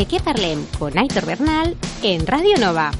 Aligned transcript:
De 0.00 0.06
qué 0.06 0.16
con 0.78 0.98
Aitor 0.98 1.26
Bernal 1.26 1.76
en 2.02 2.26
Radio 2.26 2.56
Nova. 2.58 2.90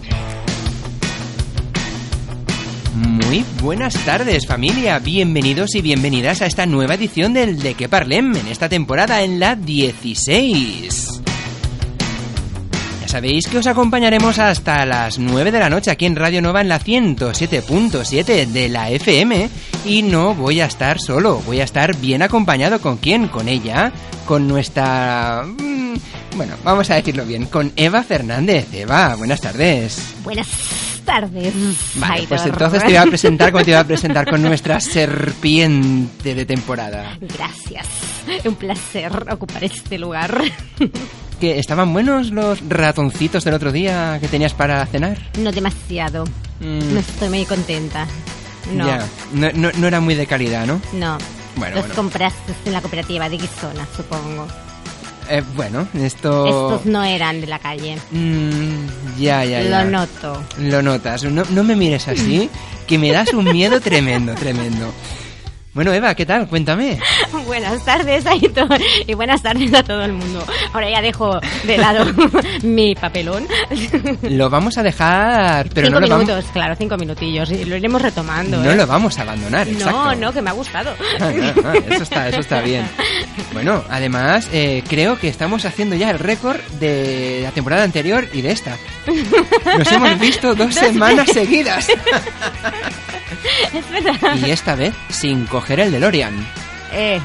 Muy 2.95 3.43
buenas 3.63 3.95
tardes 4.05 4.47
familia, 4.47 4.99
bienvenidos 4.99 5.75
y 5.77 5.81
bienvenidas 5.81 6.43
a 6.43 6.47
esta 6.47 6.67
nueva 6.67 6.97
edición 6.97 7.33
del 7.33 7.63
De 7.63 7.73
que 7.73 7.89
Parlem 7.89 8.37
en 8.37 8.47
esta 8.49 8.69
temporada 8.69 9.23
en 9.23 9.41
la 9.41 9.57
16. 9.57 11.23
Ya 13.01 13.09
sabéis 13.09 13.47
que 13.47 13.57
os 13.57 13.67
acompañaremos 13.67 14.39
hasta 14.39 14.85
las 14.85 15.19
9 15.19 15.53
de 15.53 15.59
la 15.59 15.71
noche 15.71 15.91
aquí 15.91 16.05
en 16.05 16.17
Radio 16.17 16.43
Nova 16.43 16.61
en 16.61 16.69
la 16.69 16.81
107.7 16.81 18.45
de 18.45 18.69
la 18.69 18.91
FM 18.91 19.49
y 19.87 20.03
no 20.03 20.35
voy 20.35 20.61
a 20.61 20.67
estar 20.67 21.01
solo, 21.01 21.41
voy 21.47 21.61
a 21.61 21.65
estar 21.65 21.97
bien 21.97 22.21
acompañado 22.21 22.79
con 22.83 22.99
quién, 22.99 23.29
con 23.29 23.49
ella, 23.49 23.91
con 24.27 24.47
nuestra... 24.47 25.47
Bueno, 26.37 26.55
vamos 26.65 26.89
a 26.91 26.95
decirlo 26.95 27.25
bien, 27.27 27.47
con 27.47 27.73
Eva 27.77 28.03
Fernández. 28.03 28.73
Eva, 28.73 29.15
buenas 29.17 29.41
tardes. 29.41 30.15
Buenas 30.23 30.49
tardes. 31.05 31.53
Vale, 31.97 32.25
pues 32.29 32.47
entonces 32.47 32.85
te 32.85 32.93
iba 32.93 33.03
a 33.03 33.07
presentar 33.07 33.53
como 33.53 33.65
te 33.65 33.71
iba 33.73 33.81
a 33.81 33.85
presentar 33.85 34.29
con 34.31 34.41
nuestra 34.43 34.81
serpiente 34.81 36.35
de 36.35 36.47
temporada. 36.47 37.19
Gracias. 37.21 37.87
Un 38.45 38.55
placer 38.55 39.13
ocupar 39.31 39.65
este 39.65 39.99
lugar. 39.99 40.41
¿Que 41.41 41.59
estaban 41.59 41.93
buenos 41.93 42.31
los 42.31 42.61
ratoncitos 42.69 43.45
del 43.45 43.55
otro 43.55 43.73
día 43.73 44.19
que 44.21 44.29
tenías 44.29 44.55
para 44.55 44.85
cenar? 44.87 45.19
No 45.39 45.51
demasiado. 45.53 46.25
Mm, 46.61 46.95
No 46.95 47.01
estoy 47.01 47.29
muy 47.29 47.45
contenta. 47.45 48.07
No, 48.73 48.87
Ya, 48.87 49.05
no, 49.33 49.51
no, 49.55 49.71
no 49.77 49.87
era 49.89 50.01
muy 50.01 50.15
de 50.15 50.27
calidad, 50.27 50.67
¿no? 50.67 50.81
no. 50.93 51.19
Bueno, 51.57 51.75
Los 51.77 51.87
bueno. 51.87 51.95
compraste 51.97 52.53
en 52.65 52.73
la 52.73 52.81
cooperativa 52.81 53.29
de 53.29 53.37
Guisona, 53.37 53.87
supongo. 53.97 54.47
Eh, 55.31 55.45
bueno, 55.55 55.87
esto... 55.95 56.47
Estos 56.47 56.87
no 56.87 57.05
eran 57.05 57.41
de 57.41 57.47
la 57.47 57.61
calle. 57.61 57.97
Mm, 58.11 58.87
ya, 59.17 59.45
ya, 59.45 59.63
ya. 59.63 59.85
Lo 59.85 59.91
noto. 59.91 60.43
Lo 60.59 60.83
notas. 60.83 61.23
No, 61.23 61.45
no 61.51 61.63
me 61.63 61.77
mires 61.77 62.09
así, 62.09 62.51
que 62.89 62.99
me 62.99 63.13
das 63.13 63.33
un 63.33 63.45
miedo 63.45 63.81
tremendo, 63.81 64.35
tremendo. 64.35 64.93
Bueno, 65.73 65.93
Eva, 65.93 66.17
¿qué 66.17 66.27
tal? 66.27 66.49
Cuéntame. 66.49 66.99
Buenas 67.47 67.85
tardes, 67.85 68.27
Aitor. 68.27 68.77
Y 69.07 69.15
buenas 69.15 69.41
tardes 69.41 69.73
a 69.73 69.85
todo 69.85 70.03
el 70.03 70.13
mundo. 70.13 70.45
Ahora 70.73 70.91
ya 70.91 71.01
dejo 71.01 71.39
de 71.65 71.79
lado 71.79 72.05
mi 72.63 72.97
papelón. 72.97 73.47
Lo 74.23 74.51
vamos 74.51 74.79
a 74.79 74.83
dejar, 74.83 75.69
pero 75.73 75.87
cinco 75.87 76.01
no 76.01 76.07
lo, 76.07 76.15
minutos, 76.17 76.37
vamos, 76.39 76.53
claro, 76.53 76.75
cinco 76.77 76.97
minutillos. 76.97 77.53
Y 77.53 77.65
lo 77.67 77.77
iremos 77.77 78.03
retomando. 78.03 78.57
no 78.57 78.71
¿eh? 78.73 78.77
lo 78.77 78.85
vamos 78.85 79.17
a 79.21 79.23
abandonar, 79.23 79.69
exacto. 79.69 80.07
No, 80.07 80.15
no, 80.17 80.33
que 80.33 80.43
me 80.43 80.51
ha 80.51 80.55
gustado. 80.55 80.93
Ah, 81.21 81.33
eso 81.89 82.03
está, 82.03 82.29
eso 82.29 82.41
está 82.41 82.63
bien. 82.63 82.85
Bueno, 83.53 83.85
además, 83.89 84.49
eh, 84.53 84.83
creo 84.89 85.19
que 85.19 85.29
estamos 85.29 85.65
haciendo 85.65 85.97
ya 85.97 86.11
el 86.11 86.19
récord 86.19 86.61
de 86.79 87.41
la 87.43 87.51
temporada 87.51 87.85
anterior 87.85 88.29
y 88.33 88.43
de 88.43 88.53
esta. 88.53 88.77
Nos 89.79 89.91
hemos 89.93 90.19
visto 90.21 90.55
dos 90.55 90.75
semanas 90.75 91.29
seguidas. 91.33 91.89
es 93.75 93.91
verdad. 93.91 94.37
Y 94.45 94.51
esta 94.51 94.75
vez 94.75 94.95
sin 95.09 95.47
coger 95.47 95.81
el 95.81 95.93
DeLorean. 95.93 96.60
Eh, 96.93 97.21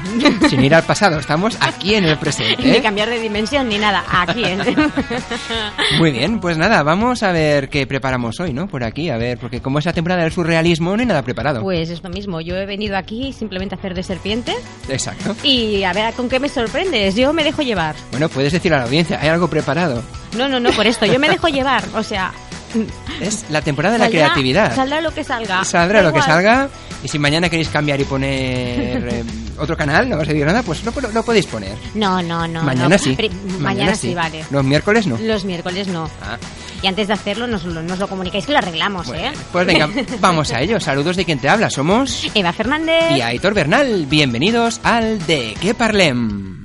Sin 0.48 0.64
ir 0.64 0.74
al 0.74 0.84
pasado, 0.84 1.18
estamos 1.18 1.56
aquí 1.60 1.94
en 1.94 2.04
el 2.04 2.18
presente. 2.18 2.62
Ni 2.62 2.70
¿eh? 2.76 2.82
cambiar 2.82 3.08
de 3.10 3.18
dimensión 3.18 3.68
ni 3.68 3.78
nada. 3.78 4.04
Aquí, 4.10 4.44
¿eh? 4.44 4.58
Muy 5.98 6.12
bien, 6.12 6.40
pues 6.40 6.56
nada, 6.56 6.82
vamos 6.82 7.22
a 7.22 7.32
ver 7.32 7.68
qué 7.68 7.86
preparamos 7.86 8.38
hoy, 8.40 8.52
¿no? 8.52 8.68
Por 8.68 8.84
aquí, 8.84 9.10
a 9.10 9.16
ver, 9.16 9.38
porque 9.38 9.60
como 9.60 9.78
es 9.78 9.84
la 9.86 9.92
temporada 9.92 10.22
del 10.22 10.32
surrealismo, 10.32 10.96
no 10.96 11.00
hay 11.00 11.06
nada 11.06 11.22
preparado. 11.22 11.62
Pues 11.62 11.90
esto 11.90 12.08
mismo. 12.08 12.40
Yo 12.40 12.56
he 12.56 12.66
venido 12.66 12.96
aquí 12.96 13.32
simplemente 13.32 13.74
a 13.74 13.78
hacer 13.78 13.94
de 13.94 14.02
serpiente. 14.02 14.54
Exacto. 14.88 15.34
Y 15.42 15.82
a 15.84 15.92
ver 15.92 16.14
con 16.14 16.28
qué 16.28 16.38
me 16.40 16.48
sorprendes. 16.48 17.14
Yo 17.16 17.32
me 17.32 17.44
dejo 17.44 17.62
llevar. 17.62 17.96
Bueno, 18.10 18.28
puedes 18.28 18.52
decir 18.52 18.72
a 18.74 18.78
la 18.78 18.84
audiencia, 18.84 19.18
hay 19.20 19.28
algo 19.28 19.48
preparado. 19.48 20.02
No, 20.36 20.48
no, 20.48 20.60
no, 20.60 20.70
por 20.70 20.86
esto. 20.86 21.06
Yo 21.06 21.18
me 21.18 21.28
dejo 21.28 21.48
llevar. 21.48 21.82
O 21.94 22.02
sea. 22.02 22.32
Es 23.20 23.44
la 23.50 23.62
temporada 23.62 23.94
de 23.94 23.98
la 23.98 24.04
saldrá- 24.06 24.10
creatividad. 24.10 24.74
Saldrá 24.74 25.00
lo 25.00 25.12
que 25.14 25.24
salga. 25.24 25.64
Saldrá 25.64 26.02
lo 26.02 26.12
que 26.12 26.22
salga. 26.22 26.68
Y 27.04 27.08
si 27.08 27.18
mañana 27.18 27.48
queréis 27.48 27.68
cambiar 27.68 28.00
y 28.00 28.04
poner 28.04 29.08
eh, 29.08 29.24
otro 29.58 29.76
canal, 29.76 30.08
no 30.08 30.16
a 30.16 30.18
decir 30.20 30.44
nada, 30.46 30.62
pues 30.62 30.82
lo, 30.84 30.92
lo 31.12 31.22
podéis 31.22 31.46
poner. 31.46 31.76
No, 31.94 32.22
no, 32.22 32.48
no. 32.48 32.62
mañana 32.62 32.88
no. 32.96 32.98
sí. 32.98 33.16
Mañana, 33.60 33.94
sí, 33.94 34.14
vale. 34.14 34.44
Los 34.50 34.64
miércoles 34.64 35.06
no. 35.06 35.16
Los 35.18 35.44
miércoles 35.44 35.86
no. 35.88 36.10
Ah, 36.22 36.36
Y 36.82 36.86
antes 36.86 37.06
de 37.08 37.14
hacerlo 37.14 37.46
nos, 37.46 37.64
lo- 37.64 37.82
nos 37.82 37.98
lo 37.98 38.08
comunicáis 38.08 38.46
que 38.46 38.52
lo 38.52 38.58
arreglamos, 38.58 39.06
bueno, 39.06 39.28
¿eh? 39.28 39.32
pues 39.52 39.66
venga, 39.66 39.88
vamos 40.20 40.52
a 40.52 40.60
ello. 40.60 40.80
Saludos 40.80 41.16
de 41.16 41.24
quien 41.24 41.38
te 41.38 41.48
habla. 41.48 41.70
Somos 41.70 42.28
Eva 42.34 42.52
Fernández. 42.52 43.12
y 43.16 43.20
Aitor 43.20 43.54
Bernal. 43.54 44.06
Bienvenidos 44.06 44.80
al 44.82 45.24
De 45.26 45.54
qué 45.60 45.74
parlem. 45.74 46.64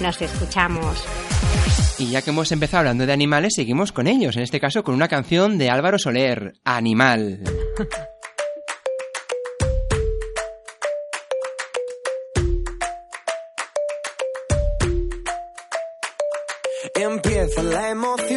Nos 0.00 0.22
escuchamos. 0.22 1.04
Y 1.98 2.10
ya 2.10 2.22
que 2.22 2.30
hemos 2.30 2.52
empezado 2.52 2.78
hablando 2.78 3.06
de 3.06 3.12
animales, 3.12 3.54
seguimos 3.56 3.90
con 3.90 4.06
ellos, 4.06 4.36
en 4.36 4.42
este 4.42 4.60
caso 4.60 4.84
con 4.84 4.94
una 4.94 5.08
canción 5.08 5.58
de 5.58 5.70
Álvaro 5.70 5.98
Soler, 5.98 6.54
Animal. 6.64 7.40
Empieza 16.94 17.62
la 17.62 17.90
emoción, 17.90 18.27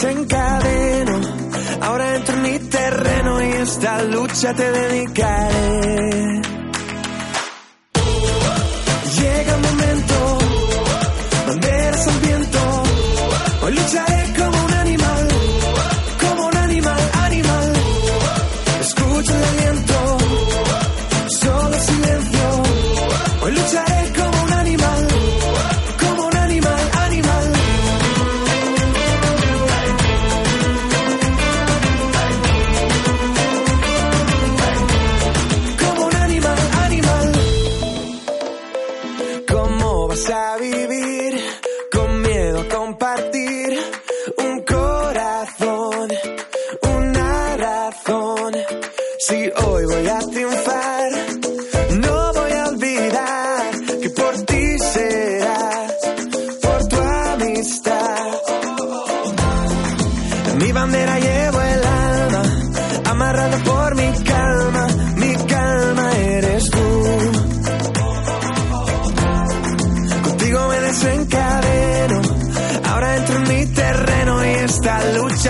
desencadeno, 0.00 1.20
ahora 1.82 2.16
entro 2.16 2.34
en 2.34 2.42
mi 2.42 2.58
terreno 2.58 3.42
y 3.42 3.52
esta 3.52 4.02
lucha 4.04 4.54
te 4.54 4.70
dedicaré. 4.70 6.59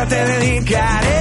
Esta 0.00 0.06
lucha 0.06 0.06
te 0.06 0.24
dedicaré. 0.24 1.19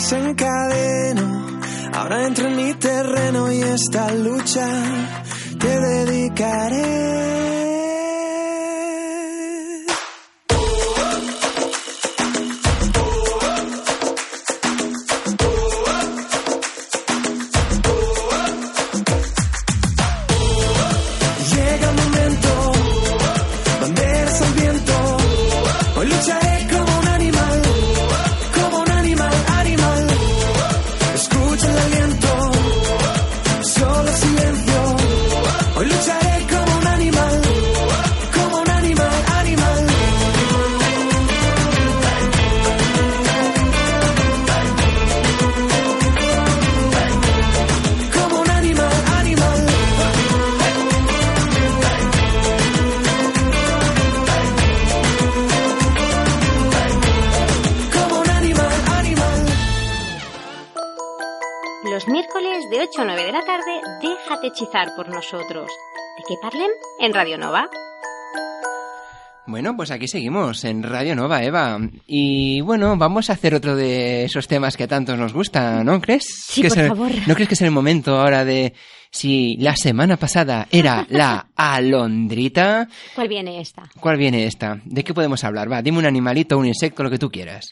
Desencadeno, 0.00 1.60
ahora 1.92 2.26
entro 2.26 2.46
en 2.46 2.56
mi 2.56 2.72
terreno 2.72 3.52
y 3.52 3.60
esta 3.60 4.10
lucha 4.14 4.66
te 5.58 5.78
dedicaré. 5.78 7.39
Hechizar 64.60 64.94
por 64.94 65.08
nosotros. 65.08 65.68
¿De 66.18 66.24
qué 66.28 66.34
parlem? 66.42 66.70
En 66.98 67.14
Radio 67.14 67.38
Nova. 67.38 67.68
Bueno, 69.46 69.74
pues 69.76 69.90
aquí 69.90 70.06
seguimos 70.06 70.64
en 70.64 70.82
Radio 70.82 71.16
Nova, 71.16 71.42
Eva. 71.42 71.78
Y 72.06 72.60
bueno, 72.60 72.96
vamos 72.96 73.30
a 73.30 73.32
hacer 73.32 73.54
otro 73.54 73.74
de 73.74 74.24
esos 74.24 74.46
temas 74.46 74.76
que 74.76 74.84
a 74.84 74.88
tantos 74.88 75.18
nos 75.18 75.32
gusta, 75.32 75.82
¿no 75.82 76.00
crees? 76.00 76.24
Sí, 76.46 76.62
por 76.68 76.78
el- 76.78 76.88
favor. 76.88 77.10
¿No 77.26 77.34
crees 77.34 77.48
que 77.48 77.54
es 77.54 77.62
el 77.62 77.70
momento 77.70 78.18
ahora 78.20 78.44
de 78.44 78.74
si 79.10 79.56
la 79.56 79.74
semana 79.76 80.16
pasada 80.18 80.68
era 80.70 81.06
la 81.08 81.48
alondrita? 81.56 82.86
¿Cuál 83.14 83.28
viene 83.28 83.60
esta? 83.60 83.82
¿Cuál 83.98 84.18
viene 84.18 84.44
esta? 84.46 84.80
¿De 84.84 85.02
qué 85.02 85.14
podemos 85.14 85.42
hablar? 85.42 85.72
Va, 85.72 85.82
dime 85.82 85.98
un 85.98 86.06
animalito, 86.06 86.58
un 86.58 86.66
insecto, 86.66 87.02
lo 87.02 87.10
que 87.10 87.18
tú 87.18 87.30
quieras. 87.30 87.70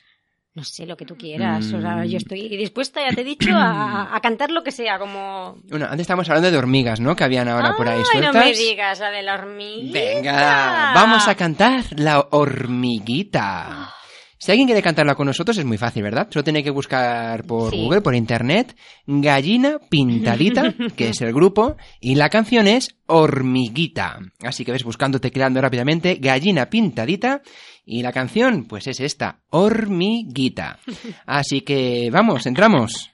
No 0.59 0.65
sé, 0.65 0.87
lo 0.87 0.97
que 0.97 1.05
tú 1.05 1.17
quieras. 1.17 1.73
O 1.73 1.81
sea, 1.81 2.05
yo 2.05 2.17
estoy 2.17 2.49
dispuesta, 2.49 3.01
ya 3.01 3.15
te 3.15 3.21
he 3.21 3.25
dicho, 3.25 3.51
a, 3.55 4.13
a 4.13 4.21
cantar 4.21 4.51
lo 4.51 4.65
que 4.65 4.73
sea, 4.73 4.99
como... 4.99 5.57
Bueno, 5.69 5.85
antes 5.85 6.01
estábamos 6.01 6.29
hablando 6.29 6.51
de 6.51 6.59
hormigas, 6.59 6.99
¿no? 6.99 7.15
Que 7.15 7.23
habían 7.23 7.47
ahora 7.49 7.77
por 7.77 7.89
ahí 7.89 8.03
sueltas. 8.11 8.35
no 8.35 8.41
me 8.41 8.53
digas, 8.53 8.99
la 8.99 9.11
de 9.13 9.23
la 9.23 9.35
hormiguita. 9.35 9.99
Venga, 10.01 10.93
vamos 10.95 11.29
a 11.29 11.37
cantar 11.37 11.85
la 11.97 12.27
hormiguita. 12.31 13.95
Si 14.41 14.51
alguien 14.53 14.67
quiere 14.69 14.83
cantarla 14.83 15.15
con 15.17 15.27
nosotros 15.27 15.59
es 15.59 15.65
muy 15.65 15.79
fácil, 15.79 16.03
¿verdad? 16.03 16.29
Solo 16.31 16.43
tiene 16.45 16.63
que 16.65 16.71
buscar 16.71 17.45
por 17.45 17.71
Sí. 17.73 17.77
Google, 17.83 18.01
por 18.03 18.15
internet, 18.15 18.77
Gallina 19.07 19.79
Pintadita, 19.89 20.75
que 20.97 21.09
es 21.11 21.21
el 21.21 21.33
grupo, 21.33 21.77
y 22.01 22.15
la 22.17 22.29
canción 22.31 22.67
es 22.69 22.97
Hormiguita. 23.07 24.19
Así 24.43 24.65
que 24.65 24.73
ves 24.73 24.85
buscando, 24.85 25.21
tecleando 25.21 25.61
rápidamente, 25.61 26.17
Gallina 26.21 26.67
Pintadita, 26.71 27.43
y 27.91 28.03
la 28.03 28.13
canción, 28.13 28.67
pues 28.67 28.87
es 28.87 29.01
esta, 29.01 29.41
Hormiguita. 29.49 30.79
Así 31.25 31.63
que 31.63 32.11
vamos, 32.13 32.45
entramos. 32.45 33.11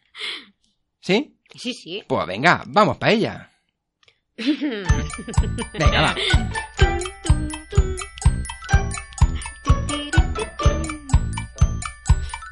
¿Sí? 1.00 1.36
Sí, 1.54 1.72
sí. 1.72 2.02
Pues 2.08 2.26
venga, 2.26 2.64
vamos 2.66 2.96
para 2.96 3.12
ella. 3.12 3.50
Venga, 4.36 6.00
va. 6.02 6.16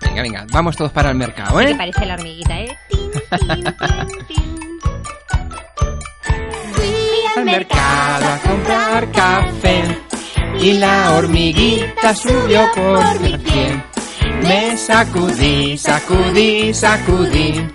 Venga, 0.01 0.23
venga, 0.23 0.47
vamos 0.53 0.77
todos 0.77 0.93
para 0.93 1.11
el 1.11 1.17
mercado, 1.17 1.59
¿Qué 1.59 1.73
¿eh? 1.73 1.75
parece 1.75 2.07
la 2.07 2.15
hormiguita, 2.15 2.61
eh? 2.61 2.79
Fui 6.73 6.95
Al 7.37 7.45
mercado 7.45 8.29
a 8.29 8.39
comprar 8.39 9.11
café 9.11 10.12
y 10.61 10.73
la 10.75 11.15
hormiguita 11.15 12.15
subió 12.15 12.71
por 12.75 13.21
mi 13.21 13.37
pie. 13.39 13.83
Me 14.43 14.77
sacudí, 14.77 15.79
sacudí, 15.79 16.75
sacudí, 16.75 17.67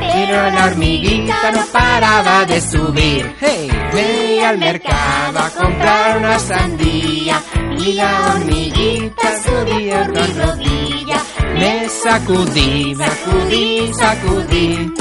pero 0.00 0.50
la 0.50 0.64
hormiguita 0.66 1.52
no 1.52 1.66
paraba 1.72 2.44
de 2.46 2.60
subir. 2.60 3.34
Hey, 3.40 3.70
fui 3.90 4.40
al 4.40 4.58
mercado 4.58 5.38
a 5.38 5.50
comprar 5.50 6.18
una 6.18 6.38
sandía 6.38 7.42
y 7.78 7.92
la 7.92 8.34
hormiguita 8.34 9.42
subía 9.42 10.04
por 10.04 10.28
mi 10.28 10.40
rodilla. 10.40 11.22
Me 11.58 11.88
sacudí, 11.88 12.94
sacudí, 12.94 13.92
sacudí, 13.92 14.92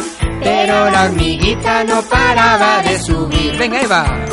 pero 0.41 0.89
la 0.89 1.05
hormiguita 1.05 1.83
no 1.85 2.01
paraba 2.03 2.81
de 2.81 2.99
subir. 2.99 3.57
Venga, 3.57 3.81
Eva. 3.81 4.25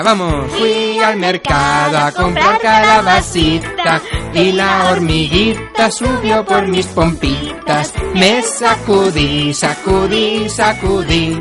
Venga, 0.00 0.14
vamos. 0.14 0.50
Fui 0.52 0.98
al 0.98 1.16
mercado 1.18 1.98
a 1.98 2.12
comprar 2.12 2.58
calabacita 2.58 4.00
y 4.32 4.52
la 4.52 4.90
hormiguita 4.90 5.90
subió 5.90 6.44
por 6.44 6.66
mis 6.68 6.86
pompitas. 6.86 7.92
Me 8.14 8.42
sacudí, 8.42 9.52
sacudí, 9.52 10.48
sacudí, 10.48 11.38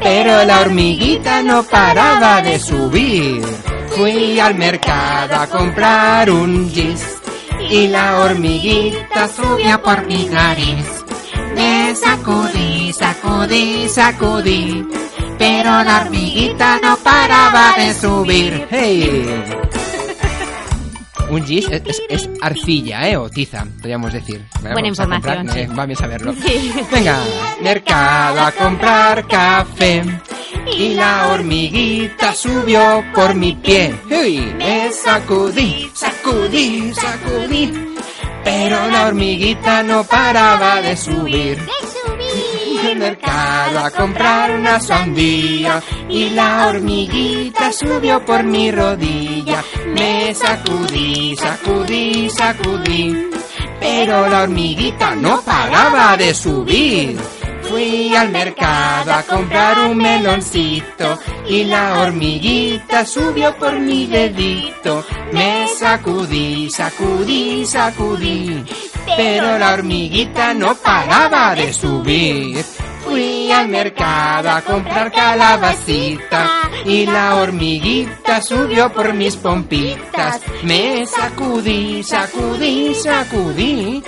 pero 0.00 0.44
la 0.44 0.60
hormiguita 0.62 1.42
no 1.42 1.62
paraba 1.62 2.42
de 2.42 2.58
subir. 2.58 3.42
Fui 3.96 4.40
al 4.40 4.56
mercado 4.56 5.36
a 5.36 5.46
comprar 5.46 6.30
un 6.30 6.70
gis 6.70 7.18
y 7.70 7.86
la 7.86 8.18
hormiguita 8.18 9.28
subió 9.28 9.80
por 9.80 10.06
mi 10.06 10.24
nariz. 10.26 11.04
Me 11.54 11.94
sacudí, 11.94 12.92
sacudí, 12.92 13.88
sacudí, 13.88 14.86
pero 15.42 15.82
la 15.82 16.02
hormiguita 16.02 16.78
no 16.80 16.96
paraba 16.98 17.74
de 17.76 17.92
subir. 17.94 18.64
¡Hey! 18.70 19.44
Un 21.30 21.44
gis 21.46 21.66
es, 21.70 21.82
es- 21.86 22.02
es 22.08 22.30
arcilla, 22.40 23.08
¿eh? 23.08 23.16
O 23.16 23.28
tiza, 23.28 23.64
podríamos 23.78 24.12
decir. 24.12 24.44
Buena 24.60 24.74
Vamos 24.76 24.84
a 24.84 24.88
información, 24.88 25.36
comprar, 25.38 25.54
sí. 25.54 25.60
eh, 25.60 25.74
va 25.76 25.86
bien 25.86 25.98
saberlo. 25.98 26.32
Sí. 26.46 26.72
Venga, 26.92 27.18
mercado 27.60 28.40
a 28.40 28.52
comprar 28.52 29.26
café. 29.26 30.02
Y 30.78 30.94
la 30.94 31.28
hormiguita 31.28 32.34
subió 32.34 33.02
por 33.14 33.34
mi 33.34 33.52
pie. 33.56 33.94
¡Hey! 34.08 34.54
Me 34.58 34.92
sacudí, 34.92 35.90
sacudí, 35.94 36.92
sacudí. 36.94 37.72
Pero 38.44 38.88
la 38.90 39.06
hormiguita 39.06 39.82
no 39.82 40.04
paraba 40.04 40.80
de 40.82 40.96
subir. 40.96 41.58
Mercado 43.02 43.80
a 43.80 43.90
comprar 43.90 44.52
una 44.52 44.78
sandía 44.78 45.82
y 46.08 46.30
la 46.30 46.68
hormiguita 46.68 47.72
subió 47.72 48.24
por 48.24 48.44
mi 48.44 48.70
rodilla. 48.70 49.60
Me 49.88 50.32
sacudí, 50.32 51.34
sacudí, 51.34 52.30
sacudí, 52.30 53.28
pero 53.80 54.28
la 54.28 54.42
hormiguita 54.42 55.16
no 55.16 55.42
paraba 55.42 56.16
de 56.16 56.32
subir. 56.32 57.18
Fui 57.62 58.14
al 58.14 58.30
mercado 58.30 59.12
a 59.12 59.22
comprar 59.24 59.80
un 59.80 59.96
meloncito 59.96 61.18
y 61.48 61.64
la 61.64 62.02
hormiguita 62.02 63.04
subió 63.04 63.56
por 63.56 63.80
mi 63.80 64.06
dedito. 64.06 65.04
Me 65.32 65.66
sacudí, 65.66 66.70
sacudí, 66.70 67.66
sacudí, 67.66 68.64
pero 69.16 69.58
la 69.58 69.72
hormiguita 69.72 70.54
no 70.54 70.76
paraba 70.76 71.52
de 71.56 71.72
subir. 71.72 72.64
Fui 73.12 73.52
al 73.52 73.68
mercado 73.68 74.48
a 74.48 74.62
comprar 74.62 75.12
calabacita 75.12 76.70
y 76.86 77.04
la 77.04 77.36
hormiguita 77.36 78.40
subió 78.40 78.90
por 78.90 79.12
mis 79.12 79.36
pompitas. 79.36 80.40
Me 80.62 81.04
sacudí, 81.04 82.02
sacudí, 82.02 82.94
sacudí, 82.94 84.02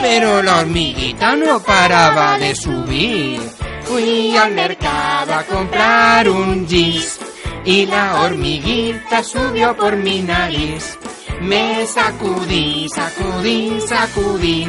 pero 0.00 0.42
la 0.42 0.56
hormiguita 0.58 1.36
no 1.36 1.62
paraba 1.62 2.36
de 2.36 2.56
subir. 2.56 3.40
Fui 3.84 4.36
al 4.36 4.52
mercado 4.54 5.34
a 5.34 5.44
comprar 5.44 6.28
un 6.28 6.66
gis 6.66 7.20
y 7.64 7.86
la 7.86 8.22
hormiguita 8.22 9.22
subió 9.22 9.76
por 9.76 9.94
mi 9.94 10.20
nariz. 10.22 10.98
Me 11.42 11.86
sacudí, 11.86 12.88
sacudí, 12.88 13.80
sacudí, 13.86 14.66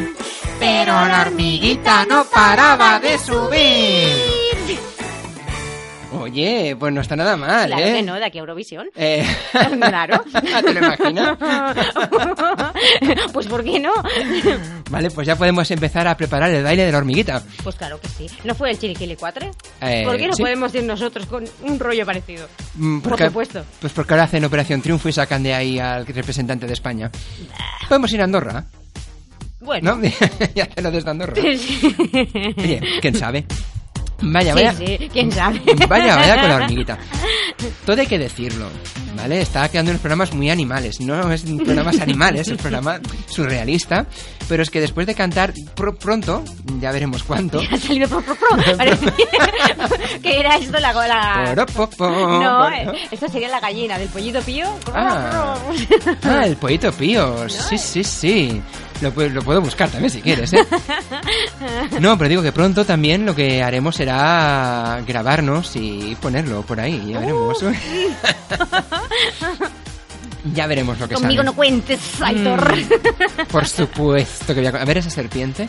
pero 0.59 0.93
la 1.07 1.21
hormiguita 1.27 2.05
no 2.05 2.25
paraba 2.25 2.99
de 2.99 3.17
subir. 3.17 4.39
Oye, 6.11 6.75
pues 6.77 6.91
no 6.91 7.01
está 7.01 7.15
nada 7.15 7.37
mal, 7.37 7.67
Claro 7.67 7.83
¿eh? 7.85 7.93
que 7.93 8.01
no, 8.01 8.15
de 8.15 8.25
aquí 8.25 8.39
a 8.39 8.41
Eurovisión. 8.41 8.89
Eh, 8.95 9.23
Claro. 9.79 10.23
¿Te 10.65 10.73
lo 10.73 10.79
imaginas? 10.79 11.37
pues 13.33 13.45
¿por 13.47 13.63
qué 13.63 13.79
no? 13.79 13.93
Vale, 14.89 15.11
pues 15.11 15.27
ya 15.27 15.35
podemos 15.35 15.69
empezar 15.69 16.07
a 16.07 16.17
preparar 16.17 16.49
el 16.49 16.63
baile 16.63 16.85
de 16.85 16.91
la 16.91 16.97
hormiguita. 16.97 17.43
Pues 17.63 17.75
claro 17.75 17.99
que 18.01 18.07
sí. 18.07 18.27
¿No 18.43 18.55
fue 18.55 18.71
el 18.71 18.79
Chiriquili 18.79 19.15
4? 19.15 19.51
Eh, 19.81 20.03
¿Por 20.03 20.17
qué 20.17 20.27
no 20.27 20.33
sí. 20.33 20.41
podemos 20.41 20.73
ir 20.73 20.83
nosotros 20.83 21.27
con 21.27 21.45
un 21.61 21.79
rollo 21.79 22.05
parecido? 22.05 22.47
Mm, 22.75 22.99
Por 23.01 23.17
supuesto. 23.19 23.63
Pues 23.79 23.93
porque 23.93 24.13
ahora 24.13 24.23
hacen 24.23 24.43
Operación 24.45 24.81
Triunfo 24.81 25.09
y 25.09 25.13
sacan 25.13 25.43
de 25.43 25.53
ahí 25.53 25.77
al 25.79 26.05
representante 26.07 26.65
de 26.65 26.73
España. 26.73 27.11
Podemos 27.87 28.11
ir 28.13 28.21
a 28.21 28.23
Andorra, 28.23 28.65
Bueno. 29.61 29.95
¿no? 29.95 30.07
y 30.55 30.59
hacerlo 30.59 30.91
desde 30.91 31.09
Andorra. 31.09 31.33
Sí. 31.35 31.95
Oye, 32.57 32.81
quién 33.01 33.15
sabe. 33.15 33.45
Vaya, 34.21 34.53
Sí, 34.53 34.55
vaya. 34.55 34.73
sí, 34.73 35.09
quién 35.13 35.31
sabe. 35.31 35.61
Vaya, 35.87 36.15
vaya 36.17 36.39
con 36.41 36.49
la 36.49 36.55
hormiguita. 36.57 36.97
Todo 37.85 38.01
hay 38.01 38.07
que 38.07 38.19
decirlo, 38.19 38.67
¿vale? 39.15 39.41
Está 39.41 39.69
quedando 39.69 39.91
unos 39.91 40.01
programas 40.01 40.33
muy 40.33 40.49
animales. 40.49 40.99
No 40.99 41.31
es 41.31 41.43
programas 41.43 41.99
animales, 42.01 42.41
es 42.41 42.47
un 42.49 42.57
programa 42.57 42.99
surrealista. 43.27 44.05
Pero 44.49 44.63
es 44.63 44.69
que 44.69 44.81
después 44.81 45.07
de 45.07 45.15
cantar 45.15 45.53
pro- 45.75 45.95
pronto, 45.95 46.43
ya 46.81 46.91
veremos 46.91 47.23
cuánto. 47.23 47.61
Ha 47.71 47.77
salido 47.77 48.09
pro, 48.09 48.21
pro, 48.23 48.35
pro. 48.35 48.57
Que 50.23 50.39
era 50.39 50.57
esto 50.57 50.77
la 50.79 50.91
gola. 50.91 51.51
No, 52.41 52.69
eh, 52.69 52.91
esta 53.11 53.27
sería 53.29 53.47
la 53.47 53.59
gallina 53.61 53.97
del 53.97 54.09
pollito 54.09 54.41
pío. 54.41 54.65
Ah. 54.93 55.55
Ah, 56.23 56.45
el 56.45 56.57
pollito 56.57 56.91
pío. 56.91 57.47
Sí, 57.47 57.77
sí, 57.77 58.03
sí. 58.03 58.61
Lo, 59.01 59.11
lo 59.29 59.41
puedo 59.43 59.61
buscar 59.61 59.87
también 59.89 60.09
si 60.11 60.21
quieres, 60.21 60.51
¿eh? 60.51 60.65
No, 62.01 62.17
pero 62.17 62.27
digo 62.29 62.41
que 62.43 62.51
pronto 62.51 62.83
también 62.85 63.25
lo 63.25 63.33
que 63.33 63.63
haremos 63.63 63.95
será 63.95 65.01
grabarnos 65.07 65.71
y 65.75 66.17
ponerlo 66.21 66.63
por 66.63 66.79
ahí. 66.81 67.11
Ya 67.13 67.19
veremos. 67.19 67.63
Ya 70.53 70.67
veremos 70.67 70.99
lo 70.99 71.07
que 71.07 71.15
Conmigo 71.15 71.41
sale. 71.41 71.45
no 71.51 71.55
cuentes, 71.55 71.99
Aitor. 72.21 72.75
Mm, 72.77 73.45
Por 73.51 73.67
supuesto 73.67 74.53
que 74.55 74.61
voy 74.61 74.67
a... 74.67 74.81
A 74.81 74.85
ver 74.85 74.97
esa 74.97 75.09
serpiente. 75.09 75.67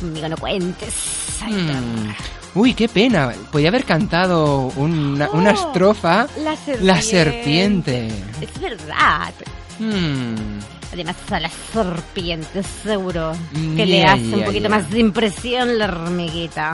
Conmigo 0.00 0.28
no 0.28 0.36
cuentes, 0.36 0.94
Aitor. 1.42 1.76
Mm. 1.76 2.14
Uy, 2.54 2.74
qué 2.74 2.88
pena. 2.88 3.32
Podía 3.52 3.68
haber 3.68 3.84
cantado 3.84 4.72
una, 4.76 5.28
una 5.30 5.50
Oh, 5.50 5.54
estrofa. 5.54 6.26
la 6.42 6.56
serpiente. 6.56 6.84
La 6.86 7.02
serpiente. 7.02 8.08
Es 8.40 8.60
verdad. 8.60 9.32
Hmm, 9.78 10.58
Además 10.92 11.16
a 11.30 11.38
las 11.38 11.52
serpientes 11.72 12.66
seguro 12.82 13.32
Mm, 13.52 13.76
que 13.76 13.86
le 13.86 14.04
hace 14.06 14.22
un 14.34 14.42
poquito 14.44 14.68
más 14.70 14.90
de 14.90 14.98
impresión 15.00 15.78
la 15.78 15.84
hormiguita. 15.84 16.72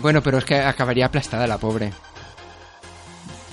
bueno, 0.00 0.22
pero 0.22 0.38
es 0.38 0.44
que 0.44 0.56
acabaría 0.56 1.06
aplastada 1.06 1.46
la 1.46 1.58
pobre. 1.58 1.92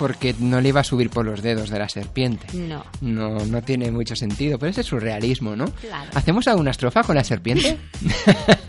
Porque 0.01 0.34
no 0.39 0.60
le 0.62 0.70
iba 0.70 0.81
a 0.81 0.84
subir 0.84 1.12
por 1.12 1.24
los 1.24 1.43
dedos 1.43 1.70
de 1.70 1.77
la 1.77 1.88
serpiente. 1.88 2.48
No. 2.53 2.84
No, 3.01 3.46
no 3.46 3.62
tiene 3.62 3.91
mucho 3.91 4.15
sentido, 4.15 4.58
pero 4.58 4.72
ese 4.72 4.81
es 4.81 4.88
surrealismo, 4.88 5.55
¿no? 5.55 5.65
Claro. 5.65 6.10
¿Hacemos 6.15 6.48
alguna 6.48 6.72
estrofa 6.72 7.03
con 7.03 7.15
la 7.15 7.24
serpiente? 7.24 7.77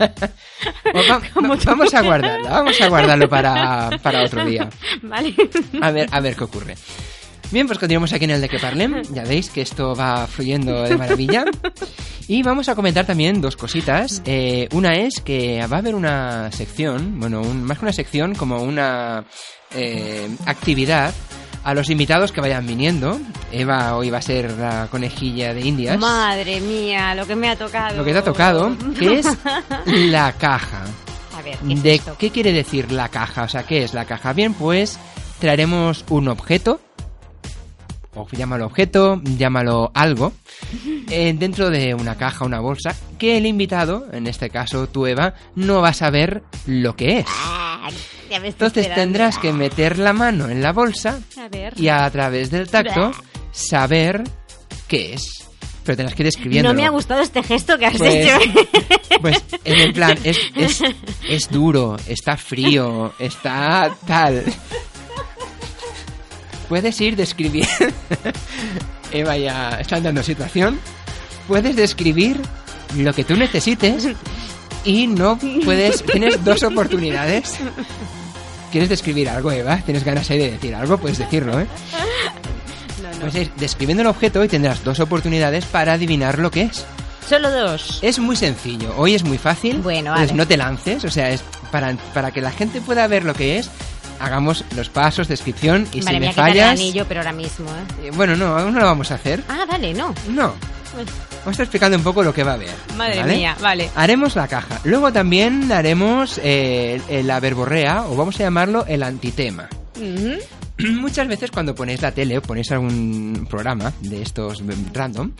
Va- 0.95 1.21
vamos 1.65 1.93
a 1.93 2.01
guardarla, 2.03 2.49
vamos 2.49 2.79
a 2.79 2.87
guardarlo 2.87 3.27
para, 3.27 3.89
para 4.01 4.23
otro 4.23 4.45
día. 4.45 4.69
Vale. 5.01 5.33
A 5.81 5.89
ver, 5.91 6.07
a 6.11 6.19
ver 6.19 6.35
qué 6.35 6.43
ocurre. 6.43 6.75
Bien, 7.51 7.65
pues 7.67 7.79
continuamos 7.79 8.13
aquí 8.13 8.25
en 8.25 8.31
el 8.31 8.41
de 8.41 8.49
que 8.49 8.59
parlem. 8.59 9.01
Ya 9.11 9.23
veis 9.23 9.49
que 9.49 9.61
esto 9.61 9.95
va 9.95 10.25
fluyendo 10.27 10.83
de 10.83 10.97
maravilla. 10.97 11.45
Y 12.27 12.41
vamos 12.41 12.69
a 12.69 12.75
comentar 12.75 13.05
también 13.05 13.41
dos 13.41 13.57
cositas. 13.57 14.21
Eh, 14.25 14.67
una 14.71 14.93
es 14.93 15.19
que 15.21 15.59
va 15.71 15.77
a 15.77 15.79
haber 15.79 15.93
una 15.95 16.51
sección, 16.51 17.19
bueno, 17.19 17.41
un- 17.41 17.63
más 17.63 17.77
que 17.79 17.85
una 17.85 17.93
sección, 17.93 18.33
como 18.33 18.61
una 18.63 19.25
eh, 19.75 20.29
actividad 20.45 21.13
a 21.63 21.73
los 21.73 21.89
invitados 21.89 22.31
que 22.31 22.41
vayan 22.41 22.65
viniendo. 22.67 23.19
Eva 23.51 23.95
hoy 23.95 24.09
va 24.09 24.17
a 24.17 24.21
ser 24.21 24.51
la 24.57 24.87
conejilla 24.91 25.53
de 25.53 25.61
Indias. 25.61 25.97
Madre 25.99 26.59
mía, 26.59 27.15
lo 27.15 27.25
que 27.25 27.35
me 27.35 27.49
ha 27.49 27.55
tocado. 27.55 27.97
Lo 27.97 28.03
que 28.03 28.11
te 28.11 28.17
ha 28.17 28.23
tocado, 28.23 28.75
que 28.97 29.19
es 29.19 29.27
la 29.85 30.33
caja. 30.33 30.83
A 31.37 31.41
ver, 31.41 31.57
¿qué 31.57 31.73
es 31.73 31.83
¿De 31.83 31.93
esto? 31.95 32.15
qué 32.17 32.29
quiere 32.31 32.51
decir 32.51 32.91
la 32.91 33.09
caja? 33.09 33.43
O 33.43 33.47
sea, 33.47 33.63
¿qué 33.63 33.83
es 33.83 33.93
la 33.93 34.05
caja? 34.05 34.33
Bien, 34.33 34.53
pues 34.53 34.97
traeremos 35.39 36.03
un 36.09 36.27
objeto, 36.27 36.79
o 38.15 38.27
llámalo 38.31 38.65
objeto, 38.67 39.21
llámalo 39.37 39.91
algo, 39.93 40.33
eh, 41.09 41.33
dentro 41.37 41.69
de 41.69 41.93
una 41.93 42.15
caja, 42.15 42.45
una 42.45 42.59
bolsa, 42.59 42.95
que 43.17 43.37
el 43.37 43.45
invitado, 43.45 44.07
en 44.11 44.27
este 44.27 44.49
caso 44.49 44.87
tú 44.87 45.05
Eva, 45.07 45.33
no 45.55 45.81
va 45.81 45.89
a 45.89 45.93
saber 45.93 46.43
lo 46.65 46.95
que 46.95 47.19
es. 47.19 47.25
Ah, 47.29 47.89
Entonces 48.29 48.83
esperando. 48.87 48.95
tendrás 48.95 49.37
que 49.37 49.51
meter 49.53 49.99
la 49.99 50.13
mano 50.13 50.49
en 50.49 50.61
la 50.61 50.71
bolsa 50.73 51.19
A 51.37 51.47
ver. 51.49 51.73
y 51.79 51.89
a 51.89 52.09
través 52.09 52.49
del 52.51 52.69
tacto 52.69 53.11
saber 53.51 54.23
qué 54.87 55.13
es. 55.13 55.25
Pero 55.83 55.97
tendrás 55.97 56.15
que 56.15 56.21
ir 56.23 56.27
describiendo. 56.27 56.69
No 56.69 56.73
me 56.75 56.85
ha 56.85 56.89
gustado 56.91 57.21
este 57.21 57.43
gesto 57.43 57.77
que 57.77 57.85
has 57.87 57.97
Pues, 57.97 58.13
hecho. 58.15 58.37
pues 59.21 59.43
en 59.65 59.79
el 59.81 59.93
plan, 59.93 60.17
es, 60.23 60.39
es, 60.55 60.79
es 61.29 61.49
duro, 61.49 61.97
está 62.07 62.37
frío, 62.37 63.13
está 63.19 63.93
tal. 64.07 64.45
Puedes 66.73 66.99
ir 67.01 67.15
describiendo. 67.15 67.69
Eva 69.11 69.37
ya 69.37 69.77
está 69.79 70.01
dando 70.01 70.23
situación. 70.23 70.79
Puedes 71.47 71.75
describir 71.75 72.41
lo 72.97 73.13
que 73.13 73.23
tú 73.23 73.35
necesites 73.35 74.07
y 74.83 75.05
no 75.05 75.37
puedes. 75.63 76.01
Tienes 76.01 76.43
dos 76.43 76.63
oportunidades. 76.63 77.59
¿Quieres 78.71 78.89
describir 78.89 79.29
algo, 79.29 79.51
Eva? 79.51 79.77
¿Tienes 79.85 80.03
ganas 80.03 80.31
ahí 80.31 80.39
de 80.39 80.51
decir 80.53 80.73
algo? 80.73 80.97
Puedes 80.97 81.19
decirlo, 81.19 81.59
¿eh? 81.59 81.67
No, 83.03 83.11
no. 83.11 83.19
Pues 83.19 83.35
es 83.35 83.51
describiendo 83.57 84.01
el 84.01 84.07
objeto 84.07 84.43
y 84.43 84.47
tendrás 84.47 84.83
dos 84.83 84.99
oportunidades 84.99 85.65
para 85.65 85.93
adivinar 85.93 86.39
lo 86.39 86.49
que 86.49 86.63
es. 86.63 86.83
Solo 87.29 87.51
dos. 87.51 87.99
Es 88.01 88.17
muy 88.17 88.35
sencillo, 88.35 88.95
hoy 88.97 89.13
es 89.13 89.23
muy 89.23 89.37
fácil. 89.37 89.77
Bueno, 89.77 90.09
entonces 90.09 90.31
vale. 90.31 90.37
no 90.37 90.47
te 90.47 90.57
lances, 90.57 91.05
o 91.05 91.11
sea, 91.11 91.29
es 91.29 91.43
para, 91.71 91.95
para 92.15 92.31
que 92.31 92.41
la 92.41 92.49
gente 92.49 92.81
pueda 92.81 93.05
ver 93.05 93.25
lo 93.25 93.35
que 93.35 93.59
es, 93.59 93.69
hagamos 94.19 94.63
los 94.75 94.89
pasos, 94.89 95.27
descripción 95.27 95.87
y 95.93 96.01
Madre 96.01 96.13
si 96.15 96.19
me 96.21 96.29
quitar 96.29 96.49
el 96.49 96.53
fallas. 96.55 96.71
anillo, 96.71 97.05
pero 97.07 97.19
ahora 97.21 97.33
mismo, 97.33 97.69
¿eh? 97.69 98.05
eh, 98.07 98.11
Bueno, 98.13 98.35
no, 98.35 98.57
aún 98.57 98.73
no 98.73 98.79
lo 98.79 98.85
vamos 98.85 99.11
a 99.11 99.15
hacer. 99.15 99.43
Ah, 99.49 99.65
vale, 99.69 99.93
no. 99.93 100.13
No. 100.29 100.53
Vamos 100.95 101.47
a 101.47 101.51
estar 101.51 101.63
explicando 101.63 101.97
un 101.97 102.03
poco 102.03 102.21
lo 102.23 102.33
que 102.33 102.43
va 102.43 102.51
a 102.51 102.55
haber. 102.55 102.69
Madre 102.95 103.19
¿vale? 103.21 103.35
mía, 103.35 103.57
vale. 103.59 103.89
Haremos 103.95 104.35
la 104.35 104.47
caja. 104.47 104.79
Luego 104.83 105.11
también 105.11 105.71
haremos 105.71 106.39
eh, 106.43 107.01
la 107.25 107.39
verborrea, 107.39 108.05
o 108.05 108.15
vamos 108.15 108.35
a 108.39 108.43
llamarlo 108.43 108.85
el 108.87 109.01
antitema. 109.03 109.67
Muchas 110.79 111.27
veces 111.27 111.51
cuando 111.51 111.75
ponéis 111.75 112.01
la 112.01 112.11
tele 112.11 112.37
o 112.39 112.41
ponéis 112.41 112.71
algún 112.71 113.45
programa 113.49 113.93
de 114.01 114.21
estos 114.23 114.61
mm, 114.61 114.71
random, 114.93 115.31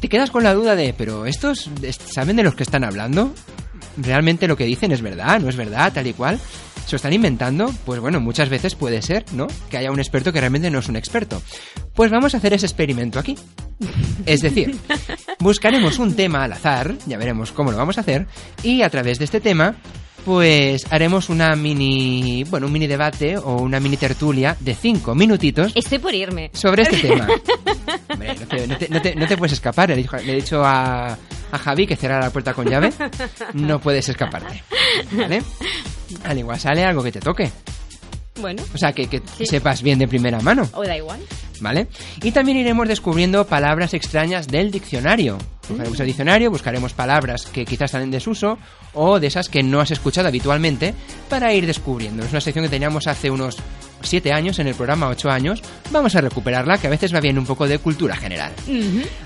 te 0.00 0.08
quedas 0.08 0.30
con 0.30 0.44
la 0.44 0.52
duda 0.54 0.76
de, 0.76 0.92
pero 0.96 1.24
estos 1.26 1.70
est- 1.82 2.02
saben 2.12 2.36
de 2.36 2.42
los 2.42 2.54
que 2.54 2.62
están 2.62 2.84
hablando? 2.84 3.34
¿Realmente 3.96 4.46
lo 4.46 4.56
que 4.56 4.64
dicen 4.64 4.92
es 4.92 5.00
verdad? 5.02 5.40
¿No 5.40 5.48
es 5.48 5.56
verdad? 5.56 5.92
Tal 5.92 6.06
y 6.06 6.12
cual. 6.12 6.38
¿Se 6.86 6.92
lo 6.92 6.96
están 6.96 7.12
inventando? 7.12 7.72
Pues 7.84 8.00
bueno, 8.00 8.20
muchas 8.20 8.48
veces 8.48 8.74
puede 8.74 9.00
ser, 9.02 9.24
¿no? 9.32 9.46
Que 9.68 9.78
haya 9.78 9.92
un 9.92 10.00
experto 10.00 10.32
que 10.32 10.40
realmente 10.40 10.70
no 10.70 10.80
es 10.80 10.88
un 10.88 10.96
experto. 10.96 11.40
Pues 11.94 12.10
vamos 12.10 12.34
a 12.34 12.38
hacer 12.38 12.52
ese 12.52 12.66
experimento 12.66 13.18
aquí. 13.18 13.36
Es 14.26 14.40
decir, 14.40 14.76
buscaremos 15.38 15.98
un 15.98 16.14
tema 16.14 16.44
al 16.44 16.52
azar, 16.52 16.94
ya 17.06 17.16
veremos 17.16 17.52
cómo 17.52 17.70
lo 17.70 17.76
vamos 17.76 17.98
a 17.98 18.02
hacer, 18.02 18.26
y 18.62 18.82
a 18.82 18.90
través 18.90 19.18
de 19.18 19.24
este 19.24 19.40
tema, 19.40 19.76
pues 20.24 20.86
haremos 20.90 21.28
una 21.28 21.54
mini, 21.56 22.44
bueno, 22.44 22.66
un 22.66 22.72
mini 22.72 22.86
debate 22.86 23.36
o 23.38 23.56
una 23.56 23.80
mini 23.80 23.96
tertulia 23.96 24.56
de 24.60 24.74
cinco 24.74 25.14
minutitos 25.14 25.72
Estoy 25.74 25.98
por 25.98 26.14
irme. 26.14 26.50
sobre 26.52 26.82
este 26.82 26.96
tema. 26.98 27.26
Hombre, 28.12 28.34
no 28.38 28.46
te, 28.46 28.66
no 28.66 28.76
te- 28.78 28.88
no 28.88 29.02
te- 29.02 29.14
no 29.14 29.26
te 29.26 29.36
puedes 29.36 29.52
escapar. 29.52 29.88
Le 29.88 29.94
he 29.94 29.98
dicho, 29.98 30.16
le 30.16 30.32
he 30.32 30.36
dicho 30.36 30.64
a, 30.64 31.12
a 31.52 31.58
Javi 31.58 31.86
que 31.86 31.96
cerrara 31.96 32.26
la 32.26 32.30
puerta 32.30 32.54
con 32.54 32.66
llave. 32.68 32.92
No 33.54 33.80
puedes 33.80 34.08
escaparte. 34.08 34.62
¿Vale? 35.12 35.42
Al 36.24 36.38
igual 36.38 36.58
sale 36.58 36.84
algo 36.84 37.02
que 37.02 37.12
te 37.12 37.20
toque. 37.20 37.50
Bueno, 38.40 38.62
O 38.74 38.78
sea, 38.78 38.92
que, 38.92 39.06
que 39.08 39.22
Sí. 39.38 39.46
sepas 39.46 39.82
bien 39.82 39.98
de 39.98 40.08
primera 40.08 40.40
mano. 40.40 40.68
o 40.74 40.82
da 40.84 40.96
igual. 40.96 41.20
¿Vale? 41.60 41.88
Y 42.22 42.32
también 42.32 42.56
iremos 42.56 42.88
descubriendo 42.88 43.46
palabras 43.46 43.92
extrañas 43.92 44.48
del 44.48 44.70
diccionario. 44.70 45.36
Buscaremos 45.68 46.00
el 46.00 46.06
diccionario, 46.06 46.50
buscaremos 46.50 46.94
palabras 46.94 47.44
que 47.46 47.64
quizás 47.66 47.86
están 47.90 48.02
en 48.02 48.10
desuso 48.10 48.56
o 48.94 49.20
de 49.20 49.26
esas 49.26 49.48
que 49.50 49.62
no 49.62 49.80
has 49.80 49.90
escuchado 49.90 50.26
habitualmente 50.28 50.94
para 51.28 51.52
ir 51.52 51.66
descubriendo. 51.66 52.24
Es 52.24 52.30
una 52.30 52.40
sección 52.40 52.64
que 52.64 52.70
teníamos 52.70 53.06
hace 53.06 53.30
unos 53.30 53.56
7 54.02 54.32
años 54.32 54.58
en 54.58 54.66
el 54.68 54.74
programa, 54.74 55.08
8 55.08 55.30
años. 55.30 55.62
Vamos 55.90 56.14
a 56.16 56.20
recuperarla, 56.20 56.78
que 56.78 56.86
a 56.86 56.90
veces 56.90 57.14
va 57.14 57.20
bien 57.20 57.38
un 57.38 57.46
poco 57.46 57.66
de 57.68 57.78
cultura 57.78 58.16
general. 58.16 58.52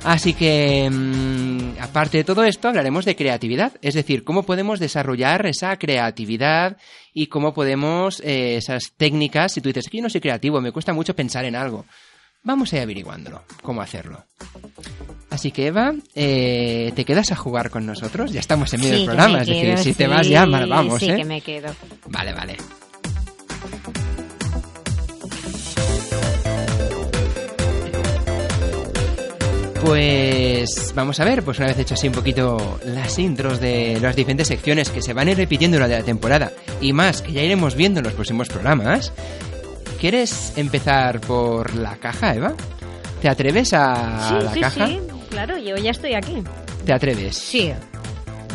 Así 0.05 0.35
que, 0.35 0.89
mm, 0.91 1.81
aparte 1.81 2.19
de 2.19 2.25
todo 2.25 2.45
esto, 2.45 2.69
hablaremos 2.69 3.05
de 3.05 3.17
creatividad, 3.17 3.73
es 3.83 3.95
decir, 3.95 4.25
cómo 4.25 4.45
podemos 4.45 4.81
desarrollar 4.81 5.47
esa 5.47 5.77
creatividad 5.79 6.77
y 7.13 7.27
cómo 7.29 7.55
podemos 7.55 8.21
eh, 8.25 8.57
esas 8.57 8.93
técnicas. 8.97 9.53
Si 9.53 9.61
tú 9.61 9.69
dices, 9.69 9.89
que 9.89 9.99
yo 9.99 10.03
no 10.03 10.11
soy 10.11 10.21
creativo, 10.21 10.61
me 10.61 10.73
cuesta 10.73 10.93
mucho 10.93 11.15
pensar 11.15 11.45
en 11.45 11.57
algo. 11.57 11.85
Vamos 12.43 12.73
a 12.73 12.77
ir 12.77 12.83
averiguándolo, 12.83 13.43
cómo 13.63 13.81
hacerlo. 13.81 14.25
Así 15.31 15.51
que, 15.51 15.69
Eva, 15.69 15.95
eh, 16.15 16.93
¿te 16.95 17.05
quedas 17.05 17.33
a 17.33 17.37
jugar 17.37 17.71
con 17.71 17.87
nosotros? 17.87 18.33
Ya 18.33 18.41
estamos 18.41 18.73
en 18.75 18.81
medio 18.81 18.93
Sí, 18.93 18.99
del 18.99 19.07
programa, 19.07 19.41
es 19.41 19.49
decir, 19.49 19.79
si 19.79 19.95
te 19.95 20.07
vas 20.07 20.29
ya, 20.29 20.45
mal 20.47 20.69
vamos, 20.69 21.01
Sí, 21.01 21.11
¿eh? 21.11 21.17
que 21.17 21.25
me 21.25 21.41
quedo. 21.41 21.75
Vale, 22.09 22.33
vale. 22.35 22.57
Pues 29.85 30.93
vamos 30.95 31.21
a 31.21 31.25
ver, 31.25 31.43
pues 31.43 31.59
una 31.59 31.69
vez 31.69 31.79
hecho 31.79 31.93
así 31.93 32.09
un 32.09 32.15
poquito 32.15 32.79
las 32.87 33.19
intros 33.19 33.61
de 33.61 33.99
las 34.01 34.17
diferentes 34.17 34.49
secciones 34.49 34.89
que 34.89 35.03
se 35.03 35.13
van 35.13 35.29
a 35.29 35.33
ir 35.33 35.37
repitiendo 35.37 35.77
durante 35.77 35.99
la 35.99 36.03
temporada 36.03 36.53
y 36.81 36.95
más 36.95 37.21
que 37.21 37.33
ya 37.33 37.43
iremos 37.43 37.75
viendo 37.75 38.01
en 38.01 38.05
los 38.05 38.15
próximos 38.15 38.49
programas, 38.49 39.13
¿quieres 40.01 40.55
empezar 40.57 41.21
por 41.21 41.75
la 41.75 41.97
caja, 41.97 42.35
Eva? 42.35 42.55
¿Te 43.21 43.29
atreves 43.29 43.75
a 43.75 44.27
sí, 44.29 44.45
la 44.45 44.55
sí, 44.55 44.61
caja? 44.61 44.87
sí. 44.87 45.01
Claro, 45.29 45.59
yo 45.59 45.77
ya 45.77 45.91
estoy 45.91 46.15
aquí. 46.15 46.43
¿Te 46.87 46.95
atreves? 46.95 47.37
Sí. 47.37 47.71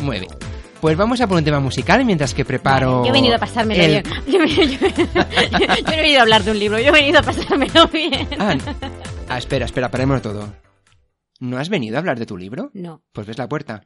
Muy 0.00 0.18
bien. 0.18 0.32
Pues 0.80 0.96
vamos 0.96 1.20
a 1.20 1.28
por 1.28 1.36
un 1.38 1.44
tema 1.44 1.60
musical 1.60 2.04
mientras 2.04 2.34
que 2.34 2.44
preparo. 2.44 3.04
Yo 3.04 3.10
he 3.10 3.12
venido 3.12 3.36
a 3.36 3.38
pasármelo 3.38 3.82
el- 3.84 4.02
bien. 4.02 4.04
Yo, 4.26 4.44
yo- 4.46 4.62
yo- 4.64 4.88
yo 5.60 5.66
no 5.86 5.92
he 5.92 5.96
venido 5.96 6.18
a 6.18 6.22
hablar 6.22 6.42
de 6.42 6.50
un 6.50 6.58
libro, 6.58 6.78
yo 6.80 6.88
he 6.88 6.92
venido 6.92 7.20
a 7.20 7.22
pasármelo 7.22 7.86
bien. 7.88 8.26
Ah, 8.38 8.56
ah, 9.28 9.38
espera, 9.38 9.66
espera, 9.66 9.88
paremos 9.90 10.20
todo. 10.22 10.48
¿No 11.40 11.58
has 11.58 11.68
venido 11.68 11.96
a 11.96 11.98
hablar 12.00 12.18
de 12.18 12.26
tu 12.26 12.36
libro? 12.36 12.70
No, 12.74 13.02
Pues 13.12 13.26
ves 13.26 13.38
la 13.38 13.48
puerta. 13.48 13.82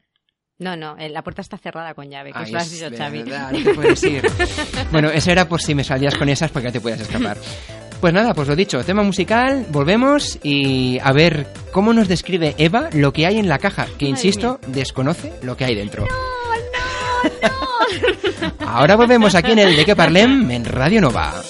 no, 0.59 0.77
no, 0.77 0.97
eh, 0.99 1.09
la 1.09 1.23
puerta 1.23 1.41
está 1.41 1.57
cerrada 1.57 1.95
con 1.95 2.11
llave, 2.11 2.33
que 2.33 2.39
Ay, 2.39 2.45
eso 2.45 2.53
lo 2.53 2.59
has 2.59 2.71
dicho, 2.71 2.91
Xavi. 2.97 3.23
verdad, 3.23 3.53
no 3.53 3.63
te 3.65 3.75
puedes 3.75 4.03
ir. 4.05 4.23
bueno, 4.93 5.09
eso 5.11 5.31
era 5.33 5.49
por 5.49 5.61
si 5.63 5.75
me 5.75 5.83
salías 5.85 6.15
con 6.17 6.29
esas 6.29 6.51
porque 6.51 6.69
no 6.69 6.73
te 6.73 6.81
podías 6.81 7.01
escapar. 7.01 7.37
Pues 8.01 8.13
nada, 8.13 8.35
pues 8.35 8.49
lo 8.49 8.55
dicho, 8.57 8.85
tema 8.85 9.03
musical, 9.03 9.67
volvemos 9.71 10.39
y 10.43 10.99
a 11.03 11.13
ver 11.13 11.47
cómo 11.73 11.93
nos 11.95 12.07
describe 12.09 12.55
Eva 12.59 12.91
lo 12.93 13.13
que 13.13 13.27
hay 13.27 13.39
en 13.39 13.49
la 13.49 13.59
caja, 13.59 13.87
que 13.99 14.05
Ay, 14.07 14.11
insisto, 14.11 14.61
desconoce 14.67 15.33
lo 15.43 15.57
que 15.57 15.65
hay 15.65 15.75
dentro. 15.75 16.07
Ahora 18.67 18.97
volvemos 18.97 19.35
aquí 19.35 19.53
en 19.53 19.61
el 19.61 19.77
De 19.77 19.85
que 19.85 19.97
Parlem 19.97 20.51
en 20.51 20.65
Radio 20.65 21.01
Nova. 21.01 21.43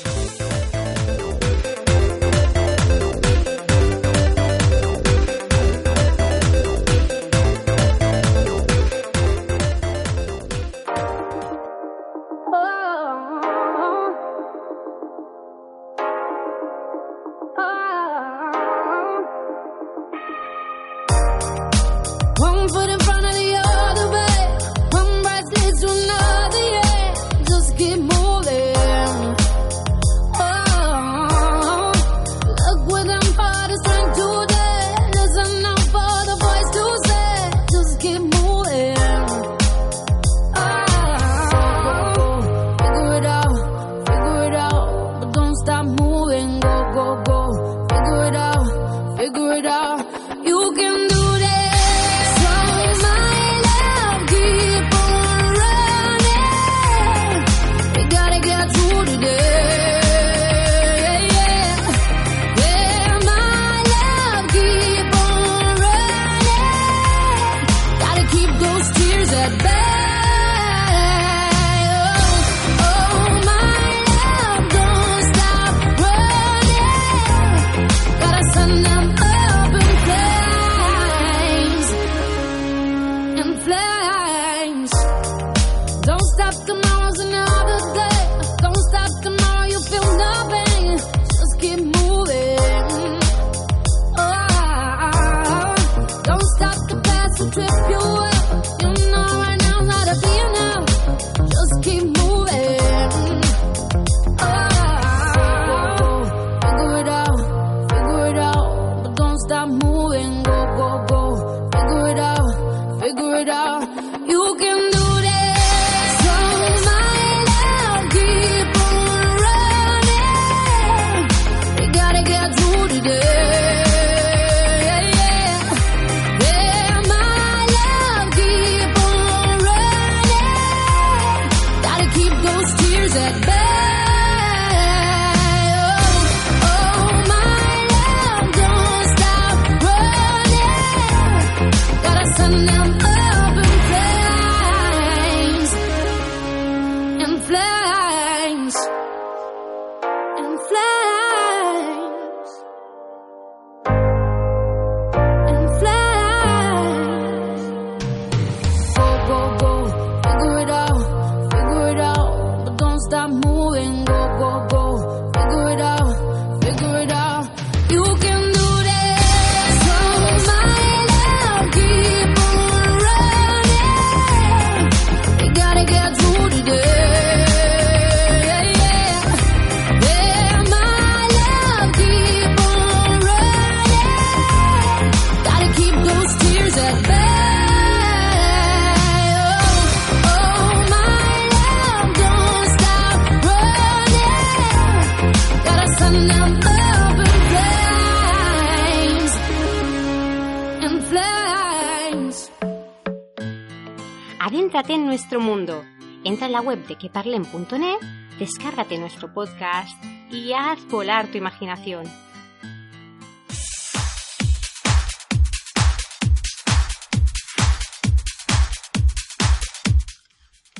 Web 206.84 206.88
de 206.88 206.96
queparlen.net, 206.96 207.98
descárgate 208.38 208.98
nuestro 208.98 209.32
podcast 209.32 209.92
y 210.30 210.52
haz 210.52 210.84
volar 210.88 211.26
tu 211.28 211.38
imaginación. 211.38 212.04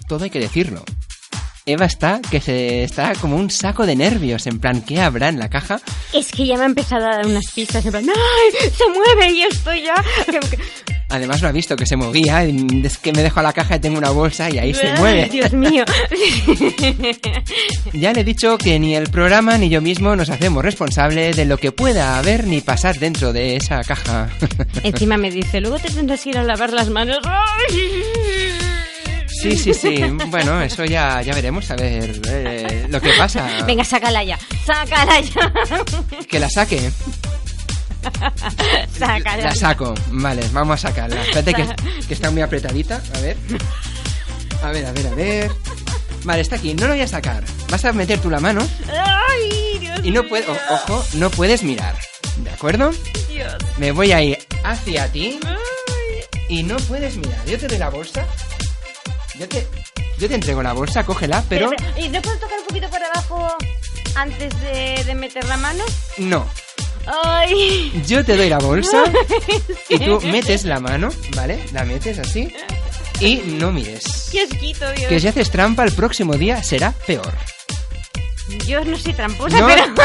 Todo 0.09 0.25
hay 0.25 0.31
que 0.31 0.41
decirlo. 0.41 0.85
Eva 1.67 1.87
está 1.87 2.21
que 2.31 2.41
se 2.41 2.85
está 2.85 3.15
como 3.15 3.37
un 3.37 3.51
saco 3.51 3.87
de 3.87 3.97
nervios, 3.97 4.47
en 4.47 4.61
plan, 4.61 4.83
¿qué 4.83 5.01
habrá 5.01 5.29
en 5.29 5.39
la 5.39 5.49
caja? 5.49 5.81
Es 6.13 6.31
que 6.31 6.47
ya 6.47 6.57
me 6.57 6.65
ha 6.65 6.67
empezado 6.67 7.07
a 7.07 7.17
dar 7.17 7.27
unas 7.27 7.51
pistas, 7.55 7.85
en 7.87 7.91
plan, 7.91 8.05
¡ay! 8.11 8.71
¡Se 8.71 8.87
mueve! 8.91 9.33
Y 9.33 9.43
estoy 9.43 9.83
ya. 9.83 9.95
Además 11.15 11.41
lo 11.43 11.49
ha 11.49 11.53
visto 11.53 11.77
que 11.77 11.87
se 11.87 11.97
movía, 11.97 12.45
es 12.45 12.99
que 12.99 13.13
me 13.13 13.23
dejo 13.23 13.41
la 13.41 13.53
caja 13.53 13.77
y 13.77 13.79
tengo 13.81 13.99
una 13.99 14.11
bolsa 14.11 14.51
y 14.51 14.59
ahí 14.59 14.75
se 14.75 14.89
¡Ay, 14.89 14.99
mueve. 14.99 15.29
Dios 15.31 15.53
mío. 15.53 15.85
Ya 17.93 18.13
le 18.13 18.23
he 18.23 18.25
dicho 18.25 18.59
que 18.59 18.79
ni 18.81 18.97
el 18.97 19.09
programa 19.09 19.57
ni 19.57 19.69
yo 19.69 19.81
mismo 19.81 20.17
nos 20.17 20.29
hacemos 20.29 20.65
responsables 20.65 21.37
de 21.37 21.45
lo 21.45 21.59
que 21.59 21.71
pueda 21.71 22.19
haber 22.19 22.47
ni 22.47 22.61
pasar 22.61 22.99
dentro 22.99 23.33
de 23.33 23.57
esa 23.57 23.83
caja. 23.85 24.29
Encima 24.83 25.17
me 25.17 25.31
dice, 25.31 25.61
luego 25.61 25.79
te 25.79 25.91
tendrás 25.91 26.23
que 26.23 26.31
ir 26.31 26.39
a 26.39 26.43
lavar 26.43 26.73
las 26.73 26.89
manos. 26.91 27.19
Sí, 29.29 29.57
sí, 29.57 29.75
sí. 29.75 30.03
Bueno, 30.29 30.61
eso 30.63 30.85
ya, 30.85 31.21
ya 31.23 31.35
veremos 31.35 31.71
a 31.71 31.77
ver 31.77 32.21
eh, 32.29 32.87
lo 32.89 33.01
que 33.01 33.11
pasa. 33.13 33.47
Venga, 33.67 33.85
sácala 33.85 34.25
ya. 34.25 34.39
Sácala 34.65 35.21
ya. 35.21 35.53
Que 36.29 36.41
la 36.41 36.49
saque. 36.49 36.91
Sácala. 38.99 39.43
La 39.45 39.55
saco. 39.55 39.95
Vale, 40.11 40.43
vamos 40.53 40.75
a 40.85 40.89
sacarla. 40.89 41.23
Espérate 41.23 41.55
que, 41.55 41.67
que 42.07 42.15
está 42.15 42.31
muy 42.31 42.43
apretadita. 42.43 43.03
A 43.15 43.21
ver. 43.21 43.37
A 44.63 44.69
ver, 44.71 44.87
a 44.87 44.93
ver, 44.93 45.07
a 45.07 45.15
ver. 45.15 45.51
Vale, 46.25 46.41
está 46.41 46.57
aquí. 46.57 46.75
No 46.75 46.87
lo 46.87 46.95
voy 46.95 47.03
a 47.03 47.09
sacar. 47.09 47.45
Vas 47.71 47.85
a 47.85 47.93
meter 47.93 48.19
tú 48.21 48.31
la 48.31 48.41
mano 48.41 48.67
Ay, 48.89 49.79
Dios 49.79 50.01
y 50.03 50.11
no 50.11 50.27
puedes... 50.29 50.47
Ojo, 50.49 51.05
no 51.15 51.31
puedes 51.31 51.63
mirar. 51.63 51.97
¿De 52.39 52.51
acuerdo? 52.51 52.93
Dios. 53.29 53.55
Me 53.79 53.93
voy 53.93 54.13
a 54.13 54.23
ir 54.23 54.39
hacia 54.65 55.11
ti 55.13 55.39
Ay. 55.45 55.57
y 56.49 56.63
no 56.63 56.77
puedes 56.77 57.17
mirar. 57.17 57.45
Yo 57.47 57.59
te 57.59 57.67
doy 57.69 57.79
la 57.79 57.91
bolsa. 57.91 58.27
Yo 59.39 59.49
te, 59.49 59.67
yo 60.19 60.29
te 60.29 60.35
entrego 60.35 60.63
la 60.63 60.73
bolsa, 60.73 61.05
cógela, 61.05 61.43
pero 61.49 61.71
¿Y 61.99 62.09
no 62.09 62.23
puedo 62.23 62.39
tocar 62.39 62.59
un 62.61 62.67
poquito 62.67 62.89
por 62.89 63.03
abajo 63.03 63.57
antes 64.15 64.59
de, 64.61 65.03
de 65.05 65.15
meter 65.15 65.45
la 65.47 65.57
mano? 65.57 65.85
no. 66.19 66.47
Ay. 67.07 68.03
Yo 68.07 68.25
te 68.25 68.37
doy 68.37 68.49
la 68.49 68.59
bolsa 68.59 69.05
y 69.89 69.99
tú 69.99 70.21
metes 70.23 70.65
la 70.65 70.81
mano, 70.81 71.11
¿vale? 71.37 71.59
La 71.73 71.85
metes 71.85 72.19
así 72.19 72.53
y 73.21 73.37
no 73.37 73.71
mires. 73.73 74.29
Qué 74.33 74.43
asquito, 74.43 74.91
Dios. 74.93 75.09
Que 75.09 75.21
si 75.21 75.29
haces 75.29 75.51
trampa 75.51 75.85
el 75.85 75.93
próximo 75.93 76.35
día 76.35 76.63
será 76.63 76.93
peor. 77.07 77.33
Yo 78.67 78.85
no 78.85 78.97
soy 78.99 79.13
tramposa, 79.13 79.61
No. 79.61 79.67
pero... 79.67 79.85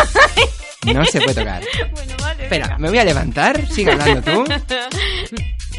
No 0.93 1.03
se 1.05 1.19
puede 1.19 1.35
tocar. 1.41 1.61
bueno, 1.91 2.13
vale. 2.21 2.43
Espera, 2.43 2.65
venga. 2.67 2.77
me 2.79 2.87
voy 2.89 2.99
a 2.99 3.03
levantar, 3.03 3.67
sigue 3.69 3.91
hablando 3.91 4.21
tú. 4.21 4.45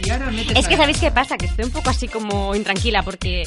Y 0.05 0.11
ahora 0.11 0.31
metes 0.31 0.57
Es 0.57 0.69
que 0.69 0.77
¿sabéis 0.77 0.99
qué 0.99 1.11
pasa? 1.11 1.39
Que 1.39 1.47
estoy 1.47 1.65
un 1.65 1.71
poco 1.71 1.89
así 1.91 2.07
como 2.07 2.55
intranquila 2.55 3.03
porque... 3.03 3.45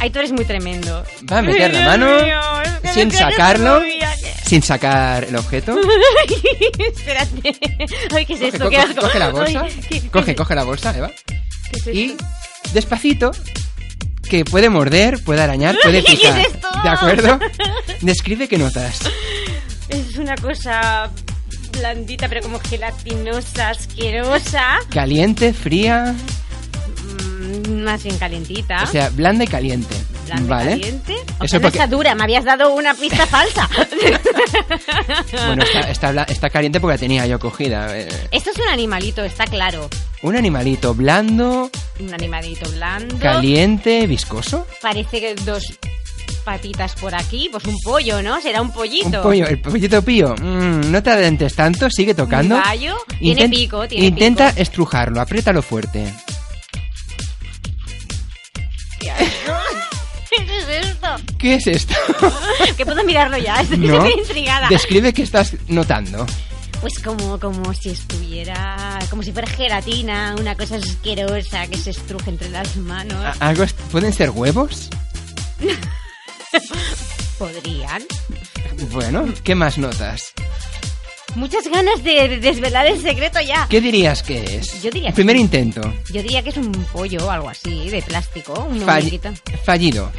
Aitor 0.00 0.24
es 0.24 0.32
muy 0.32 0.44
tremendo. 0.44 1.04
Va 1.30 1.38
a 1.38 1.42
meter 1.42 1.72
la 1.72 1.84
mano 1.86 2.06
Ay, 2.06 2.24
Dios 2.24 2.24
mío, 2.24 2.62
es 2.62 2.80
que 2.80 2.88
sin 2.92 3.08
me 3.08 3.14
sacarlo, 3.14 3.82
sin 4.44 4.62
sacar 4.62 5.24
el 5.24 5.36
objeto. 5.36 5.76
Espérate. 6.78 7.56
Ay, 8.14 8.26
¿qué 8.26 8.32
es 8.34 8.38
Coge, 8.40 8.48
esto? 8.48 8.64
co- 8.64 8.70
¿Qué 8.70 8.94
coge, 9.00 9.18
la 9.18 9.30
bolsa. 9.30 9.60
Ay, 9.64 9.72
¿qué- 9.88 10.00
qué- 10.00 10.08
Coge, 10.10 10.34
coge 10.34 10.54
la 10.54 10.64
bolsa, 10.64 10.96
Eva. 10.96 11.10
¿qué 11.26 11.36
es 11.72 11.76
esto? 11.78 11.90
Y 11.90 12.16
despacito, 12.72 13.30
que 14.28 14.44
puede 14.44 14.68
morder, 14.68 15.22
puede 15.22 15.42
arañar, 15.42 15.76
puede 15.82 16.02
¿Qué 16.04 16.12
es 16.12 16.18
picar. 16.20 16.38
esto? 16.38 16.68
¿De 16.82 16.88
acuerdo? 16.88 17.38
Describe 18.02 18.48
qué 18.48 18.58
notas. 18.58 19.00
Es 19.88 20.16
una 20.16 20.34
cosa 20.36 21.10
blandita, 21.78 22.28
pero 22.28 22.40
como 22.42 22.58
gelatinosa, 22.60 23.70
asquerosa. 23.70 24.78
Caliente, 24.90 25.52
fría, 25.52 26.14
más 27.68 28.02
bien 28.02 28.18
calientita. 28.18 28.82
o 28.82 28.86
sea, 28.86 29.10
blanda 29.10 29.44
y 29.44 29.46
caliente. 29.46 29.94
Blanda 30.26 30.44
y 30.44 30.48
¿Vale? 30.48 30.70
caliente. 30.80 31.14
O 31.38 31.44
Eso 31.44 31.48
sea, 31.48 31.58
no 31.58 31.62
porque- 31.62 31.78
está 31.78 31.86
dura, 31.86 32.14
me 32.14 32.22
habías 32.24 32.44
dado 32.44 32.72
una 32.74 32.94
pista 32.94 33.26
falsa. 33.26 33.68
Bueno, 35.46 35.62
está, 35.62 35.80
está, 35.90 36.22
está 36.24 36.50
caliente 36.50 36.80
porque 36.80 36.94
la 36.94 36.98
tenía 36.98 37.26
yo 37.26 37.38
cogida. 37.38 37.96
eh. 37.98 38.08
Esto 38.30 38.50
es 38.50 38.58
un 38.58 38.68
animalito, 38.68 39.22
está 39.24 39.44
claro. 39.46 39.88
Un 40.22 40.36
animalito 40.36 40.94
blando, 40.94 41.70
Un 42.00 42.14
animalito 42.14 42.70
blando. 42.70 43.18
caliente, 43.18 44.06
viscoso. 44.06 44.66
Parece 44.80 45.20
que 45.20 45.34
dos 45.34 45.64
patitas 46.44 46.94
por 46.94 47.14
aquí. 47.14 47.48
Pues 47.50 47.64
un 47.64 47.78
pollo, 47.82 48.22
¿no? 48.22 48.40
Será 48.40 48.62
un 48.62 48.70
pollito. 48.72 49.18
Un 49.18 49.22
pollo, 49.22 49.46
el 49.46 49.60
pollito 49.60 50.02
pío. 50.02 50.34
Mm, 50.40 50.90
no 50.90 51.02
te 51.02 51.10
adelentes 51.10 51.54
tanto, 51.54 51.88
sigue 51.90 52.14
tocando. 52.14 52.56
Un 52.56 52.62
gallo. 52.62 52.96
Tiene 53.18 53.48
pico, 53.48 53.86
tiene 53.88 54.06
Intenta 54.06 54.50
pico. 54.50 54.62
estrujarlo, 54.62 55.20
apriétalo 55.20 55.60
fuerte. 55.62 56.12
¿Qué 60.30 60.42
es 60.58 60.68
esto? 60.86 61.06
¿Qué 61.38 61.54
es 61.54 61.66
esto? 61.66 61.94
que 62.76 62.84
puedo 62.84 63.04
mirarlo 63.04 63.38
ya, 63.38 63.60
estoy 63.60 63.78
No. 63.78 63.96
súper 63.96 64.18
intrigada. 64.18 64.68
Describe 64.68 65.12
qué 65.12 65.22
estás 65.22 65.54
notando. 65.68 66.26
Pues 66.80 66.98
como, 66.98 67.38
como 67.40 67.72
si 67.72 67.90
estuviera, 67.90 68.98
como 69.08 69.22
si 69.22 69.32
fuera 69.32 69.48
gelatina, 69.48 70.34
una 70.38 70.54
cosa 70.54 70.76
asquerosa 70.76 71.66
que 71.68 71.78
se 71.78 71.90
estruje 71.90 72.30
entre 72.30 72.50
las 72.50 72.76
manos. 72.76 73.36
¿Algo 73.40 73.64
¿Pueden 73.90 74.12
ser 74.12 74.30
huevos? 74.30 74.90
Podrían. 77.38 78.02
Bueno, 78.92 79.24
¿qué 79.42 79.54
más 79.54 79.78
notas? 79.78 80.32
Muchas 81.36 81.66
ganas 81.68 82.02
de 82.04 82.28
de 82.28 82.38
desvelar 82.38 82.86
el 82.86 83.00
secreto 83.00 83.40
ya. 83.40 83.66
¿Qué 83.68 83.80
dirías 83.80 84.22
que 84.22 84.38
es? 84.56 84.82
Yo 84.82 84.90
diría 84.90 85.08
El 85.08 85.14
que 85.14 85.16
primer 85.16 85.36
intento. 85.36 85.80
Yo 86.12 86.22
diría 86.22 86.42
que 86.42 86.50
es 86.50 86.56
un 86.56 86.70
pollo 86.92 87.26
o 87.26 87.30
algo 87.30 87.48
así, 87.48 87.88
de 87.90 88.00
plástico, 88.02 88.52
un 88.70 88.80
Fall- 88.82 89.00
muñequito. 89.02 89.30
fallido. 89.64 90.10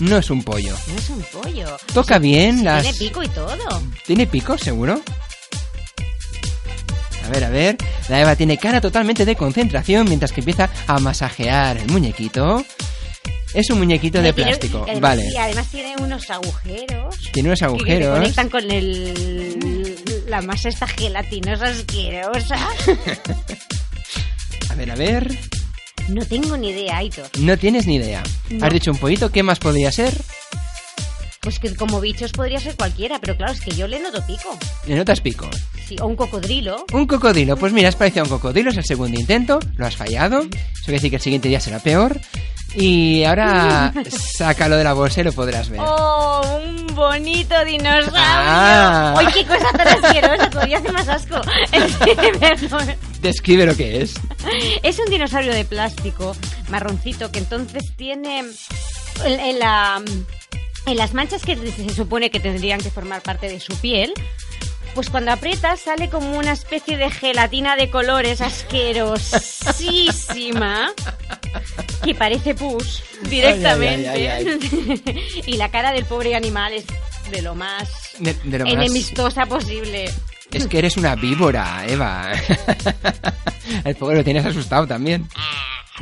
No 0.00 0.18
es 0.18 0.30
un 0.30 0.42
pollo. 0.42 0.74
No 0.88 0.96
es 0.98 1.10
un 1.10 1.22
pollo. 1.22 1.76
Toca 1.94 2.18
bien 2.18 2.64
las... 2.64 2.82
Tiene 2.82 2.98
pico 2.98 3.22
y 3.22 3.28
todo. 3.28 3.82
¿Tiene 4.06 4.26
pico, 4.26 4.56
seguro? 4.58 5.00
A 7.24 7.30
ver, 7.30 7.44
a 7.44 7.50
ver. 7.50 7.76
La 8.08 8.20
Eva 8.20 8.36
tiene 8.36 8.56
cara 8.58 8.80
totalmente 8.80 9.24
de 9.24 9.36
concentración 9.36 10.06
mientras 10.08 10.32
que 10.32 10.40
empieza 10.40 10.70
a 10.86 10.98
masajear 10.98 11.76
el 11.78 11.88
muñequito. 11.90 12.64
Es 13.54 13.70
un 13.70 13.78
muñequito 13.78 14.20
de 14.22 14.32
Tiene- 14.32 14.50
plástico. 14.50 14.82
además- 14.84 15.00
Vale. 15.00 15.24
Y 15.32 15.36
además 15.36 15.66
tiene 15.68 15.94
unos 16.00 16.30
agujeros. 16.30 17.16
Tiene 17.32 17.48
unos 17.48 17.58
que- 17.60 17.64
Que 17.66 17.70
se 17.70 17.76
agujeros. 17.76 18.18
conectan 18.18 18.48
con 18.50 18.70
el, 18.70 19.96
La 20.28 20.42
masa 20.42 20.68
está 20.68 20.86
gelatinosa 20.86 21.66
asquerosa. 21.66 22.56
A 24.70 24.74
ver, 24.74 24.90
a 24.90 24.94
ver. 24.94 25.38
No 26.08 26.24
tengo 26.26 26.56
ni 26.56 26.68
idea, 26.70 26.98
Aitor. 26.98 27.28
No 27.38 27.56
tienes 27.56 27.86
ni 27.86 27.96
idea. 27.96 28.22
No. 28.50 28.64
Has 28.64 28.72
dicho 28.72 28.90
un 28.90 28.98
pollito, 28.98 29.32
¿qué 29.32 29.42
más 29.42 29.58
podría 29.58 29.90
ser? 29.90 30.14
Pues 31.40 31.58
que 31.58 31.74
como 31.74 32.00
bichos 32.00 32.32
podría 32.32 32.60
ser 32.60 32.76
cualquiera, 32.76 33.18
pero 33.18 33.36
claro, 33.36 33.52
es 33.52 33.60
que 33.60 33.70
yo 33.70 33.88
le 33.88 33.98
noto 33.98 34.24
pico. 34.26 34.56
Le 34.86 34.96
notas 34.96 35.20
pico. 35.20 35.48
Sí, 35.86 35.96
o 36.00 36.06
un 36.06 36.14
cocodrilo. 36.16 36.84
Un 36.92 37.06
cocodrilo. 37.06 37.56
Pues 37.56 37.72
mira, 37.72 37.88
has 37.88 37.96
parecido 37.96 38.22
a 38.22 38.24
un 38.24 38.30
cocodrilo, 38.30 38.70
es 38.70 38.76
el 38.76 38.84
segundo 38.84 39.18
intento, 39.18 39.58
lo 39.76 39.86
has 39.86 39.96
fallado. 39.96 40.42
Eso 40.42 40.84
quiere 40.84 40.98
decir 40.98 41.10
que 41.10 41.16
el 41.16 41.22
siguiente 41.22 41.48
día 41.48 41.60
será 41.60 41.78
peor. 41.78 42.20
Y 42.80 43.24
ahora 43.24 43.92
sácalo 44.08 44.76
de 44.76 44.84
la 44.84 44.92
bolsa 44.92 45.20
y 45.20 45.24
lo 45.24 45.32
podrás 45.32 45.68
ver. 45.68 45.80
¡Oh, 45.82 46.60
un 46.64 46.94
bonito 46.94 47.64
dinosaurio! 47.64 48.12
Ah. 48.16 49.14
¡Ay, 49.18 49.26
qué 49.34 49.44
cosa 49.44 49.70
tan 49.72 49.88
asquerosa! 49.88 50.48
Todavía 50.50 50.78
hace 50.78 50.92
más 50.92 51.08
asco. 51.08 51.40
Describe 53.20 53.66
lo 53.66 53.76
que 53.76 54.02
es. 54.02 54.14
Es 54.82 54.98
un 55.00 55.06
dinosaurio 55.06 55.52
de 55.52 55.64
plástico 55.64 56.36
marroncito 56.68 57.32
que 57.32 57.40
entonces 57.40 57.96
tiene 57.96 58.38
en, 58.38 59.40
en 59.40 59.58
la 59.58 60.00
en 60.86 60.96
las 60.96 61.12
manchas 61.12 61.42
que 61.42 61.56
se 61.56 61.90
supone 61.90 62.30
que 62.30 62.40
tendrían 62.40 62.80
que 62.80 62.90
formar 62.90 63.20
parte 63.22 63.48
de 63.48 63.60
su 63.60 63.74
piel. 63.76 64.14
Pues 64.98 65.10
cuando 65.10 65.30
aprietas 65.30 65.78
sale 65.78 66.10
como 66.10 66.36
una 66.36 66.50
especie 66.50 66.96
de 66.96 67.08
gelatina 67.08 67.76
de 67.76 67.88
colores 67.88 68.40
asquerosísima 68.40 70.90
que 72.04 72.16
parece 72.16 72.56
pus 72.56 73.04
directamente. 73.30 74.08
Ay, 74.08 74.26
ay, 74.26 74.60
y 75.46 75.56
la 75.56 75.70
cara 75.70 75.92
del 75.92 76.04
pobre 76.04 76.34
animal 76.34 76.72
es 76.72 76.84
de 77.30 77.42
lo 77.42 77.54
más 77.54 77.88
De, 78.18 78.34
de 78.42 78.58
lo 78.58 78.64
más- 78.64 78.74
enemistosa 78.74 79.46
posible. 79.46 80.12
Es 80.50 80.66
que 80.66 80.78
eres 80.80 80.96
una 80.96 81.14
víbora, 81.14 81.84
Eva. 81.86 82.32
El 83.84 83.94
pobre 83.94 84.16
lo 84.16 84.24
tienes 84.24 84.44
asustado 84.46 84.84
también. 84.88 85.28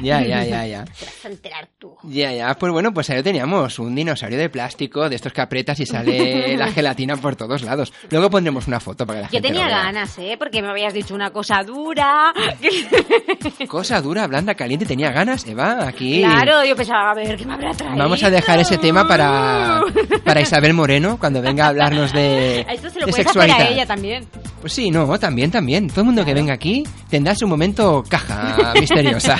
Ya, 0.02 0.20
ya, 0.20 0.44
ya, 0.44 0.66
ya. 0.66 0.84
Te 0.84 1.04
vas 1.04 1.24
a 1.24 1.28
enterar 1.28 1.68
tú. 1.78 1.94
Ya, 2.04 2.32
ya. 2.32 2.54
Pues 2.54 2.72
bueno, 2.72 2.92
pues 2.92 3.08
ahí 3.10 3.22
teníamos. 3.22 3.78
Un 3.78 3.94
dinosaurio 3.94 4.38
de 4.38 4.48
plástico, 4.48 5.08
de 5.08 5.16
estos 5.16 5.32
que 5.32 5.40
aprietas 5.40 5.78
y 5.80 5.86
sale 5.86 6.56
la 6.58 6.70
gelatina 6.72 7.16
por 7.16 7.36
todos 7.36 7.62
lados. 7.62 7.92
Luego 8.10 8.30
pondremos 8.30 8.66
una 8.66 8.80
foto 8.80 9.06
para 9.06 9.20
que 9.20 9.22
la 9.24 9.28
Yo 9.28 9.32
gente 9.32 9.48
tenía 9.48 9.64
lo 9.64 9.68
vea. 9.68 9.82
ganas, 9.84 10.18
¿eh? 10.18 10.36
Porque 10.38 10.62
me 10.62 10.68
habías 10.68 10.92
dicho 10.94 11.14
una 11.14 11.30
cosa 11.30 11.62
dura. 11.62 12.32
Cosa 13.68 14.00
dura, 14.00 14.26
blanda, 14.26 14.54
caliente. 14.54 14.86
Tenía 14.86 15.10
ganas, 15.10 15.46
Eva. 15.46 15.86
Aquí. 15.86 16.20
Claro, 16.20 16.64
yo 16.64 16.76
pensaba, 16.76 17.10
a 17.10 17.14
ver, 17.14 17.36
¿qué 17.36 17.44
me 17.44 17.54
habrá 17.54 17.72
traído? 17.72 17.96
Vamos 17.96 18.22
a 18.22 18.30
dejar 18.30 18.58
ese 18.58 18.78
tema 18.78 19.06
para, 19.06 19.82
para 20.24 20.40
Isabel 20.40 20.72
Moreno 20.74 21.18
cuando 21.18 21.42
venga 21.42 21.66
a 21.66 21.68
hablarnos 21.68 22.12
de, 22.12 22.64
A 22.68 22.72
Esto 22.72 22.90
se 22.90 23.00
lo 23.00 23.06
de 23.06 23.12
hacer 23.12 23.24
sexualidad. 23.24 23.60
a 23.60 23.68
ella 23.68 23.86
también. 23.86 24.26
Pues 24.60 24.72
sí, 24.72 24.90
no, 24.90 25.18
también, 25.18 25.50
también. 25.50 25.88
Todo 25.88 26.00
el 26.00 26.06
mundo 26.06 26.24
que 26.24 26.34
venga 26.34 26.52
aquí 26.54 26.84
tendrá 27.08 27.34
su 27.34 27.46
momento 27.46 28.02
caja 28.08 28.72
misteriosa. 28.78 29.38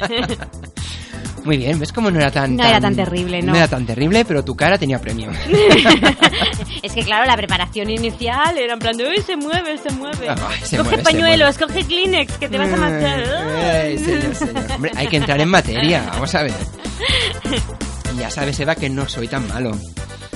Muy 1.44 1.58
bien, 1.58 1.78
¿ves 1.78 1.92
cómo 1.92 2.10
no 2.10 2.18
era 2.18 2.30
tan... 2.30 2.56
No 2.56 2.64
era 2.64 2.80
tan 2.80 2.96
terrible, 2.96 3.42
¿no? 3.42 3.52
No 3.52 3.58
era 3.58 3.68
tan 3.68 3.84
terrible, 3.84 4.24
pero 4.24 4.42
tu 4.42 4.56
cara 4.56 4.78
tenía 4.78 4.98
premio. 4.98 5.30
es 6.82 6.92
que 6.92 7.02
claro, 7.02 7.26
la 7.26 7.36
preparación 7.36 7.90
inicial 7.90 8.56
era 8.56 8.72
en 8.72 8.78
plan 8.78 8.96
de, 8.96 9.06
uy, 9.06 9.20
se 9.20 9.36
mueve, 9.36 9.76
se 9.76 9.90
mueve. 9.90 10.30
Ay, 10.30 10.36
se 10.62 10.78
coge 10.78 10.88
mueve, 10.88 10.96
se 10.96 11.02
pañuelos, 11.02 11.58
coge 11.58 11.84
Kleenex, 11.84 12.38
que 12.38 12.48
te 12.48 12.56
vas 12.56 12.72
a 12.72 12.76
marchar. 12.76 13.24
Ay, 13.62 13.98
señor, 13.98 14.34
señor. 14.34 14.72
Hombre, 14.74 14.92
hay 14.96 15.06
que 15.06 15.16
entrar 15.18 15.38
en 15.38 15.48
materia, 15.50 16.02
vamos 16.12 16.34
a 16.34 16.42
ver. 16.44 16.54
Ya 18.18 18.30
sabes, 18.30 18.58
Eva, 18.60 18.74
que 18.74 18.88
no 18.88 19.06
soy 19.06 19.28
tan 19.28 19.46
malo. 19.48 19.72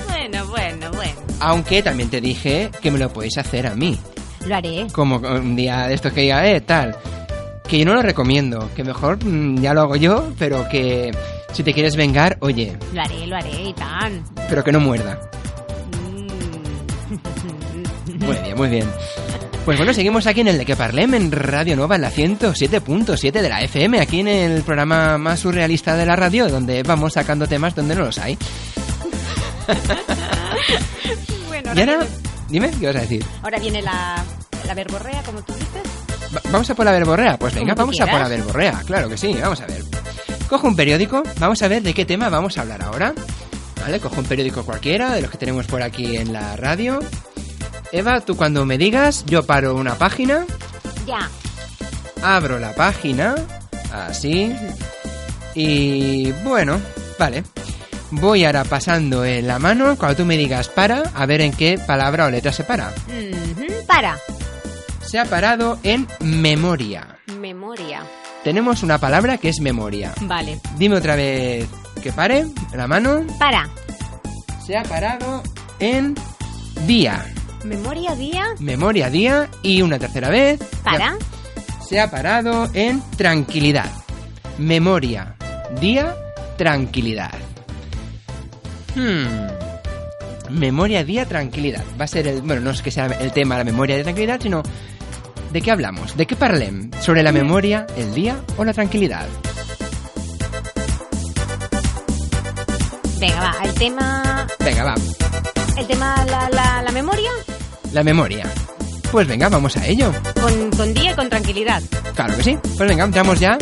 Bueno, 0.08 0.46
bueno, 0.48 0.90
bueno. 0.90 1.12
Aunque 1.40 1.82
también 1.82 2.10
te 2.10 2.20
dije 2.20 2.70
que 2.82 2.90
me 2.90 2.98
lo 2.98 3.10
podéis 3.10 3.38
hacer 3.38 3.66
a 3.66 3.74
mí. 3.74 3.98
Lo 4.46 4.54
haré. 4.54 4.86
Como 4.92 5.16
un 5.16 5.56
día 5.56 5.86
de 5.86 5.94
estos 5.94 6.12
que 6.12 6.22
diga, 6.22 6.46
eh, 6.46 6.60
tal. 6.60 6.94
Que 7.68 7.78
yo 7.78 7.84
no 7.84 7.94
lo 7.94 8.02
recomiendo. 8.02 8.70
Que 8.74 8.82
mejor 8.84 9.22
mm, 9.24 9.60
ya 9.60 9.74
lo 9.74 9.82
hago 9.82 9.96
yo, 9.96 10.32
pero 10.38 10.66
que 10.68 11.10
si 11.52 11.62
te 11.62 11.72
quieres 11.74 11.96
vengar, 11.96 12.38
oye, 12.40 12.76
Lo 12.94 13.00
haré, 13.02 13.26
lo 13.26 13.36
haré 13.36 13.62
y 13.68 13.72
tan. 13.74 14.24
pero 14.48 14.64
que 14.64 14.72
no 14.72 14.80
muerda. 14.80 15.18
Mm. 16.02 16.28
Muy 18.24 18.36
bien, 18.36 18.56
muy 18.56 18.68
bien. 18.68 18.90
Pues 19.64 19.76
bueno, 19.76 19.92
seguimos 19.92 20.26
aquí 20.26 20.40
en 20.40 20.48
el 20.48 20.56
de 20.56 20.64
que 20.64 20.76
Parlem, 20.76 21.12
en 21.12 21.30
Radio 21.30 21.76
Nova, 21.76 21.96
en 21.96 22.02
la 22.02 22.10
107.7 22.10 23.32
de 23.32 23.48
la 23.50 23.60
FM, 23.62 24.00
aquí 24.00 24.20
en 24.20 24.28
el 24.28 24.62
programa 24.62 25.18
más 25.18 25.40
surrealista 25.40 25.94
de 25.94 26.06
la 26.06 26.16
radio, 26.16 26.48
donde 26.48 26.82
vamos 26.82 27.12
sacando 27.12 27.46
temas 27.46 27.74
donde 27.74 27.94
no 27.94 28.04
los 28.06 28.18
hay. 28.18 28.38
Bueno, 31.48 31.72
Y 31.74 31.80
ahora, 31.80 31.92
ahora, 31.94 32.06
viene, 32.48 32.68
dime, 32.68 32.80
¿qué 32.80 32.86
vas 32.86 32.96
a 32.96 33.00
decir? 33.00 33.24
ahora 33.42 33.58
viene 33.58 33.82
la, 33.82 34.22
la 34.66 34.74
verborrea, 34.74 35.22
como 35.22 35.42
tú 35.42 35.52
dices. 35.54 35.82
Va- 36.34 36.42
¿Vamos 36.50 36.68
a 36.70 36.74
por 36.74 36.84
la 36.84 36.92
verborrea? 36.92 37.38
Pues 37.38 37.54
venga, 37.54 37.74
vamos 37.74 37.96
a 38.00 38.04
por 38.04 38.14
la 38.20 38.26
quieras. 38.26 38.30
verborrea, 38.46 38.82
claro 38.86 39.08
que 39.08 39.16
sí, 39.16 39.36
vamos 39.40 39.60
a 39.60 39.66
ver. 39.66 39.82
Cojo 40.48 40.66
un 40.68 40.76
periódico, 40.76 41.22
vamos 41.38 41.60
a 41.62 41.68
ver 41.68 41.82
de 41.82 41.92
qué 41.94 42.04
tema 42.04 42.28
vamos 42.28 42.56
a 42.58 42.62
hablar 42.62 42.82
ahora. 42.82 43.14
¿Vale? 43.80 44.00
Cojo 44.00 44.16
un 44.20 44.24
periódico 44.26 44.64
cualquiera, 44.64 45.14
de 45.14 45.22
los 45.22 45.30
que 45.30 45.38
tenemos 45.38 45.66
por 45.66 45.82
aquí 45.82 46.16
en 46.16 46.32
la 46.32 46.56
radio. 46.56 46.98
Eva, 47.92 48.20
tú 48.20 48.36
cuando 48.36 48.66
me 48.66 48.76
digas, 48.76 49.24
yo 49.26 49.44
paro 49.46 49.74
una 49.76 49.94
página, 49.94 50.44
Ya. 51.06 51.30
abro 52.22 52.58
la 52.58 52.74
página, 52.74 53.34
así, 53.92 54.54
y 55.54 56.32
bueno, 56.44 56.80
vale. 57.18 57.44
Voy 58.10 58.44
ahora 58.44 58.64
pasando 58.64 59.24
en 59.24 59.46
la 59.46 59.58
mano, 59.58 59.96
cuando 59.96 60.16
tú 60.16 60.24
me 60.24 60.36
digas 60.36 60.68
para, 60.68 61.02
a 61.14 61.26
ver 61.26 61.40
en 61.42 61.52
qué 61.52 61.78
palabra 61.78 62.26
o 62.26 62.30
letra 62.30 62.52
se 62.52 62.64
para. 62.64 62.92
Para. 63.86 64.16
Se 65.08 65.18
ha 65.18 65.24
parado 65.24 65.78
en 65.84 66.06
memoria. 66.20 67.16
Memoria. 67.40 68.02
Tenemos 68.44 68.82
una 68.82 68.98
palabra 68.98 69.38
que 69.38 69.48
es 69.48 69.58
memoria. 69.58 70.12
Vale. 70.20 70.60
Dime 70.76 70.96
otra 70.96 71.16
vez 71.16 71.66
que 72.02 72.12
pare, 72.12 72.44
la 72.74 72.86
mano. 72.86 73.26
Para. 73.38 73.70
Se 74.66 74.76
ha 74.76 74.82
parado 74.82 75.42
en 75.80 76.14
día. 76.86 77.24
Memoria, 77.64 78.14
día. 78.16 78.48
Memoria, 78.58 79.08
día. 79.08 79.48
Y 79.62 79.80
una 79.80 79.98
tercera 79.98 80.28
vez. 80.28 80.60
Para. 80.84 81.16
Se 81.88 81.98
ha 81.98 82.10
parado 82.10 82.68
en 82.74 83.00
tranquilidad. 83.16 83.90
Memoria, 84.58 85.36
día, 85.80 86.14
tranquilidad. 86.58 87.32
Hmm. 88.94 89.48
Memoria, 90.50 91.02
día, 91.02 91.24
tranquilidad. 91.24 91.84
Va 91.98 92.04
a 92.04 92.08
ser 92.08 92.28
el. 92.28 92.42
Bueno, 92.42 92.60
no 92.60 92.70
es 92.72 92.82
que 92.82 92.90
sea 92.90 93.06
el 93.06 93.32
tema 93.32 93.56
la 93.56 93.64
memoria 93.64 93.96
de 93.96 94.02
tranquilidad, 94.02 94.38
sino. 94.38 94.62
¿De 95.52 95.62
qué 95.62 95.70
hablamos? 95.70 96.16
¿De 96.16 96.26
qué 96.26 96.36
parlem? 96.36 96.90
¿Sobre 97.00 97.22
la 97.22 97.32
memoria, 97.32 97.86
el 97.96 98.12
día 98.14 98.36
o 98.56 98.64
la 98.64 98.72
tranquilidad? 98.74 99.26
Venga, 103.18 103.40
va. 103.40 103.56
El 103.64 103.74
tema. 103.74 104.46
Venga, 104.60 104.84
va. 104.84 104.94
El 105.76 105.86
tema, 105.86 106.24
la, 106.26 106.50
la, 106.50 106.82
la 106.82 106.92
memoria. 106.92 107.30
La 107.92 108.02
memoria. 108.04 108.44
Pues 109.10 109.26
venga, 109.26 109.48
vamos 109.48 109.76
a 109.76 109.86
ello. 109.86 110.12
Con, 110.40 110.70
con 110.70 110.92
día 110.92 111.12
y 111.12 111.14
con 111.14 111.28
tranquilidad. 111.30 111.82
Claro 112.14 112.36
que 112.36 112.42
sí. 112.44 112.58
Pues 112.76 112.88
venga, 112.88 113.04
entramos 113.04 113.40
ya 113.40 113.56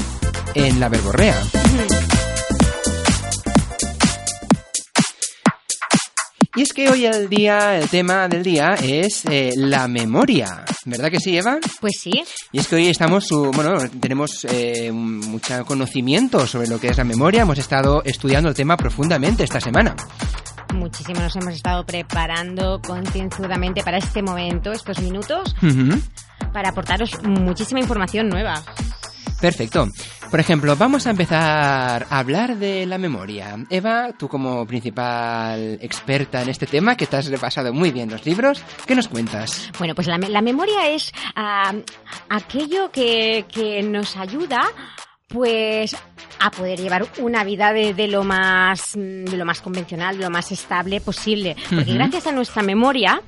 en 0.54 0.80
la 0.80 0.88
verborrea. 0.88 1.36
Y 6.56 6.62
es 6.62 6.72
que 6.72 6.88
hoy 6.88 7.04
el 7.04 7.28
día, 7.28 7.76
el 7.76 7.86
tema 7.90 8.28
del 8.28 8.42
día 8.42 8.76
es 8.82 9.26
eh, 9.26 9.52
la 9.56 9.86
memoria. 9.88 10.64
¿Verdad 10.86 11.10
que 11.10 11.20
sí, 11.20 11.36
Eva? 11.36 11.58
Pues 11.82 12.00
sí. 12.00 12.24
Y 12.50 12.58
es 12.58 12.66
que 12.66 12.76
hoy 12.76 12.86
estamos, 12.88 13.28
bueno, 13.30 13.76
tenemos 14.00 14.46
eh, 14.48 14.90
mucho 14.90 15.66
conocimiento 15.66 16.46
sobre 16.46 16.66
lo 16.68 16.80
que 16.80 16.88
es 16.88 16.96
la 16.96 17.04
memoria. 17.04 17.42
Hemos 17.42 17.58
estado 17.58 18.02
estudiando 18.06 18.48
el 18.48 18.54
tema 18.54 18.78
profundamente 18.78 19.44
esta 19.44 19.60
semana. 19.60 19.94
Muchísimo 20.72 21.20
nos 21.20 21.36
hemos 21.36 21.52
estado 21.52 21.84
preparando 21.84 22.80
concienzudamente 22.80 23.82
para 23.82 23.98
este 23.98 24.22
momento, 24.22 24.72
estos 24.72 24.98
minutos, 25.00 25.54
para 26.54 26.70
aportaros 26.70 27.22
muchísima 27.22 27.80
información 27.80 28.30
nueva. 28.30 28.64
Perfecto. 29.40 29.88
Por 30.30 30.40
ejemplo, 30.40 30.74
vamos 30.76 31.06
a 31.06 31.10
empezar 31.10 32.06
a 32.10 32.18
hablar 32.18 32.56
de 32.56 32.84
la 32.86 32.98
memoria. 32.98 33.56
Eva, 33.70 34.12
tú 34.18 34.28
como 34.28 34.66
principal 34.66 35.78
experta 35.80 36.42
en 36.42 36.48
este 36.48 36.66
tema, 36.66 36.96
que 36.96 37.06
te 37.06 37.16
has 37.16 37.26
repasado 37.26 37.72
muy 37.72 37.90
bien 37.90 38.10
los 38.10 38.26
libros, 38.26 38.62
¿qué 38.86 38.94
nos 38.94 39.08
cuentas? 39.08 39.70
Bueno, 39.78 39.94
pues 39.94 40.08
la, 40.08 40.18
la 40.18 40.42
memoria 40.42 40.88
es 40.88 41.12
ah, 41.36 41.72
aquello 42.28 42.90
que, 42.90 43.44
que 43.50 43.82
nos 43.82 44.16
ayuda 44.16 44.62
pues 45.28 45.96
a 46.38 46.50
poder 46.50 46.78
llevar 46.78 47.06
una 47.18 47.42
vida 47.42 47.72
de, 47.72 47.94
de 47.94 48.06
lo 48.08 48.22
más 48.22 48.92
de 48.94 49.36
lo 49.36 49.44
más 49.44 49.60
convencional, 49.60 50.16
de 50.18 50.24
lo 50.24 50.30
más 50.30 50.52
estable 50.52 51.00
posible, 51.00 51.56
porque 51.74 51.94
gracias 51.94 52.26
a 52.28 52.32
nuestra 52.32 52.62
memoria, 52.62 53.20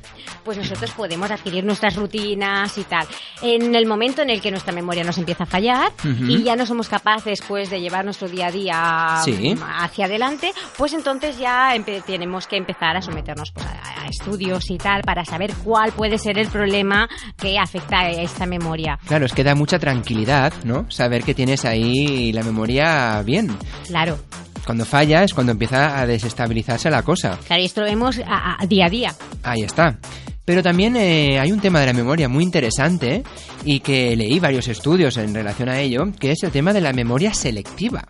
pues 0.44 0.58
nosotros 0.58 0.90
podemos 0.92 1.30
adquirir 1.30 1.64
nuestras 1.64 1.96
rutinas 1.96 2.76
y 2.78 2.84
tal. 2.84 3.06
En 3.42 3.74
el 3.74 3.86
momento 3.86 4.22
en 4.22 4.30
el 4.30 4.40
que 4.40 4.50
nuestra 4.50 4.72
memoria 4.72 5.02
nos 5.04 5.18
empieza 5.18 5.44
a 5.44 5.46
fallar 5.46 5.90
y 6.04 6.42
ya 6.42 6.54
no 6.54 6.66
somos 6.66 6.88
capaces 6.88 7.40
pues 7.48 7.70
de 7.70 7.80
llevar 7.80 8.04
nuestro 8.04 8.28
día 8.28 8.46
a 8.46 8.52
día 8.52 9.20
Sí. 9.24 9.54
mm, 9.54 9.62
hacia 9.62 10.04
adelante, 10.04 10.52
pues 10.76 10.92
entonces 10.92 11.38
ya 11.38 11.72
tenemos 12.06 12.46
que 12.46 12.56
empezar 12.56 12.96
a 12.96 13.02
someternos 13.02 13.50
pues, 13.52 13.66
a, 13.66 14.02
a 14.04 14.08
estudios 14.08 14.70
y 14.70 14.78
tal 14.78 15.02
para 15.02 15.24
saber 15.24 15.52
cuál 15.64 15.92
puede 15.92 16.18
ser 16.18 16.38
el 16.38 16.48
problema 16.48 17.08
que 17.36 17.58
afecta 17.58 18.00
a 18.00 18.10
esta 18.10 18.46
memoria. 18.46 18.98
Claro, 19.06 19.26
es 19.26 19.32
que 19.32 19.42
da 19.42 19.54
mucha 19.54 19.78
tranquilidad, 19.78 20.52
¿no? 20.64 20.88
Saber 20.90 21.24
que 21.24 21.34
tienes 21.34 21.64
ahí 21.64 21.87
la 22.32 22.42
memoria 22.42 23.22
bien. 23.22 23.56
Claro. 23.86 24.18
Cuando 24.64 24.84
falla 24.84 25.24
es 25.24 25.32
cuando 25.32 25.52
empieza 25.52 25.98
a 25.98 26.06
desestabilizarse 26.06 26.90
la 26.90 27.02
cosa. 27.02 27.38
Claro, 27.46 27.62
y 27.62 27.64
esto 27.66 27.80
lo 27.80 27.86
vemos 27.86 28.18
a- 28.26 28.56
a- 28.60 28.66
día 28.66 28.86
a 28.86 28.90
día. 28.90 29.14
Ahí 29.42 29.62
está. 29.62 29.98
Pero 30.44 30.62
también 30.62 30.96
eh, 30.96 31.38
hay 31.38 31.52
un 31.52 31.60
tema 31.60 31.80
de 31.80 31.86
la 31.86 31.92
memoria 31.92 32.28
muy 32.28 32.42
interesante 32.42 33.22
y 33.64 33.80
que 33.80 34.16
leí 34.16 34.38
varios 34.40 34.68
estudios 34.68 35.16
en 35.18 35.34
relación 35.34 35.68
a 35.68 35.78
ello, 35.80 36.04
que 36.18 36.32
es 36.32 36.42
el 36.42 36.50
tema 36.50 36.72
de 36.72 36.80
la 36.80 36.92
memoria 36.92 37.34
selectiva. 37.34 38.06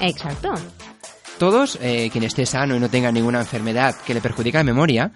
Exacto. 0.00 0.52
Todos, 1.38 1.78
eh, 1.80 2.08
quien 2.12 2.24
esté 2.24 2.44
sano 2.46 2.76
y 2.76 2.80
no 2.80 2.90
tenga 2.90 3.12
ninguna 3.12 3.40
enfermedad 3.40 3.94
que 4.04 4.12
le 4.12 4.20
perjudica 4.20 4.58
la 4.58 4.64
memoria, 4.64 5.12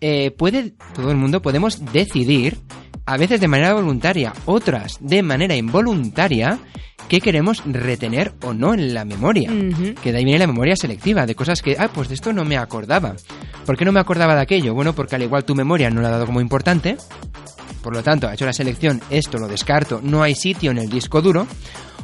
eh, 0.00 0.30
puede, 0.30 0.74
todo 0.94 1.10
el 1.10 1.16
mundo 1.16 1.42
podemos 1.42 1.92
decidir, 1.92 2.58
a 3.06 3.16
veces 3.16 3.40
de 3.40 3.48
manera 3.48 3.74
voluntaria, 3.74 4.32
otras 4.46 4.98
de 5.00 5.22
manera 5.22 5.56
involuntaria, 5.56 6.58
qué 7.08 7.20
queremos 7.20 7.62
retener 7.66 8.34
o 8.42 8.54
no 8.54 8.72
en 8.74 8.94
la 8.94 9.04
memoria. 9.04 9.50
Que 10.02 10.12
de 10.12 10.18
ahí 10.18 10.24
viene 10.24 10.38
la 10.38 10.46
memoria 10.46 10.76
selectiva, 10.76 11.26
de 11.26 11.34
cosas 11.34 11.60
que, 11.60 11.76
ah, 11.78 11.90
pues 11.92 12.08
de 12.08 12.14
esto 12.14 12.32
no 12.32 12.44
me 12.44 12.56
acordaba. 12.56 13.16
¿Por 13.66 13.76
qué 13.76 13.84
no 13.84 13.92
me 13.92 14.00
acordaba 14.00 14.34
de 14.34 14.42
aquello? 14.42 14.74
Bueno, 14.74 14.94
porque 14.94 15.16
al 15.16 15.22
igual 15.22 15.44
tu 15.44 15.54
memoria 15.54 15.90
no 15.90 16.00
la 16.00 16.08
ha 16.08 16.12
dado 16.12 16.26
como 16.26 16.40
importante, 16.40 16.96
por 17.82 17.94
lo 17.94 18.02
tanto 18.02 18.28
ha 18.28 18.34
hecho 18.34 18.46
la 18.46 18.52
selección, 18.52 19.00
esto 19.10 19.38
lo 19.38 19.48
descarto, 19.48 20.00
no 20.02 20.22
hay 20.22 20.34
sitio 20.34 20.70
en 20.70 20.78
el 20.78 20.88
disco 20.88 21.20
duro, 21.20 21.46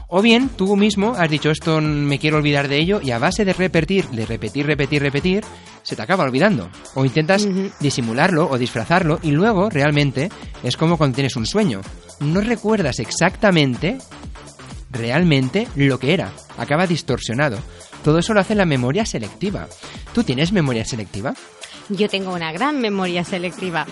o 0.09 0.23
bien 0.23 0.49
tú 0.49 0.77
mismo 0.77 1.15
has 1.17 1.31
dicho 1.31 1.51
esto 1.51 1.81
me 1.81 2.19
quiero 2.19 2.39
olvidar 2.39 2.69
de 2.69 2.79
ello 2.79 3.01
y 3.03 3.11
a 3.11 3.19
base 3.19 3.45
de 3.45 3.53
repetir, 3.53 4.09
de 4.09 4.27
repetir, 4.27 4.67
repetir, 4.67 5.03
repetir, 5.03 5.45
se 5.83 5.97
te 5.97 6.03
acaba 6.03 6.25
olvidando. 6.25 6.71
O 6.95 7.05
intentas 7.05 7.47
disimularlo 7.81 8.49
o 8.49 8.59
disfrazarlo 8.59 9.19
y 9.23 9.31
luego 9.31 9.71
realmente 9.71 10.31
es 10.63 10.77
como 10.77 10.97
cuando 10.97 11.17
tienes 11.17 11.37
un 11.37 11.47
sueño. 11.47 11.81
No 12.21 12.41
recuerdas 12.41 12.99
exactamente 12.99 13.99
realmente 14.91 15.69
lo 15.77 15.99
que 15.99 16.15
era. 16.15 16.33
Acaba 16.57 16.87
distorsionado. 16.87 17.59
Todo 18.03 18.19
eso 18.19 18.35
lo 18.35 18.41
hace 18.41 18.55
la 18.55 18.67
memoria 18.67 19.05
selectiva. 19.05 19.69
¿Tú 20.15 20.23
tienes 20.23 20.53
memoria 20.53 20.85
selectiva? 20.85 21.35
Yo 21.97 22.09
tengo 22.09 22.33
una 22.33 22.53
gran 22.53 22.81
memoria 22.81 23.25
selectiva. 23.25 23.87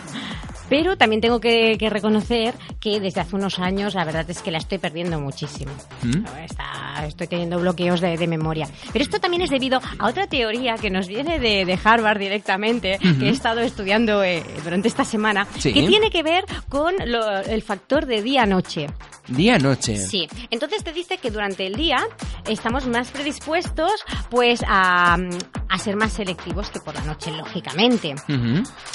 Pero 0.66 0.96
también 0.96 1.20
tengo 1.20 1.40
que, 1.40 1.76
que 1.78 1.90
reconocer 1.90 2.54
que 2.80 2.98
desde 2.98 3.20
hace 3.20 3.36
unos 3.36 3.58
años 3.58 3.94
la 3.94 4.04
verdad 4.04 4.28
es 4.30 4.40
que 4.40 4.50
la 4.50 4.56
estoy 4.58 4.78
perdiendo 4.78 5.20
muchísimo. 5.20 5.70
¿Mm? 6.02 6.24
Está- 6.42 7.04
estoy 7.06 7.26
teniendo 7.26 7.60
bloqueos 7.60 8.00
de, 8.00 8.16
de 8.16 8.26
memoria. 8.26 8.66
Pero 8.90 9.04
esto 9.04 9.20
también 9.20 9.42
es 9.42 9.50
debido 9.50 9.80
a 9.98 10.08
otra 10.08 10.26
teoría 10.26 10.76
que 10.76 10.88
nos 10.88 11.06
viene 11.06 11.38
de, 11.38 11.66
de 11.66 11.78
Harvard 11.84 12.18
directamente, 12.18 12.98
que 12.98 13.26
he 13.26 13.30
estado 13.30 13.60
estudiando 13.60 14.24
eh, 14.24 14.42
durante 14.64 14.88
esta 14.88 15.04
semana, 15.04 15.46
Sí. 15.58 15.74
que 15.74 15.86
tiene 15.86 16.10
que 16.10 16.22
ver 16.22 16.44
con 16.70 16.94
lo- 17.04 17.40
el 17.40 17.60
factor 17.62 18.06
de 18.06 18.22
día-noche. 18.22 18.86
Día-noche. 19.28 19.96
Sí, 19.98 20.28
entonces 20.50 20.82
te 20.84 20.92
dice 20.92 21.18
que 21.18 21.30
durante 21.30 21.66
el 21.66 21.74
día 21.76 21.98
estamos 22.48 22.86
más 22.86 23.10
predispuestos 23.10 23.90
pues 24.30 24.62
a, 24.66 25.16
a 25.68 25.78
ser 25.78 25.96
más 25.96 26.12
selectivos 26.12 26.68
que 26.70 26.80
por 26.80 26.94
la 26.94 27.02
noche, 27.02 27.30
lógicamente. 27.32 27.83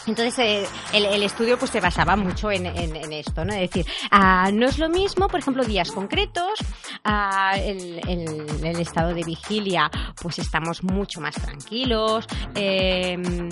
Entonces 0.08 0.40
eh, 0.40 0.66
el, 0.94 1.06
el 1.06 1.24
estudio 1.24 1.58
pues 1.60 1.72
se 1.72 1.80
basaba 1.80 2.16
mucho 2.16 2.52
en, 2.52 2.66
en- 2.66 2.96
en 2.96 3.14
esto, 3.14 3.46
¿no? 3.46 3.54
Es 3.54 3.70
decir, 3.72 3.86
ah, 4.12 4.50
no 4.54 4.68
es 4.68 4.78
lo 4.80 4.90
mismo, 4.90 5.28
por 5.28 5.40
ejemplo, 5.40 5.64
días 5.64 5.92
concretos, 5.92 6.60
ah, 7.04 7.54
el, 7.58 8.00
el- 8.08 8.66
el 8.66 8.80
estado 8.80 9.14
de 9.14 9.24
vigilia 9.24 9.90
pues 10.22 10.40
estamos 10.40 10.84
mucho 10.84 11.22
más 11.22 11.36
tranquilos, 11.36 12.26
em, 12.56 13.50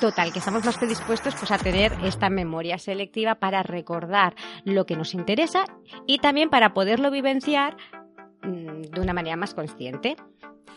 Total, 0.00 0.32
que 0.32 0.40
estamos 0.40 0.64
más 0.64 0.76
predispuestos 0.78 1.32
pues, 1.36 1.52
a 1.52 1.58
tener 1.58 1.92
esta 2.02 2.28
memoria 2.28 2.76
selectiva 2.76 3.36
para 3.36 3.62
recordar 3.62 4.34
lo 4.64 4.84
que 4.84 4.96
nos 4.96 5.14
interesa 5.14 5.64
y 6.08 6.18
también 6.18 6.50
para 6.50 6.74
poderlo 6.74 7.08
vivenciar 7.12 7.76
mm, 8.42 8.82
de 8.90 9.00
una 9.00 9.12
manera 9.12 9.36
más 9.36 9.54
consciente. 9.54 10.16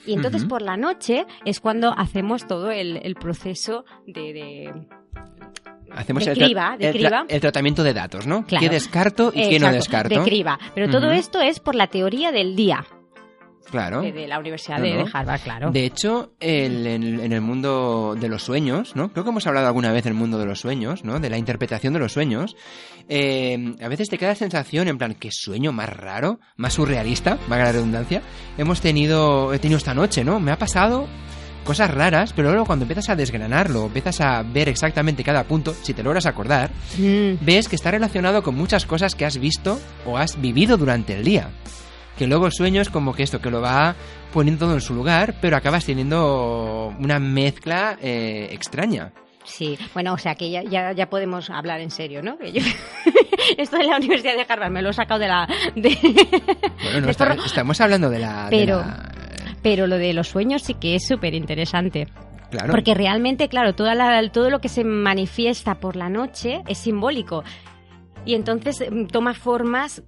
Y 0.06 0.14
entonces 0.14 0.46
por 0.46 0.62
la 0.62 0.78
noche 0.78 1.26
es 1.46 1.60
cuando 1.60 1.92
hacemos 1.98 2.48
todo 2.48 2.72
el, 2.72 2.98
el 3.04 3.16
proceso 3.16 3.86
de, 4.08 4.34
de- 4.34 4.88
Hacemos 5.92 6.26
De 6.26 6.32
el, 6.32 6.38
tra- 6.38 6.46
criba, 6.46 6.76
de 6.78 6.88
el 6.90 6.94
tra- 6.96 6.98
criba. 6.98 7.26
el 7.30 7.42
tratamiento 7.42 7.84
de 7.84 7.94
datos, 7.94 8.28
¿no? 8.28 8.46
Claro. 8.46 8.64
¿Qué 8.66 8.70
descarto 8.70 9.32
y 9.34 9.50
qué 9.50 9.60
no 9.60 9.68
Exacto, 9.68 9.76
descarto? 9.76 10.20
de 10.20 10.26
criba. 10.26 10.60
Pero 10.74 10.90
todo 10.90 11.12
esto 11.12 11.40
es 11.40 11.60
por 11.60 11.76
la 11.76 11.88
teoría 11.88 12.32
del 12.32 12.56
día 12.56 12.86
Claro. 13.76 14.02
de, 14.02 14.12
de 14.14 14.28
la 14.28 14.40
Universidad 14.40 14.78
No, 14.78 14.84
de, 14.84 14.94
no. 14.94 15.04
de 15.06 15.12
Harvard, 15.14 15.42
claro. 15.42 15.72
De 15.72 15.86
hecho, 15.86 16.34
el- 16.40 16.88
en, 16.88 17.20
en 17.20 17.32
el 17.34 17.42
mundo 17.42 18.16
de 18.20 18.30
los 18.30 18.42
sueños, 18.44 18.96
¿no? 18.96 19.12
Creo 19.12 19.24
que 19.26 19.30
hemos 19.32 19.46
hablado 19.48 19.68
alguna 19.68 19.92
vez 19.92 20.04
del 20.06 20.14
mundo 20.14 20.38
de 20.38 20.46
los 20.46 20.60
sueños, 20.62 21.04
¿no? 21.04 21.20
De 21.20 21.30
la 21.30 21.38
interpretación 21.38 21.94
de 21.94 22.00
los 22.00 22.14
sueños. 22.14 22.56
Eh, 23.10 23.76
a 23.82 23.88
veces 23.88 24.10
te 24.10 24.18
queda 24.18 24.30
la 24.30 24.36
sensación, 24.36 24.88
en 24.88 24.98
plan, 24.98 25.14
qué 25.20 25.30
sueño 25.32 25.72
más 25.72 25.90
raro, 25.90 26.40
más 26.58 26.74
surrealista, 26.74 27.38
valga 27.48 27.66
la 27.66 27.72
redundancia, 27.74 28.22
hemos 28.58 28.82
tenido, 28.82 29.54
he 29.54 29.60
tenido 29.60 29.78
esta 29.78 29.94
noche, 29.94 30.24
¿no? 30.24 30.40
Me 30.40 30.52
ha 30.52 30.58
pasado 30.58 31.08
cosas 31.64 31.92
raras, 31.92 32.32
pero 32.34 32.50
luego 32.52 32.66
cuando 32.66 32.84
empiezas 32.84 33.10
a 33.10 33.16
desgranarlo, 33.16 33.88
empiezas 33.88 34.22
a 34.22 34.44
ver 34.44 34.70
exactamente 34.70 35.24
cada 35.24 35.44
punto, 35.46 35.74
si 35.82 35.94
te 35.94 36.04
logras 36.04 36.26
acordar, 36.28 36.70
Mm, 36.98 37.44
ves 37.44 37.68
que 37.68 37.76
está 37.76 37.92
relacionado 37.92 38.42
con 38.44 38.56
muchas 38.56 38.86
cosas 38.86 39.16
que 39.16 39.26
has 39.26 39.38
visto 39.40 39.80
o 40.06 40.18
has 40.18 40.40
vivido 40.40 40.78
durante 40.78 41.14
el 41.16 41.24
día. 41.24 41.50
Que 42.18 42.28
luego 42.28 42.46
el 42.46 42.52
sueño 42.54 42.82
es 42.82 42.90
como 42.90 43.14
que 43.14 43.24
esto, 43.24 43.42
que 43.42 43.50
lo 43.52 43.62
va 43.62 43.96
poniendo 44.34 44.66
todo 44.66 44.76
en 44.76 44.82
su 44.82 44.94
lugar, 44.94 45.36
pero 45.42 45.58
acabas 45.58 45.86
teniendo 45.86 46.94
una 47.00 47.20
mezcla 47.20 47.98
eh, 48.02 48.50
extraña. 48.52 49.12
Sí, 49.44 49.78
bueno, 49.94 50.14
o 50.14 50.18
sea 50.18 50.34
que 50.36 50.50
ya, 50.50 50.64
ya, 50.64 50.92
ya 50.94 51.08
podemos 51.10 51.50
hablar 51.50 51.80
en 51.82 51.92
serio, 51.92 52.24
¿no? 52.24 52.38
Que 52.38 52.52
yo- 52.52 52.62
Esto 53.58 53.78
de 53.78 53.84
la 53.86 53.98
Universidad 53.98 54.34
de 54.36 54.46
Harvard 54.48 54.72
me 54.72 54.82
lo 54.82 54.90
he 54.90 54.94
sacado 54.94 55.20
de 55.20 55.28
la... 55.28 55.48
de- 55.76 55.98
Bueno, 56.84 57.00
no, 57.02 57.06
de 57.06 57.12
está- 57.12 57.28
forma- 57.28 57.46
estamos 57.46 57.80
hablando 57.82 58.10
de 58.10 58.20
la... 58.20 58.50
de 58.50 58.58
Pero- 58.58 58.78
la- 58.80 59.12
Pero 59.62 59.88
lo 59.88 59.98
de 59.98 60.14
los 60.14 60.30
sueños 60.30 60.64
sí 60.64 60.74
que 60.74 60.96
es 60.96 61.06
súper 61.08 61.34
interesante. 61.36 62.08
claro. 62.50 62.72
Porque 62.72 62.94
realmente, 62.96 63.48
claro, 63.50 63.76
toda 63.76 63.94
la- 63.94 64.28
todo 64.32 64.50
lo 64.50 64.60
que 64.62 64.70
se 64.70 64.84
manifiesta 64.84 65.76
por 65.76 65.96
la 65.96 66.10
noche 66.10 66.64
es 66.68 66.78
simbólico. 66.80 67.44
Y 68.26 68.34
entonces 68.34 68.84
mm, 68.90 69.06
toma 69.08 69.34
formas 69.36 70.02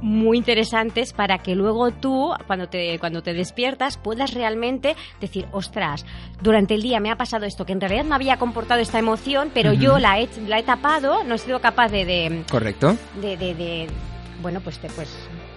muy 0.00 0.38
interesantes 0.38 1.12
para 1.12 1.38
que 1.38 1.54
luego 1.54 1.90
tú, 1.90 2.32
cuando 2.46 2.68
te, 2.68 2.98
cuando 2.98 3.22
te 3.22 3.32
despiertas, 3.34 3.96
puedas 3.98 4.32
realmente 4.34 4.94
decir, 5.20 5.46
ostras, 5.52 6.04
durante 6.40 6.74
el 6.74 6.82
día 6.82 7.00
me 7.00 7.10
ha 7.10 7.16
pasado 7.16 7.46
esto, 7.46 7.66
que 7.66 7.72
en 7.72 7.80
realidad 7.80 8.04
me 8.04 8.14
había 8.14 8.36
comportado 8.36 8.80
esta 8.80 8.98
emoción, 8.98 9.50
pero 9.52 9.72
yo 9.72 9.98
la 9.98 10.20
he, 10.20 10.28
la 10.46 10.58
he 10.58 10.62
tapado, 10.62 11.24
no 11.24 11.34
he 11.34 11.38
sido 11.38 11.60
capaz 11.60 11.88
de, 11.88 12.04
de, 12.04 12.44
Correcto. 12.50 12.96
de, 13.20 13.36
de- 13.36 13.54
de- 13.54 13.88
bueno 14.42 14.60
pues 14.60 14.80
de- 14.80 14.88
pues 14.90 15.08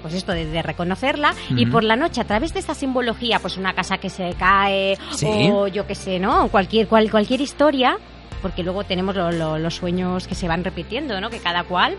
pues 0.02 0.16
esto 0.16 0.32
de, 0.32 0.48
de 0.48 0.64
reconocerla. 0.64 1.36
Y 1.52 1.68
por 1.68 1.84
la 1.84 1.96
noche 1.96 2.22
a 2.22 2.24
través 2.24 2.52
de 2.56 2.60
esta 2.60 2.74
simbología 2.74 3.38
pues 3.38 3.58
una 3.58 3.74
casa 3.74 4.00
que 4.00 4.10
se 4.10 4.34
cae 4.34 4.98
Sí. 5.12 5.28
o 5.54 5.68
yo 5.68 5.86
qué 5.86 5.94
sé 5.94 6.18
no 6.18 6.48
cualquier 6.48 6.88
cual- 6.88 7.12
cualquier 7.12 7.42
historia 7.42 7.98
porque 8.42 8.64
luego 8.64 8.84
tenemos 8.84 9.16
lo- 9.16 9.32
lo- 9.32 9.60
los 9.60 9.76
sueños 9.76 10.28
que 10.28 10.34
se 10.34 10.48
van 10.48 10.64
repitiendo 10.64 11.22
no 11.22 11.30
que 11.30 11.38
cada 11.38 11.64
cual 11.66 11.96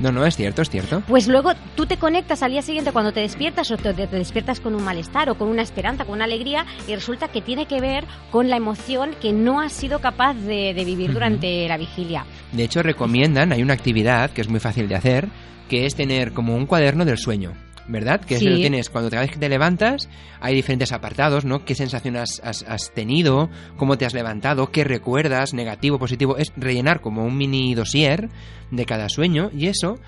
No, 0.00 0.12
no, 0.12 0.24
es 0.24 0.36
cierto, 0.36 0.62
es 0.62 0.70
cierto. 0.70 1.02
pues 1.08 1.26
luego 1.28 1.52
tú 1.74 1.86
te 1.86 1.96
conectas 1.96 2.42
al 2.42 2.52
día 2.52 2.62
siguiente 2.62 2.92
cuando 2.92 3.12
te 3.12 3.20
despiertas 3.20 3.70
o 3.70 3.76
te, 3.76 3.92
te 3.92 4.06
despiertas 4.06 4.60
con 4.60 4.74
un 4.74 4.84
malestar 4.84 5.28
o 5.30 5.36
con 5.36 5.48
una 5.48 5.62
esperanza, 5.62 6.04
con 6.04 6.14
una 6.14 6.24
alegría 6.24 6.66
y 6.86 6.94
resulta 6.94 7.28
que 7.28 7.40
tiene 7.42 7.66
que 7.66 7.80
ver 7.80 8.04
con 8.30 8.48
la 8.48 8.56
emoción 8.56 9.10
que 9.20 9.32
no 9.32 9.60
has 9.60 9.72
sido 9.72 10.00
capaz 10.00 10.34
de, 10.34 10.74
de 10.74 10.84
vivir 10.84 11.12
durante 11.12 11.66
la 11.68 11.76
vigilia. 11.76 12.24
De 12.52 12.64
hecho, 12.64 12.82
recomiendan, 12.82 13.52
hay 13.52 13.62
una 13.62 13.74
actividad 13.74 14.30
que 14.30 14.40
es 14.40 14.48
muy 14.48 14.60
fácil 14.60 14.88
de 14.88 14.94
hacer, 14.94 15.28
que 15.68 15.86
es 15.86 15.94
tener 15.94 16.32
como 16.32 16.54
un 16.56 16.66
cuaderno 16.66 17.04
del 17.04 17.18
sueño. 17.18 17.52
¿Verdad? 17.88 18.20
Que 18.20 18.36
Sí. 18.38 18.44
eso 18.46 18.54
lo 18.54 18.60
tienes 18.60 18.90
cuando 18.90 19.10
cada 19.10 19.22
vez 19.22 19.32
que 19.32 19.38
te 19.38 19.48
levantas, 19.48 20.08
hay 20.40 20.54
diferentes 20.54 20.92
apartados, 20.92 21.44
¿no? 21.44 21.64
¿Qué 21.64 21.74
sensación 21.74 22.16
has, 22.16 22.40
has- 22.44 22.64
has 22.68 22.92
tenido? 22.92 23.48
¿Cómo 23.76 23.98
te 23.98 24.04
has 24.06 24.14
levantado? 24.14 24.70
¿Qué 24.70 24.84
recuerdas? 24.84 25.54
¿Negativo, 25.54 25.98
positivo? 25.98 26.36
Es 26.36 26.52
rellenar 26.56 27.00
como 27.00 27.24
un 27.24 27.36
mini 27.36 27.74
dossier 27.74 28.28
de 28.70 28.84
cada 28.84 29.08
sueño 29.08 29.50
y 29.56 29.66
eso 29.66 29.98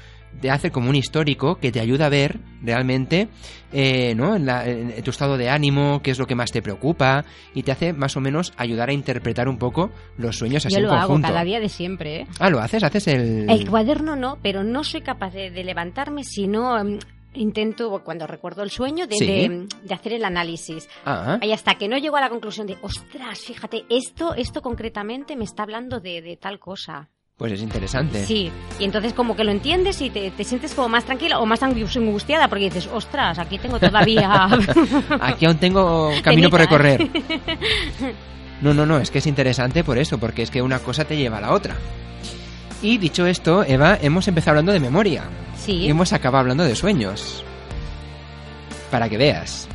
te 0.41 0.49
hace 0.49 0.71
como 0.71 0.89
un 0.91 0.95
histórico 0.95 1.57
que 1.57 1.73
te 1.73 1.81
ayuda 1.81 2.07
a 2.07 2.09
ver 2.09 2.39
realmente 2.63 3.27
eh, 3.73 4.15
¿no? 4.15 4.37
en, 4.37 4.47
la- 4.47 4.65
en 4.69 5.03
tu 5.03 5.11
estado 5.11 5.37
de 5.37 5.49
ánimo, 5.49 6.03
qué 6.05 6.13
es 6.13 6.21
lo 6.21 6.27
que 6.29 6.37
más 6.37 6.53
te 6.53 6.63
preocupa 6.63 7.25
y 7.53 7.65
te 7.65 7.73
hace 7.73 7.93
más 7.93 8.17
o 8.17 8.21
menos 8.21 8.53
ayudar 8.57 8.91
a 8.91 8.93
interpretar 8.93 9.49
un 9.49 9.59
poco 9.59 9.91
los 10.19 10.37
sueños 10.37 10.65
así 10.67 10.75
Yo 10.75 10.81
en 10.83 10.87
lo 10.87 10.93
hago 10.93 11.21
cada 11.21 11.43
día 11.43 11.59
de 11.59 11.69
siempre, 11.69 12.21
¿eh? 12.21 12.27
Ah, 12.39 12.49
lo 12.51 12.61
haces, 12.61 12.85
haces 12.85 13.09
el... 13.09 13.51
El 13.51 13.69
cuaderno 13.69 14.15
no, 14.15 14.39
pero 14.41 14.63
no 14.63 14.85
soy 14.85 15.01
capaz 15.01 15.33
de, 15.33 15.51
de 15.51 15.65
levantarme 15.65 16.23
si 16.23 16.47
no 16.47 16.79
em, 16.79 16.99
intento, 17.35 18.03
cuando 18.05 18.27
recuerdo 18.27 18.63
el 18.63 18.71
sueño, 18.71 19.07
de, 19.07 19.17
Sí. 19.17 19.27
de- 19.27 19.67
de 19.85 19.95
hacer 19.95 20.13
el 20.15 20.25
análisis. 20.25 20.89
Ah, 21.07 21.39
Y 21.43 21.53
hasta 21.53 21.75
que 21.77 21.89
no 21.89 21.97
llego 21.99 22.17
a 22.17 22.21
la 22.21 22.29
conclusión 22.31 22.67
de, 22.67 22.77
ostras, 22.83 23.41
fíjate, 23.41 23.85
esto, 23.89 24.35
esto 24.35 24.63
concretamente 24.63 25.37
me 25.37 25.45
está 25.45 25.63
hablando 25.63 26.01
de, 26.01 26.23
de 26.23 26.37
tal 26.37 26.59
cosa. 26.59 27.09
pues 27.37 27.53
es 27.53 27.63
interesante. 27.63 28.27
Sí, 28.27 28.53
y 28.79 28.85
entonces 28.85 29.15
como 29.15 29.35
que 29.35 29.45
lo 29.45 29.51
entiendes 29.51 30.03
y 30.03 30.11
te, 30.11 30.31
te 30.31 30.45
sientes 30.45 30.75
como 30.75 30.91
más 30.91 31.05
tranquila 31.07 31.39
o 31.39 31.47
más 31.47 31.63
angu- 31.63 31.97
angustiada 31.97 32.49
porque 32.49 32.65
dices, 32.65 32.87
ostras, 32.93 33.39
aquí 33.39 33.57
tengo 33.57 33.81
todavía... 33.81 34.47
Aquí 35.21 35.47
aún 35.47 35.57
tengo 35.57 36.11
camino 36.23 36.51
por 36.51 36.61
recorrer. 36.61 37.09
No, 38.61 38.75
no, 38.75 38.85
no, 38.85 38.99
es 38.99 39.11
que 39.11 39.19
es 39.21 39.27
interesante 39.27 39.83
por 39.85 39.97
eso, 39.97 40.19
porque 40.19 40.43
es 40.43 40.51
que 40.51 40.61
una 40.61 40.81
cosa 40.81 41.07
te 41.07 41.17
lleva 41.17 41.39
a 41.39 41.41
la 41.41 41.53
otra. 41.55 41.77
Y 42.83 42.99
dicho 42.99 43.27
esto, 43.27 43.65
Eva, 43.65 43.99
hemos 44.01 44.27
empezado 44.29 44.53
hablando 44.53 44.73
de 44.73 44.81
memoria. 44.81 45.25
sí. 45.57 45.73
Y 45.73 45.89
hemos 45.91 46.13
acabado 46.13 46.41
hablando 46.41 46.65
de 46.65 46.75
sueños. 46.75 47.45
Para 48.91 49.09
que 49.09 49.19
veas. 49.19 49.69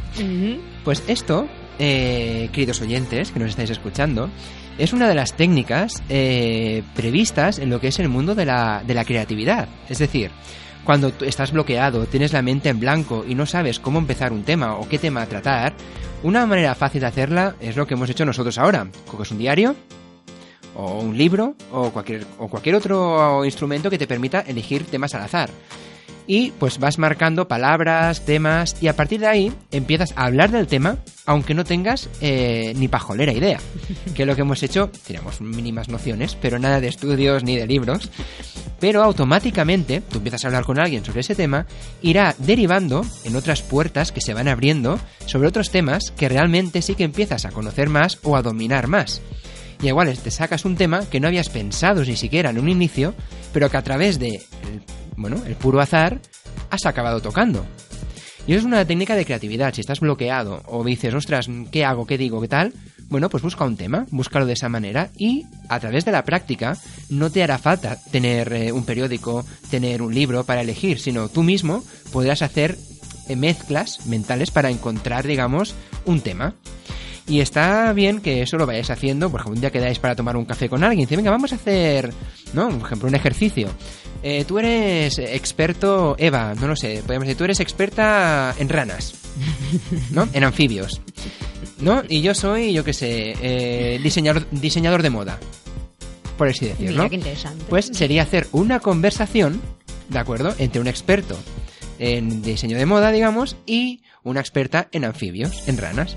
Pues 0.84 1.04
esto, 1.08 1.48
eh, 1.80 2.50
queridos 2.52 2.82
oyentes 2.82 3.32
que 3.32 3.40
nos 3.40 3.50
estáis 3.50 3.70
escuchando, 3.70 4.30
es 4.78 4.92
una 4.92 5.08
de 5.08 5.16
las 5.16 5.34
técnicas 5.34 6.04
eh, 6.10 6.84
previstas 6.96 7.60
en 7.60 7.70
lo 7.70 7.80
que 7.80 7.90
es 7.90 8.00
el 8.00 8.10
mundo 8.10 8.36
de 8.36 8.46
la, 8.46 8.84
de 8.86 8.94
la 8.94 9.06
creatividad. 9.06 9.70
Es 9.88 10.00
decir, 10.00 10.32
cuando 10.84 11.12
estás 11.22 11.52
bloqueado, 11.52 12.06
tienes 12.06 12.34
la 12.34 12.42
mente 12.42 12.70
en 12.70 12.80
blanco 12.80 13.24
y 13.28 13.36
no 13.36 13.46
sabes 13.46 13.80
cómo 13.80 14.00
empezar 14.00 14.34
un 14.34 14.44
tema 14.44 14.76
o 14.76 14.88
qué 14.90 14.98
tema 15.00 15.26
tratar, 15.28 15.74
una 16.24 16.46
manera 16.46 16.76
fácil 16.76 17.02
de 17.02 17.08
hacerla 17.08 17.56
es 17.62 17.76
lo 17.76 17.88
que 17.88 17.94
hemos 17.94 18.10
hecho 18.10 18.26
nosotros 18.26 18.58
ahora. 18.58 18.88
Coges 19.08 19.32
un 19.32 19.38
diario, 19.38 19.76
o 20.76 21.00
un 21.00 21.18
libro, 21.18 21.56
o 21.72 21.92
cualquier, 21.92 22.26
o 22.38 22.48
cualquier 22.48 22.76
otro 22.76 23.44
instrumento 23.46 23.90
que 23.90 23.98
te 23.98 24.08
permita 24.08 24.42
elegir 24.42 24.86
temas 24.86 25.16
al 25.16 25.24
azar 25.24 25.50
y 26.28 26.52
pues 26.52 26.80
vas 26.80 26.98
marcando 26.98 27.48
palabras, 27.48 28.26
temas 28.26 28.76
y 28.82 28.88
a 28.88 28.96
partir 28.96 29.20
de 29.20 29.28
ahí 29.28 29.54
empiezas 29.72 30.14
a 30.16 30.26
hablar 30.26 30.52
del 30.52 30.68
tema 30.68 30.98
aunque 31.26 31.54
no 31.54 31.64
tengas 31.64 32.10
eh, 32.22 32.74
ni 32.76 32.88
pajolera 32.88 33.34
idea. 33.34 33.60
Que 34.14 34.26
lo 34.26 34.36
que 34.36 34.42
hemos 34.42 34.62
hecho, 34.64 34.92
tenemos 35.06 35.42
mínimas 35.42 35.90
nociones, 35.90 36.38
pero 36.40 36.60
nada 36.60 36.80
de 36.80 36.88
estudios 36.88 37.44
ni 37.44 37.58
de 37.58 37.66
libros. 37.66 38.12
Pero 38.80 39.02
automáticamente 39.04 40.02
tú 40.02 40.18
empiezas 40.18 40.44
a 40.44 40.48
hablar 40.48 40.66
con 40.66 40.80
alguien 40.80 41.04
sobre 41.04 41.22
ese 41.22 41.34
tema, 41.34 41.66
irá 42.02 42.36
derivando 42.38 43.04
en 43.24 43.36
otras 43.36 43.62
puertas 43.64 44.12
que 44.12 44.22
se 44.22 44.34
van 44.34 44.48
abriendo 44.48 45.00
sobre 45.26 45.48
otros 45.48 45.72
temas 45.72 46.12
que 46.12 46.30
realmente 46.30 46.82
sí 46.82 46.94
que 46.94 47.04
empiezas 47.04 47.46
a 47.46 47.52
conocer 47.52 47.90
más 47.90 48.20
o 48.24 48.36
a 48.36 48.42
dominar 48.42 48.88
más. 48.88 49.22
Y 49.82 49.88
igual 49.88 50.18
te 50.18 50.32
sacas 50.32 50.66
un 50.66 50.76
tema 50.76 51.06
que 51.10 51.20
no 51.20 51.28
habías 51.28 51.50
pensado 51.50 52.04
ni 52.04 52.16
siquiera 52.16 52.50
en 52.50 52.60
un 52.60 52.70
inicio, 52.70 53.14
pero 53.54 53.70
que 53.70 53.78
a 53.78 53.84
través 53.84 54.20
de 54.20 54.36
el, 54.36 54.82
bueno, 55.16 55.42
el 55.46 55.56
puro 55.56 55.80
azar 55.80 56.20
has 56.70 56.86
acabado 56.86 57.22
tocando. 57.22 57.66
Y 58.48 58.52
eso 58.52 58.60
es 58.60 58.66
una 58.66 58.86
técnica 58.86 59.16
de 59.16 59.26
creatividad. 59.26 59.74
Si 59.74 59.82
estás 59.82 60.00
bloqueado 60.00 60.62
o 60.68 60.84
dices, 60.84 61.14
ostras, 61.14 61.50
¿qué 61.72 61.84
hago? 61.84 62.06
¿Qué 62.06 62.18
digo? 62.18 62.42
¿Qué 62.42 62.48
tal? 62.48 62.74
Bueno, 63.08 63.30
pues 63.30 63.44
busca 63.44 63.66
un 63.66 63.78
tema, 63.78 64.08
búscalo 64.10 64.46
de 64.46 64.54
esa 64.54 64.70
manera 64.70 65.10
y 65.16 65.46
a 65.70 65.80
través 65.80 66.06
de 66.06 66.12
la 66.12 66.24
práctica 66.24 66.78
no 67.10 67.30
te 67.30 67.44
hará 67.44 67.60
falta 67.60 68.00
tener 68.12 68.52
eh, 68.54 68.72
un 68.72 68.84
periódico, 68.84 69.46
tener 69.70 70.02
un 70.02 70.14
libro 70.14 70.44
para 70.44 70.62
elegir, 70.62 71.00
sino 71.00 71.30
tú 71.30 71.44
mismo 71.44 71.84
podrás 72.12 72.42
hacer 72.42 72.78
eh, 73.28 73.36
mezclas 73.36 74.08
mentales 74.08 74.50
para 74.50 74.72
encontrar, 74.72 75.28
digamos, 75.28 75.76
un 76.06 76.22
tema. 76.22 76.56
Y 77.28 77.40
está 77.40 77.92
bien 77.94 78.22
que 78.22 78.44
eso 78.44 78.58
lo 78.58 78.68
vayáis 78.68 78.92
haciendo, 78.92 79.32
por 79.32 79.40
ejemplo, 79.40 79.56
un 79.56 79.62
día 79.62 79.72
quedáis 79.72 79.98
para 79.98 80.16
tomar 80.16 80.38
un 80.38 80.46
café 80.46 80.70
con 80.70 80.84
alguien, 80.84 81.06
dice, 81.06 81.16
venga, 81.16 81.32
vamos 81.32 81.52
a 81.54 81.56
hacer, 81.56 82.14
¿no? 82.54 82.70
Por 82.70 82.86
ejemplo, 82.86 83.08
un 83.10 83.16
ejercicio. 83.16 83.68
Eh, 84.22 84.46
tú 84.46 84.60
eres 84.60 85.18
experto, 85.18 86.16
Eva, 86.20 86.54
no 86.54 86.68
lo 86.68 86.76
sé, 86.76 87.02
podemos 87.06 87.28
decir, 87.28 87.38
tú 87.38 87.44
eres 87.46 87.60
experta 87.60 88.54
en 88.60 88.70
ranas, 88.70 89.16
¿no? 90.12 90.28
En 90.34 90.44
anfibios, 90.44 91.02
¿no? 91.80 92.04
Y 92.08 92.22
yo 92.22 92.36
soy, 92.36 92.74
yo 92.74 92.84
qué 92.84 92.94
sé, 92.94 93.34
eh, 93.42 94.00
diseñador, 94.04 94.48
diseñador 94.52 95.02
de 95.02 95.10
moda, 95.10 95.40
por 96.38 96.48
así 96.48 96.68
decirlo. 96.68 97.04
Mira 97.04 97.10
qué 97.10 97.16
interesante. 97.16 97.66
Pues 97.70 97.88
sería 97.88 98.22
hacer 98.22 98.48
una 98.52 98.80
conversación, 98.80 99.62
¿de 100.10 100.20
acuerdo? 100.20 100.54
Entre 100.60 100.80
un 100.80 100.88
experto 100.88 101.36
en 101.98 102.42
diseño 102.42 102.78
de 102.78 102.86
moda, 102.86 103.12
digamos, 103.12 103.58
y 103.66 104.02
una 104.24 104.42
experta 104.42 104.90
en 104.92 105.06
anfibios, 105.06 105.68
en 105.68 105.78
ranas. 105.78 106.16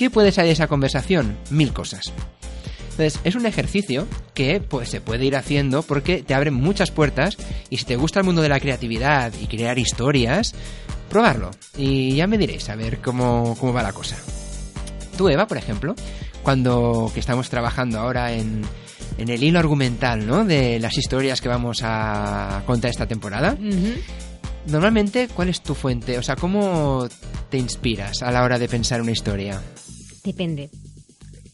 ¿Qué 0.00 0.08
puede 0.08 0.32
salir 0.32 0.48
de 0.48 0.52
esa 0.54 0.66
conversación? 0.66 1.36
Mil 1.50 1.74
cosas. 1.74 2.10
Entonces, 2.92 3.20
es 3.22 3.34
un 3.34 3.44
ejercicio 3.44 4.06
que 4.32 4.58
pues, 4.58 4.88
se 4.88 5.02
puede 5.02 5.26
ir 5.26 5.36
haciendo 5.36 5.82
porque 5.82 6.22
te 6.22 6.32
abre 6.32 6.50
muchas 6.50 6.90
puertas 6.90 7.36
y 7.68 7.76
si 7.76 7.84
te 7.84 7.96
gusta 7.96 8.20
el 8.20 8.24
mundo 8.24 8.40
de 8.40 8.48
la 8.48 8.60
creatividad 8.60 9.30
y 9.38 9.46
crear 9.46 9.78
historias, 9.78 10.54
probarlo. 11.10 11.50
Y 11.76 12.14
ya 12.14 12.26
me 12.26 12.38
diréis 12.38 12.70
a 12.70 12.76
ver 12.76 13.02
cómo, 13.02 13.54
cómo 13.60 13.74
va 13.74 13.82
la 13.82 13.92
cosa. 13.92 14.16
Tú, 15.18 15.28
Eva, 15.28 15.46
por 15.46 15.58
ejemplo, 15.58 15.94
cuando 16.42 17.10
que 17.12 17.20
estamos 17.20 17.50
trabajando 17.50 17.98
ahora 17.98 18.32
en, 18.32 18.62
en 19.18 19.28
el 19.28 19.44
hilo 19.44 19.58
argumental, 19.58 20.26
¿no? 20.26 20.46
De 20.46 20.80
las 20.80 20.96
historias 20.96 21.42
que 21.42 21.50
vamos 21.50 21.82
a 21.82 22.62
contar 22.64 22.90
esta 22.90 23.04
temporada. 23.04 23.54
Normalmente, 24.66 25.28
¿cuál 25.28 25.50
es 25.50 25.60
tu 25.60 25.74
fuente? 25.74 26.16
O 26.16 26.22
sea, 26.22 26.36
¿cómo 26.36 27.06
te 27.50 27.58
inspiras 27.58 28.22
a 28.22 28.30
la 28.30 28.42
hora 28.44 28.58
de 28.58 28.66
pensar 28.66 29.02
una 29.02 29.10
historia? 29.10 29.60
Depende. 30.24 30.70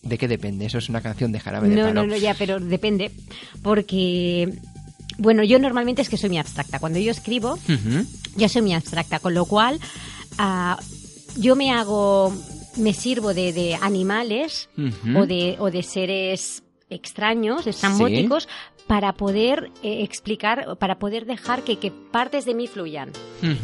¿De 0.02 0.18
qué 0.18 0.28
depende? 0.28 0.66
Eso 0.66 0.78
es 0.78 0.88
una 0.88 1.00
canción 1.00 1.32
de 1.32 1.40
jarabe 1.40 1.68
de 1.68 1.74
No, 1.76 1.82
palo. 1.88 1.94
no, 2.02 2.06
no, 2.06 2.16
ya, 2.16 2.34
pero 2.34 2.60
depende. 2.60 3.10
Porque, 3.62 4.52
bueno, 5.18 5.42
yo 5.42 5.58
normalmente 5.58 6.02
es 6.02 6.08
que 6.08 6.16
soy 6.16 6.28
muy 6.30 6.38
abstracta. 6.38 6.78
Cuando 6.78 6.98
yo 6.98 7.10
escribo, 7.10 7.54
Ujú. 7.54 8.06
yo 8.36 8.48
soy 8.48 8.62
muy 8.62 8.74
abstracta, 8.74 9.18
con 9.18 9.34
lo 9.34 9.46
cual 9.46 9.80
ah, 10.38 10.78
yo 11.36 11.56
me 11.56 11.72
hago, 11.72 12.32
me 12.76 12.92
sirvo 12.94 13.34
de, 13.34 13.52
de 13.52 13.74
animales 13.74 14.68
o, 15.16 15.26
de, 15.26 15.56
o 15.58 15.70
de 15.70 15.82
seres 15.82 16.62
extraños, 16.88 17.66
estrambóticos, 17.66 18.48
para 18.87 19.12
poder 19.14 19.70
eh, 19.82 20.03
explicar, 20.03 20.76
para 20.78 20.99
poder 20.99 21.26
dejar 21.26 21.62
que, 21.62 21.78
que 21.78 21.91
partes 21.91 22.45
de 22.45 22.55
mí 22.55 22.66
fluyan. 22.68 23.11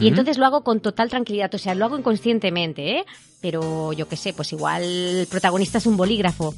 Y 0.00 0.08
entonces 0.08 0.36
lo 0.38 0.46
hago 0.46 0.62
con 0.64 0.80
total 0.80 1.10
tranquilidad, 1.10 1.54
o 1.54 1.58
sea, 1.58 1.74
lo 1.74 1.84
hago 1.84 1.98
inconscientemente, 1.98 2.98
¿eh? 2.98 3.04
Pero 3.40 3.92
yo 3.92 4.08
qué 4.08 4.16
sé, 4.16 4.32
pues 4.32 4.52
igual 4.52 4.82
el 4.82 5.26
protagonista 5.28 5.78
es 5.78 5.86
un 5.86 5.96
bolígrafo. 5.96 6.54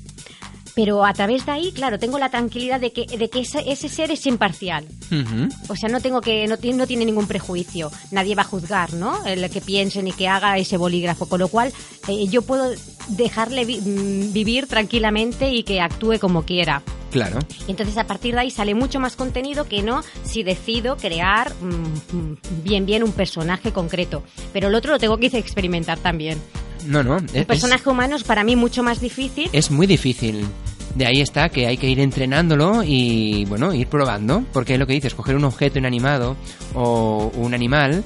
Pero 0.75 1.05
a 1.05 1.13
través 1.13 1.47
de 1.47 1.53
ahí, 1.53 1.71
claro, 1.73 2.01
tengo 2.01 2.19
la 2.19 2.31
tranquilidad 2.31 2.81
de 2.81 2.93
que, 2.93 3.07
de 3.07 3.31
que 3.31 3.41
ese, 3.41 3.63
ese 3.71 3.89
ser 3.89 4.11
es 4.11 4.27
imparcial. 4.27 4.85
O 5.69 5.77
sea, 5.77 5.89
no 5.89 6.01
tengo 6.01 6.21
que, 6.21 6.49
no, 6.49 6.57
tiene- 6.57 6.77
no 6.79 6.87
tiene 6.89 7.05
ningún 7.05 7.29
prejuicio. 7.29 7.93
Nadie 8.11 8.35
va 8.35 8.43
a 8.43 8.47
juzgar, 8.47 8.93
¿no? 8.95 9.25
El 9.25 9.49
que 9.51 9.61
piense 9.61 10.03
ni 10.03 10.11
que 10.11 10.27
haga 10.27 10.59
ese 10.59 10.77
bolígrafo. 10.77 11.27
Con 11.29 11.39
lo 11.39 11.47
cual, 11.47 11.73
eh, 12.09 12.27
yo 12.27 12.43
puedo 12.43 12.73
dejarle 13.09 13.65
vi- 13.65 13.81
mm, 13.81 14.33
vivir 14.33 14.67
tranquilamente 14.67 15.51
y 15.53 15.63
que 15.63 15.81
actúe 15.81 16.19
como 16.21 16.43
quiera. 16.45 16.83
Claro. 17.11 17.39
Entonces 17.69 17.97
a 17.97 18.07
partir 18.09 18.35
de 18.35 18.41
ahí 18.41 18.51
sale 18.51 18.75
mucho 18.75 18.99
más 18.99 19.15
contenido 19.15 19.69
que 19.69 19.83
no 19.83 20.03
si 20.25 20.43
decido 20.43 20.97
crear 20.97 21.53
mm, 21.61 22.17
mm, 22.17 22.37
bien 22.65 22.87
bien 22.87 23.03
un 23.05 23.13
personaje 23.13 23.73
concreto. 23.73 24.23
Pero 24.53 24.69
el 24.69 24.75
otro 24.75 24.93
lo 24.93 24.99
tengo 24.99 25.17
que 25.19 25.27
experimentar 25.33 25.99
también. 25.99 26.41
No, 26.87 27.03
no. 27.03 27.19
El 27.19 27.29
es- 27.33 27.47
personaje 27.47 27.89
humano 27.89 28.17
es 28.17 28.25
para 28.25 28.43
mí 28.45 28.57
mucho 28.57 28.83
más 28.83 29.01
difícil. 29.01 29.49
es 29.53 29.71
muy 29.71 29.87
difícil. 29.87 30.45
De 30.97 31.07
ahí 31.07 31.21
está 31.21 31.49
que 31.49 31.67
hay 31.67 31.77
que 31.77 31.89
ir 31.89 31.99
entrenándolo 31.99 32.83
y, 32.85 33.45
bueno, 33.47 33.75
ir 33.75 33.89
probando. 33.89 34.45
Porque 34.53 34.75
es 34.75 34.79
lo 34.79 34.87
que 34.87 34.93
dices, 34.93 35.13
coger 35.15 35.35
un 35.35 35.45
objeto 35.45 35.79
inanimado 35.79 36.37
o 36.75 37.33
un 37.35 37.53
animal 37.55 38.05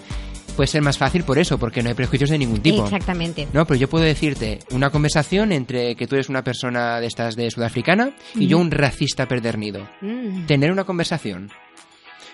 puede 0.58 0.66
ser 0.66 0.82
más 0.82 0.98
fácil 0.98 1.22
por 1.22 1.38
eso, 1.38 1.56
porque 1.56 1.84
no 1.84 1.88
hay 1.88 1.94
prejuicios 1.94 2.30
de 2.30 2.36
ningún 2.36 2.60
tipo. 2.60 2.82
Exactamente. 2.82 3.46
No, 3.52 3.64
pero 3.64 3.78
yo 3.78 3.88
puedo 3.88 4.04
decirte 4.04 4.58
una 4.72 4.90
conversación 4.90 5.52
entre 5.52 5.94
que 5.94 6.08
tú 6.08 6.16
eres 6.16 6.28
una 6.28 6.42
persona 6.42 6.98
de 6.98 7.06
estas 7.06 7.36
de 7.36 7.48
sudafricana 7.48 8.10
y 8.34 8.48
yo 8.48 8.58
un 8.58 8.72
racista 8.72 9.28
perdernido. 9.28 9.88
Mm. 10.00 10.46
Tener 10.46 10.72
una 10.72 10.82
conversación. 10.82 11.52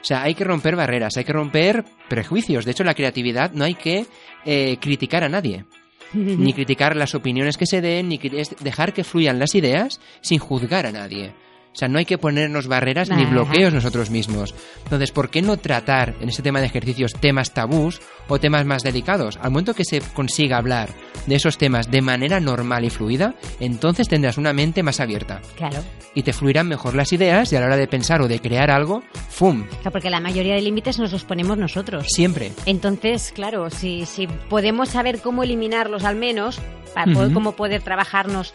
O 0.01 0.05
sea, 0.05 0.23
hay 0.23 0.35
que 0.35 0.43
romper 0.43 0.75
barreras, 0.75 1.19
hay 1.19 1.25
que 1.25 1.35
romper 1.35 1.85
prejuicios. 2.09 2.65
De 2.65 2.71
hecho, 2.71 2.83
la 2.83 2.95
creatividad 2.95 3.53
no 3.53 3.65
hay 3.65 3.75
que 3.75 4.07
eh, 4.47 4.79
criticar 4.81 5.23
a 5.23 5.29
nadie. 5.29 5.67
Ni 6.15 6.55
criticar 6.55 6.97
las 6.97 7.15
opiniones 7.15 7.59
que 7.59 7.67
se 7.67 7.83
den, 7.83 8.09
ni 8.09 8.19
dejar 8.61 8.95
que 8.95 9.05
fluyan 9.05 9.39
las 9.39 9.55
ideas 9.55 10.01
sin 10.23 10.39
juzgar 10.39 10.87
a 10.87 10.93
nadie. 10.93 11.35
O 11.75 11.77
sea, 11.77 11.89
no 11.89 11.99
hay 11.99 12.05
que 12.05 12.19
ponernos 12.19 12.69
barreras 12.69 13.11
ni 13.11 13.25
bloqueos 13.25 13.75
nosotros 13.75 14.09
mismos. 14.09 14.55
Entonces, 14.85 15.11
¿por 15.11 15.29
qué 15.29 15.43
no 15.43 15.57
tratar 15.57 16.15
en 16.21 16.29
este 16.29 16.41
tema 16.43 16.61
de 16.61 16.67
ejercicios 16.67 17.15
temas 17.15 17.53
tabús 17.53 18.01
o 18.29 18.39
temas 18.39 18.65
más 18.65 18.85
delicados? 18.85 19.39
Al 19.43 19.51
momento 19.51 19.75
que 19.75 19.85
se 19.85 20.01
consiga 20.01 20.57
hablar 20.57 20.91
de 21.27 21.35
esos 21.35 21.59
temas 21.59 21.91
de 21.91 22.01
manera 22.01 22.39
normal 22.39 22.85
y 22.85 22.91
fluida, 22.91 23.35
entonces 23.59 24.09
tendrás 24.09 24.39
una 24.39 24.53
mente 24.53 24.85
más 24.85 25.01
abierta 25.01 25.41
Claro. 25.57 25.79
y 26.15 26.23
te 26.23 26.33
fluirán 26.33 26.69
mejor 26.69 26.95
las 26.95 27.13
ideas 27.13 27.53
y 27.53 27.57
a 27.57 27.61
la 27.61 27.67
hora 27.67 27.77
de 27.77 27.89
pensar 27.89 28.23
o 28.23 28.29
de 28.29 28.39
crear 28.39 28.71
algo, 28.71 29.03
¡fum! 29.29 29.65
Claro, 29.67 29.91
Porque 29.91 30.11
la 30.11 30.21
mayoría 30.21 30.55
de 30.55 30.63
límites 30.63 31.01
nos 31.01 31.11
los 31.11 31.25
ponemos 31.25 31.59
nosotros. 31.59 32.07
Siempre. 32.09 32.53
Entonces, 32.67 33.33
claro, 33.35 33.69
si, 33.71 34.07
si 34.07 34.29
podemos 34.29 34.91
saber 34.91 35.21
cómo 35.21 35.43
eliminarlos 35.43 36.05
al 36.05 36.15
menos, 36.15 36.61
para 36.95 37.13
poder, 37.13 37.27
Ujú. 37.27 37.35
cómo 37.35 37.53
poder 37.57 37.83
trabajarnos 37.83 38.55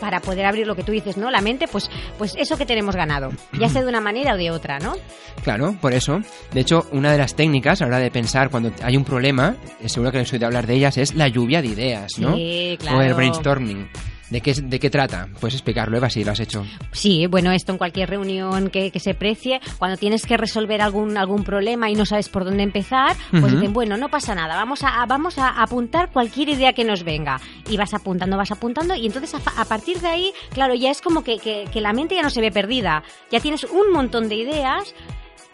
para 0.00 0.20
poder 0.20 0.46
abrir 0.46 0.66
lo 0.66 0.74
que 0.76 0.82
tú 0.82 0.92
dices, 0.92 1.16
¿no? 1.16 1.30
La 1.30 1.40
mente, 1.40 1.66
pues, 1.68 1.90
pues 2.18 2.34
eso 2.36 2.56
que 2.56 2.66
tenemos 2.66 2.96
ganado, 2.96 3.30
ya 3.58 3.68
sea 3.68 3.82
de 3.82 3.88
una 3.88 4.00
manera 4.00 4.34
o 4.34 4.36
de 4.36 4.50
otra, 4.50 4.78
¿no? 4.78 4.94
Claro, 5.42 5.76
por 5.80 5.92
eso. 5.92 6.20
De 6.52 6.60
hecho, 6.60 6.86
una 6.92 7.12
de 7.12 7.18
las 7.18 7.34
técnicas 7.34 7.80
a 7.80 7.84
la 7.84 7.88
hora 7.96 7.98
de 7.98 8.10
pensar 8.10 8.50
cuando 8.50 8.72
hay 8.82 8.96
un 8.96 9.04
problema, 9.04 9.56
eh, 9.80 9.88
seguro 9.88 10.12
que 10.12 10.18
les 10.18 10.32
oído 10.32 10.46
hablar 10.46 10.66
de 10.66 10.74
ellas, 10.74 10.96
es 10.98 11.14
la 11.14 11.28
lluvia 11.28 11.60
de 11.62 11.68
ideas, 11.68 12.18
¿no? 12.18 12.34
Sí, 12.36 12.68
O 12.70 12.72
el 12.72 12.78
claro. 12.78 13.16
brainstorming. 13.16 13.88
¿De 14.30 14.40
qué, 14.40 14.54
¿De 14.54 14.80
qué 14.80 14.90
trata? 14.90 15.28
Puedes 15.38 15.54
explicarlo, 15.54 15.96
Eva, 15.96 16.08
si 16.10 16.24
lo 16.24 16.32
has 16.32 16.40
hecho. 16.40 16.64
Sí, 16.92 17.26
bueno, 17.26 17.52
esto 17.52 17.72
en 17.72 17.78
cualquier 17.78 18.08
reunión 18.08 18.70
que, 18.70 18.90
que 18.90 18.98
se 18.98 19.14
precie, 19.14 19.60
cuando 19.78 19.96
tienes 19.98 20.24
que 20.26 20.36
resolver 20.36 20.80
algún 20.80 21.16
algún 21.18 21.44
problema 21.44 21.90
y 21.90 21.94
no 21.94 22.06
sabes 22.06 22.28
por 22.28 22.44
dónde 22.44 22.62
empezar, 22.62 23.16
pues 23.30 23.44
Ujú. 23.44 23.56
dicen, 23.56 23.72
bueno, 23.72 23.96
no 23.96 24.08
pasa 24.08 24.34
nada, 24.34 24.56
vamos 24.56 24.82
a 24.82 25.04
vamos 25.06 25.38
a 25.38 25.62
apuntar 25.62 26.10
cualquier 26.10 26.48
idea 26.48 26.72
que 26.72 26.84
nos 26.84 27.04
venga. 27.04 27.40
Y 27.68 27.76
vas 27.76 27.92
apuntando, 27.94 28.36
vas 28.36 28.50
apuntando, 28.50 28.94
y 28.94 29.06
entonces 29.06 29.34
a, 29.34 29.64
partir 29.66 30.00
de 30.00 30.08
ahí, 30.08 30.32
claro, 30.52 30.74
ya 30.74 30.90
es 30.90 31.00
como 31.02 31.22
que, 31.22 31.38
que- 31.38 31.66
que 31.72 31.80
la 31.80 31.92
mente 31.92 32.14
ya 32.14 32.22
no 32.22 32.30
se 32.30 32.40
ve 32.40 32.50
perdida. 32.50 33.02
Ya 33.30 33.40
tienes 33.40 33.64
un 33.64 33.92
montón 33.92 34.28
de 34.28 34.36
ideas 34.36 34.94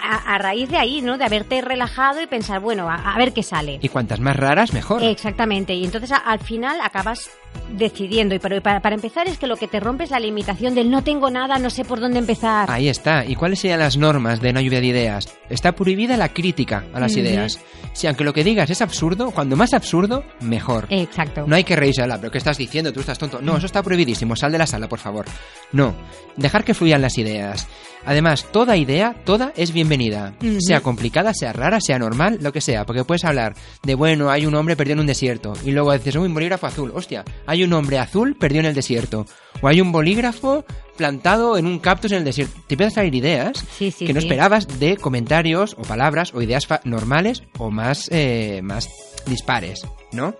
a, 0.02 0.34
a 0.34 0.38
raíz 0.38 0.68
de 0.68 0.76
ahí, 0.78 1.00
¿no? 1.02 1.18
De 1.18 1.24
haberte 1.24 1.60
relajado 1.60 2.20
y 2.22 2.26
pensar, 2.26 2.60
bueno, 2.60 2.88
a, 2.88 2.94
a 3.14 3.18
ver 3.18 3.32
qué 3.32 3.42
sale. 3.42 3.78
Y 3.82 3.88
cuantas 3.88 4.20
más 4.20 4.36
raras, 4.36 4.72
mejor. 4.72 5.02
Exactamente, 5.02 5.74
y 5.74 5.84
entonces 5.84 6.12
al 6.24 6.40
final 6.40 6.80
acabas 6.82 7.30
decidiendo. 7.72 8.34
Y 8.34 8.38
para, 8.38 8.60
para, 8.80 8.94
empezar 8.94 9.28
es 9.28 9.38
que 9.38 9.46
lo 9.46 9.56
que 9.56 9.68
te 9.68 9.80
rompe 9.80 10.04
es 10.04 10.10
la 10.10 10.20
limitación 10.20 10.74
del 10.74 10.90
no 10.90 11.02
tengo 11.02 11.30
nada, 11.30 11.58
no 11.58 11.70
sé 11.70 11.84
por 11.84 12.00
dónde 12.00 12.18
empezar. 12.18 12.70
Ahí 12.70 12.88
está. 12.88 13.24
¿Y 13.24 13.34
cuáles 13.34 13.60
serían 13.60 13.80
las 13.80 13.96
normas 13.96 14.40
de 14.40 14.50
una 14.50 14.60
lluvia 14.60 14.80
de 14.80 14.86
ideas? 14.86 15.36
Está 15.48 15.72
prohibida 15.72 16.16
la 16.16 16.28
crítica 16.30 16.84
a 16.92 17.00
las 17.00 17.12
Ujú. 17.12 17.20
ideas. 17.20 17.60
Si 17.92 18.06
aunque 18.06 18.24
lo 18.24 18.32
que 18.32 18.44
digas 18.44 18.70
es 18.70 18.82
absurdo, 18.82 19.30
cuando 19.32 19.56
más 19.56 19.74
absurdo, 19.74 20.24
mejor. 20.40 20.86
Exacto. 20.90 21.44
No 21.46 21.56
hay 21.56 21.64
que 21.64 21.76
reírse, 21.76 22.02
ala, 22.02 22.18
pero 22.18 22.30
¿qué 22.30 22.38
estás 22.38 22.56
diciendo? 22.58 22.92
Tú 22.92 23.00
estás 23.00 23.18
tonto. 23.18 23.40
No, 23.42 23.56
eso 23.56 23.66
está 23.66 23.82
prohibidísimo. 23.82 24.36
Sal 24.36 24.52
de 24.52 24.58
la 24.58 24.66
sala, 24.66 24.88
por 24.88 24.98
favor. 25.00 25.26
No. 25.72 25.94
Dejar 26.36 26.64
que 26.64 26.74
fluyan 26.74 27.02
las 27.02 27.18
ideas. 27.18 27.66
Además, 28.06 28.46
toda 28.50 28.76
idea, 28.76 29.14
toda 29.24 29.52
es 29.56 29.72
bienvenida. 29.90 30.34
Sea 30.60 30.80
complicada, 30.82 31.32
sea 31.34 31.52
rara, 31.52 31.80
sea 31.80 31.98
normal, 31.98 32.38
lo 32.40 32.52
que 32.52 32.60
sea. 32.60 32.86
Porque 32.86 33.04
puedes 33.04 33.24
hablar 33.24 33.54
de, 33.82 33.94
bueno, 33.96 34.30
hay 34.30 34.46
un 34.46 34.54
hombre 34.54 34.76
perdido 34.76 34.94
en 34.94 35.00
un 35.00 35.06
desierto. 35.06 35.52
Y 35.64 35.72
luego 35.72 35.92
dices, 35.92 36.14
uy, 36.14 36.28
un 36.28 36.34
bolígrafo 36.34 36.66
azul. 36.68 36.92
Hostia, 36.94 37.24
hay 37.46 37.64
un 37.64 37.72
hombre 37.72 37.98
azul 37.98 38.36
perdido 38.36 38.60
en 38.60 38.66
el 38.66 38.74
desierto. 38.74 39.26
O 39.60 39.66
hay 39.66 39.80
un 39.80 39.90
bolígrafo 39.90 40.64
plantado 40.96 41.58
en 41.58 41.66
un 41.66 41.80
cactus 41.80 42.12
en 42.12 42.18
el 42.18 42.24
desierto. 42.24 42.54
Te 42.68 42.74
empiezan 42.74 42.92
a 42.92 42.94
salir 42.94 43.14
ideas 43.16 43.64
Sí, 43.78 43.90
sí, 43.90 44.06
que 44.06 44.12
no 44.14 44.20
sí. 44.20 44.26
esperabas 44.28 44.78
de 44.78 44.96
comentarios 44.96 45.74
o 45.76 45.82
palabras 45.82 46.32
o 46.34 46.40
ideas 46.40 46.68
normales 46.84 47.42
o 47.58 47.70
más, 47.70 48.08
eh, 48.12 48.60
más 48.62 48.88
dispares, 49.26 49.86
¿no? 50.12 50.36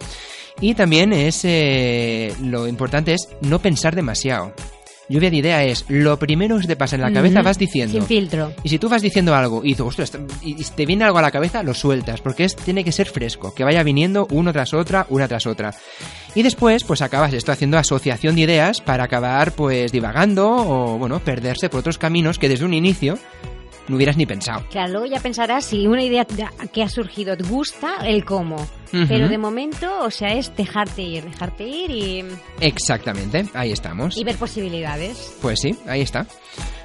Y 0.61 0.75
también 0.75 1.13
es 1.13 1.41
eh, 1.45 2.35
lo 2.43 2.69
importante 2.69 3.15
es 3.15 3.29
no 3.41 3.59
pensar 3.61 3.97
demasiado. 3.97 4.53
Lluvia 5.11 5.29
de 5.29 5.39
idea 5.39 5.65
es 5.65 5.85
lo 5.89 6.17
primero 6.21 6.61
que 6.61 6.69
te 6.69 6.77
pasa 6.77 6.95
en 6.95 7.03
la 7.03 7.13
cabeza 7.13 7.43
vas 7.43 7.59
diciendo. 7.59 7.93
Sin 7.93 8.05
filtro. 8.05 8.53
Y 8.63 8.69
si 8.69 8.79
tú 8.79 8.89
vas 8.89 9.03
diciendo 9.03 9.35
algo 9.35 9.65
y 9.65 9.71
dices, 9.71 9.81
"Ostras, 9.81 10.13
y 10.41 10.55
te 10.55 10.87
viene 10.87 11.05
algo 11.05 11.19
a 11.19 11.23
la 11.23 11.33
cabeza, 11.33 11.65
lo 11.65 11.75
sueltas, 11.75 12.21
porque 12.21 12.45
es, 12.45 12.55
tiene 12.55 12.85
que 12.85 12.93
ser 12.93 13.09
fresco, 13.09 13.53
que 13.53 13.65
vaya 13.65 13.83
viniendo 13.83 14.29
uno 14.31 14.53
tras 14.53 14.73
otra, 14.73 15.07
una 15.09 15.27
tras 15.27 15.49
otra. 15.49 15.75
Y 16.37 16.45
después, 16.45 16.85
pues 16.85 17.03
acabas 17.03 17.33
esto 17.33 17.51
haciendo 17.51 17.77
asociación 17.77 18.37
de 18.37 18.43
ideas 18.43 18.81
para 18.81 19.03
acabar, 19.03 19.51
pues, 19.51 19.91
divagando 19.91 20.49
o, 20.49 20.97
bueno, 20.97 21.19
perderse 21.19 21.69
por 21.69 21.81
otros 21.81 21.99
caminos 21.99 22.39
que 22.39 22.49
desde 22.49 22.65
un 22.65 22.75
inicio 22.75 23.19
no 23.91 23.97
hubieras 23.97 24.17
ni 24.17 24.25
pensado. 24.25 24.65
Claro, 24.71 24.93
luego 24.93 25.07
ya 25.07 25.21
pensarás 25.21 25.65
si 25.67 25.87
una 25.87 26.03
idea 26.03 26.25
que 26.73 26.83
ha 26.83 26.89
surgido 26.89 27.37
te 27.37 27.45
gusta, 27.45 27.97
el 28.05 28.25
cómo. 28.25 28.57
Ujú. 28.57 29.05
Pero 29.09 29.29
de 29.29 29.39
momento, 29.39 29.89
o 30.05 30.11
sea, 30.11 30.33
es 30.35 30.55
dejarte 30.57 31.03
ir, 31.03 31.25
dejarte 31.25 31.65
ir 31.67 31.91
y, 31.91 32.25
Exactamente, 32.61 33.47
ahí 33.55 33.73
estamos. 33.73 34.17
y 34.17 34.25
ver 34.25 34.37
posibilidades. 34.37 35.37
Pues 35.43 35.61
sí, 35.61 35.77
ahí 35.87 36.01
está. 36.01 36.27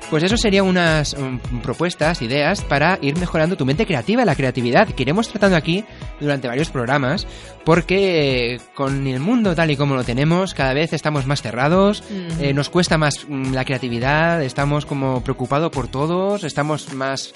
Pues 0.09 0.23
eso 0.23 0.37
serían 0.37 0.65
unas 0.65 1.15
mm, 1.17 1.59
propuestas, 1.59 2.21
ideas 2.21 2.61
para 2.61 2.99
ir 3.01 3.17
mejorando 3.17 3.57
tu 3.57 3.65
mente 3.65 3.85
creativa 3.85 4.23
la 4.23 4.35
creatividad 4.35 4.87
que 4.87 5.03
iremos 5.03 5.29
tratando 5.29 5.57
aquí 5.57 5.83
durante 6.19 6.47
varios 6.47 6.69
programas, 6.69 7.27
porque 7.63 8.53
eh, 8.53 8.61
con 8.75 9.07
el 9.07 9.19
mundo 9.19 9.55
tal 9.55 9.71
y 9.71 9.77
como 9.77 9.95
lo 9.95 10.03
tenemos, 10.03 10.53
cada 10.53 10.73
vez 10.73 10.93
estamos 10.93 11.25
más 11.25 11.41
cerrados, 11.41 12.03
eh, 12.39 12.53
nos 12.53 12.69
cuesta 12.69 12.97
más 12.97 13.25
mm, 13.27 13.53
la 13.53 13.65
creatividad, 13.65 14.43
estamos 14.43 14.85
como 14.85 15.23
preocupados 15.23 15.71
por 15.71 15.87
todos, 15.87 16.43
estamos 16.43 16.93
más... 16.93 17.33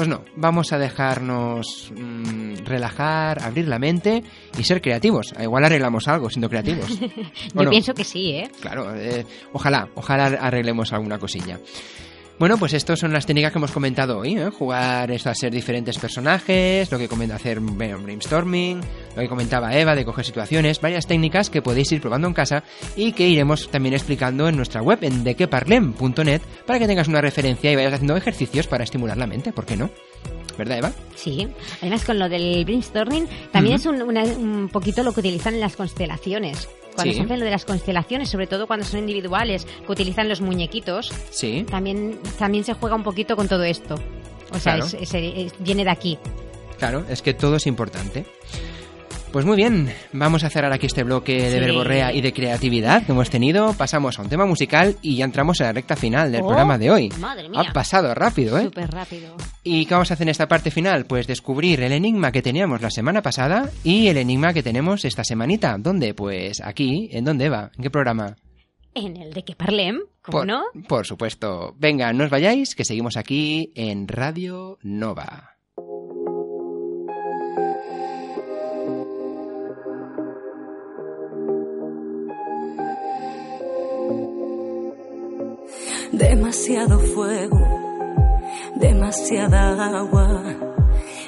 Pues 0.00 0.08
no, 0.08 0.24
vamos 0.34 0.72
a 0.72 0.78
dejarnos 0.78 1.92
mm, 1.94 2.64
relajar, 2.64 3.42
abrir 3.42 3.68
la 3.68 3.78
mente 3.78 4.24
y 4.58 4.64
ser 4.64 4.80
creativos. 4.80 5.34
Igual 5.38 5.66
arreglamos 5.66 6.08
algo 6.08 6.30
siendo 6.30 6.48
creativos. 6.48 6.90
¿O 7.54 7.58
Yo 7.58 7.64
no? 7.64 7.68
pienso 7.70 7.92
que 7.92 8.04
sí, 8.04 8.30
¿eh? 8.30 8.50
Claro, 8.62 8.96
eh, 8.96 9.26
ojalá, 9.52 9.90
ojalá 9.96 10.24
arreglemos 10.40 10.94
alguna 10.94 11.18
cosilla. 11.18 11.60
Bueno, 12.40 12.56
pues 12.56 12.72
estas 12.72 12.98
son 12.98 13.12
las 13.12 13.26
técnicas 13.26 13.52
que 13.52 13.58
hemos 13.58 13.70
comentado 13.70 14.16
hoy, 14.16 14.38
¿eh? 14.38 14.48
Jugar 14.48 15.10
esto 15.10 15.28
a 15.28 15.34
ser 15.34 15.52
diferentes 15.52 15.98
personajes, 15.98 16.90
lo 16.90 16.96
que 16.96 17.06
comenta 17.06 17.34
hacer 17.34 17.60
brainstorming, 17.60 18.80
lo 19.14 19.20
que 19.20 19.28
comentaba 19.28 19.76
Eva 19.76 19.94
de 19.94 20.06
coger 20.06 20.24
situaciones, 20.24 20.80
varias 20.80 21.06
técnicas 21.06 21.50
que 21.50 21.60
podéis 21.60 21.92
ir 21.92 22.00
probando 22.00 22.28
en 22.28 22.32
casa 22.32 22.64
y 22.96 23.12
que 23.12 23.28
iremos 23.28 23.70
también 23.70 23.94
explicando 23.94 24.48
en 24.48 24.56
nuestra 24.56 24.80
web 24.80 25.00
en 25.02 25.22
dequeparlem.net 25.22 26.40
para 26.66 26.78
que 26.78 26.86
tengas 26.86 27.08
una 27.08 27.20
referencia 27.20 27.70
y 27.70 27.76
vayas 27.76 27.92
haciendo 27.92 28.16
ejercicios 28.16 28.66
para 28.66 28.84
estimular 28.84 29.18
la 29.18 29.26
mente, 29.26 29.52
¿por 29.52 29.66
qué 29.66 29.76
no? 29.76 29.90
¿Verdad, 30.60 30.76
Eva? 30.76 30.92
Sí. 31.16 31.48
Además, 31.80 32.04
con 32.04 32.18
lo 32.18 32.28
del 32.28 32.66
brainstorming, 32.66 33.26
también 33.50 33.76
es 33.76 33.86
un, 33.86 34.02
una- 34.02 34.24
un 34.24 34.68
poquito 34.70 35.02
lo 35.02 35.12
que 35.14 35.20
utilizan 35.20 35.54
en 35.54 35.60
las 35.60 35.74
constelaciones. 35.74 36.68
Cuando 36.94 37.12
Sí. 37.14 37.18
se 37.18 37.24
hace 37.24 37.36
lo 37.38 37.46
de 37.46 37.50
las 37.50 37.64
constelaciones, 37.64 38.28
sobre 38.28 38.46
todo 38.46 38.66
cuando 38.66 38.84
son 38.84 39.00
individuales, 39.00 39.66
que 39.86 39.90
utilizan 39.90 40.28
los 40.28 40.42
muñequitos, 40.42 41.10
Sí. 41.30 41.64
también, 41.70 42.18
también 42.38 42.64
se 42.64 42.74
juega 42.74 42.94
un 42.94 43.02
poquito 43.04 43.36
con 43.36 43.48
todo 43.48 43.62
esto. 43.64 43.94
O 44.52 44.58
sea, 44.58 44.74
Claro. 44.74 44.84
es- 44.84 44.92
es- 44.94 45.14
es- 45.14 45.52
viene 45.60 45.82
de 45.84 45.90
aquí. 45.90 46.18
Claro, 46.78 47.06
es 47.08 47.22
que 47.22 47.32
todo 47.32 47.56
es 47.56 47.66
importante. 47.66 48.26
Pues 49.32 49.46
muy 49.46 49.54
bien, 49.56 49.88
vamos 50.12 50.42
a 50.42 50.50
cerrar 50.50 50.72
aquí 50.72 50.86
este 50.86 51.04
bloque 51.04 51.34
de 51.40 51.52
Sí. 51.52 51.60
verborrea 51.60 52.12
y 52.12 52.20
de 52.20 52.32
creatividad 52.32 53.06
que 53.06 53.12
hemos 53.12 53.30
tenido. 53.30 53.72
Pasamos 53.74 54.18
a 54.18 54.22
un 54.22 54.28
tema 54.28 54.44
musical 54.44 54.96
y 55.02 55.16
ya 55.16 55.24
entramos 55.24 55.60
en 55.60 55.66
la 55.66 55.72
recta 55.72 55.94
final 55.94 56.32
del 56.32 56.42
Oh, 56.42 56.46
programa 56.48 56.78
de 56.78 56.90
hoy. 56.90 57.10
madre 57.20 57.48
mía. 57.48 57.60
Ha 57.60 57.72
pasado 57.72 58.12
rápido, 58.12 58.58
¿eh? 58.58 58.64
Súper 58.64 58.90
rápido. 58.90 59.36
¿Y 59.62 59.86
qué 59.86 59.94
vamos 59.94 60.10
a 60.10 60.14
hacer 60.14 60.24
en 60.26 60.30
esta 60.30 60.48
parte 60.48 60.72
final? 60.72 61.04
Pues 61.06 61.28
descubrir 61.28 61.80
el 61.80 61.92
enigma 61.92 62.32
que 62.32 62.42
teníamos 62.42 62.82
la 62.82 62.90
semana 62.90 63.22
pasada 63.22 63.70
y 63.84 64.08
el 64.08 64.16
enigma 64.16 64.52
que 64.52 64.64
tenemos 64.64 65.04
esta 65.04 65.22
semanita. 65.22 65.76
¿Dónde? 65.78 66.12
Pues 66.12 66.60
aquí. 66.60 67.08
¿En 67.12 67.24
dónde 67.24 67.48
va? 67.48 67.70
¿En 67.76 67.84
qué 67.84 67.90
programa? 67.90 68.34
En 68.94 69.16
el 69.16 69.32
de 69.32 69.44
que 69.44 69.54
parlem, 69.54 70.00
¿cómo 70.22 70.38
por, 70.38 70.46
no? 70.48 70.62
Por 70.88 71.06
supuesto. 71.06 71.76
Venga, 71.78 72.12
no 72.12 72.24
os 72.24 72.30
vayáis, 72.30 72.74
que 72.74 72.84
seguimos 72.84 73.16
aquí 73.16 73.70
en 73.76 74.08
Radio 74.08 74.78
Nova. 74.82 75.49
Demasiado 86.20 86.98
fuego, 86.98 87.58
demasiada 88.74 90.00
agua. 90.00 90.42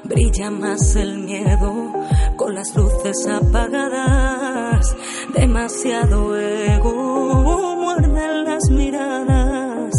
Brilla 0.05 0.51
más 0.51 0.97
el 0.97 1.21
miedo 1.21 1.95
con 2.37 2.55
las 2.55 2.77
luces 2.77 3.27
apagadas. 3.27 4.95
Demasiado 5.35 6.39
ego, 6.39 6.93
muerden 6.93 8.45
las 8.45 8.69
miradas. 8.69 9.95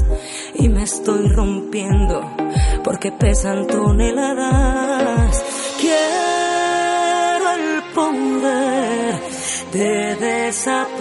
Y 0.54 0.70
me 0.70 0.84
estoy 0.84 1.28
rompiendo 1.28 2.22
porque 2.84 3.12
pesan 3.12 3.66
toneladas. 3.66 5.44
Quiero 5.82 7.52
el 7.52 7.82
poder 7.96 9.20
de 9.74 10.16
desaparecer 10.18 10.93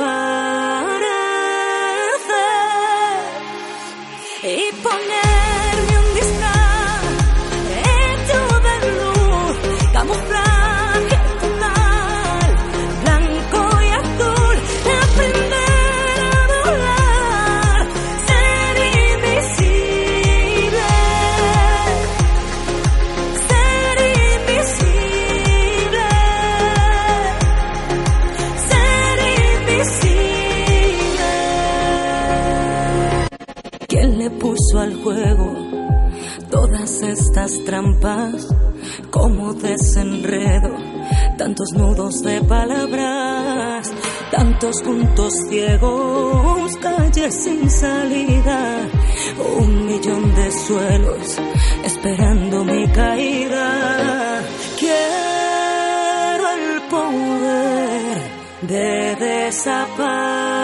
trampas, 37.65 38.49
como 39.11 39.55
desenredo, 39.55 40.77
tantos 41.39 41.73
nudos 41.73 42.23
de 42.23 42.41
palabras, 42.43 43.93
tantos 44.31 44.83
puntos 44.83 45.33
ciegos, 45.49 46.77
calles 46.77 47.35
sin 47.35 47.71
salida, 47.71 48.89
un 49.59 49.87
millón 49.87 50.35
de 50.35 50.53
suelos 50.53 51.39
esperando 51.85 52.65
mi 52.65 52.87
caída. 52.89 54.43
Quiero 54.79 56.45
el 56.57 56.83
poder 56.89 58.23
de 58.63 59.17
desaparecer 59.17 60.62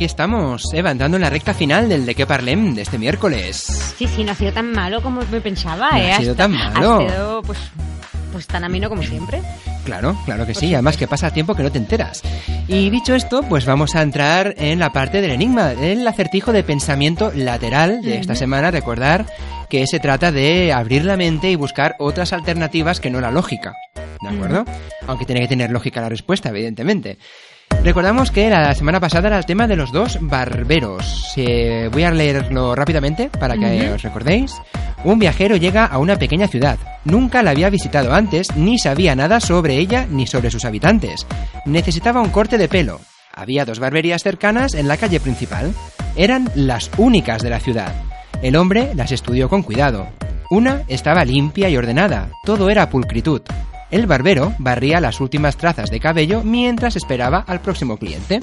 aquí 0.00 0.06
estamos, 0.06 0.72
Eva, 0.72 0.92
entrando 0.92 1.18
en 1.18 1.20
la 1.20 1.28
recta 1.28 1.52
final 1.52 1.86
del 1.86 2.06
De 2.06 2.14
qué 2.14 2.26
parlem 2.26 2.74
de 2.74 2.80
este 2.80 2.96
miércoles. 2.96 3.94
Sí, 3.98 4.08
sí, 4.08 4.24
no 4.24 4.32
ha 4.32 4.34
sido 4.34 4.50
tan 4.50 4.72
malo 4.72 5.02
como 5.02 5.20
me 5.30 5.42
pensaba, 5.42 5.90
No 5.90 5.98
¿eh? 5.98 6.12
ha 6.12 6.16
sido 6.16 6.34
tan 6.34 6.52
malo. 6.52 7.00
Ha 7.00 7.10
sido, 7.10 7.42
pues, 7.42 7.58
pues 8.32 8.46
tan 8.46 8.64
ameno 8.64 8.88
como 8.88 9.02
siempre. 9.02 9.42
Claro, 9.84 10.16
claro 10.24 10.46
que 10.46 10.54
sí, 10.54 10.72
además 10.72 10.96
que 10.96 11.06
pasa 11.06 11.30
tiempo 11.30 11.54
que 11.54 11.62
no 11.62 11.70
te 11.70 11.76
enteras. 11.76 12.22
Y 12.66 12.88
dicho 12.88 13.14
esto, 13.14 13.42
pues 13.42 13.66
vamos 13.66 13.94
a 13.94 14.00
entrar 14.00 14.54
en 14.56 14.78
la 14.78 14.90
parte 14.90 15.20
del 15.20 15.32
enigma, 15.32 15.72
el 15.72 16.08
acertijo 16.08 16.50
de 16.50 16.62
pensamiento 16.64 17.30
lateral 17.34 18.00
de 18.00 18.20
esta 18.20 18.34
semana. 18.34 18.70
Recordar 18.70 19.26
que 19.68 19.86
se 19.86 20.00
trata 20.00 20.32
de 20.32 20.72
abrir 20.72 21.04
la 21.04 21.18
mente 21.18 21.50
y 21.50 21.56
buscar 21.56 21.96
otras 21.98 22.32
alternativas 22.32 23.00
que 23.00 23.10
no 23.10 23.20
la 23.20 23.30
lógica. 23.30 23.74
¿De 24.22 24.28
acuerdo? 24.30 24.64
Aunque 25.06 25.26
tiene 25.26 25.42
que 25.42 25.48
tener 25.48 25.70
lógica 25.70 26.00
la 26.00 26.08
respuesta, 26.08 26.48
evidentemente. 26.48 27.18
Recordamos 27.82 28.30
que 28.30 28.50
la 28.50 28.74
semana 28.74 29.00
pasada 29.00 29.28
era 29.28 29.38
el 29.38 29.46
tema 29.46 29.66
de 29.66 29.74
los 29.74 29.90
dos 29.90 30.18
barberos. 30.20 31.32
Eh, 31.36 31.88
voy 31.90 32.02
a 32.02 32.10
leerlo 32.10 32.74
rápidamente 32.74 33.30
para 33.30 33.56
que 33.56 33.90
os 33.90 34.02
recordéis. 34.02 34.52
Un 35.02 35.18
viajero 35.18 35.56
llega 35.56 35.86
a 35.86 35.96
una 35.96 36.16
pequeña 36.16 36.46
ciudad. 36.46 36.78
Nunca 37.06 37.42
la 37.42 37.52
había 37.52 37.70
visitado 37.70 38.12
antes, 38.12 38.54
ni 38.54 38.78
sabía 38.78 39.16
nada 39.16 39.40
sobre 39.40 39.78
ella 39.78 40.06
ni 40.10 40.26
sobre 40.26 40.50
sus 40.50 40.66
habitantes. 40.66 41.26
Necesitaba 41.64 42.20
un 42.20 42.28
corte 42.28 42.58
de 42.58 42.68
pelo. 42.68 43.00
Había 43.34 43.64
dos 43.64 43.78
barberías 43.78 44.22
cercanas 44.22 44.74
en 44.74 44.86
la 44.86 44.98
calle 44.98 45.18
principal. 45.18 45.72
Eran 46.16 46.50
las 46.54 46.90
únicas 46.98 47.40
de 47.42 47.50
la 47.50 47.60
ciudad. 47.60 47.94
El 48.42 48.56
hombre 48.56 48.92
las 48.94 49.10
estudió 49.10 49.48
con 49.48 49.62
cuidado. 49.62 50.08
Una 50.50 50.82
estaba 50.88 51.24
limpia 51.24 51.70
y 51.70 51.76
ordenada, 51.78 52.28
todo 52.44 52.68
era 52.68 52.90
pulcritud. 52.90 53.40
El 53.90 54.06
barbero 54.06 54.54
barría 54.58 55.00
las 55.00 55.20
últimas 55.20 55.56
trazas 55.56 55.90
de 55.90 55.98
cabello 55.98 56.42
mientras 56.44 56.94
esperaba 56.96 57.44
al 57.46 57.60
próximo 57.60 57.96
cliente. 57.96 58.40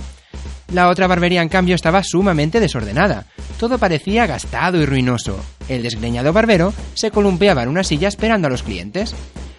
La 0.73 0.89
otra 0.89 1.07
barbería, 1.07 1.41
en 1.41 1.47
cambio, 1.47 1.75
estaba 1.75 2.03
sumamente 2.03 2.59
desordenada. 2.59 3.25
Todo 3.57 3.77
parecía 3.77 4.27
gastado 4.27 4.81
y 4.81 4.85
ruinoso. 4.85 5.39
El 5.69 5.83
desgreñado 5.83 6.33
barbero 6.33 6.73
se 6.93 7.11
columpiaba 7.11 7.63
en 7.63 7.69
una 7.69 7.85
silla 7.85 8.09
esperando 8.09 8.47
a 8.47 8.51
los 8.51 8.63
clientes. 8.63 9.15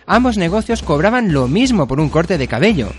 Ambos 0.06 0.36
negocios 0.36 0.82
cobraban 0.82 1.32
lo 1.32 1.48
mismo 1.48 1.88
por 1.88 2.00
un 2.00 2.10
corte 2.10 2.36
de 2.36 2.48
cabello. 2.48 2.90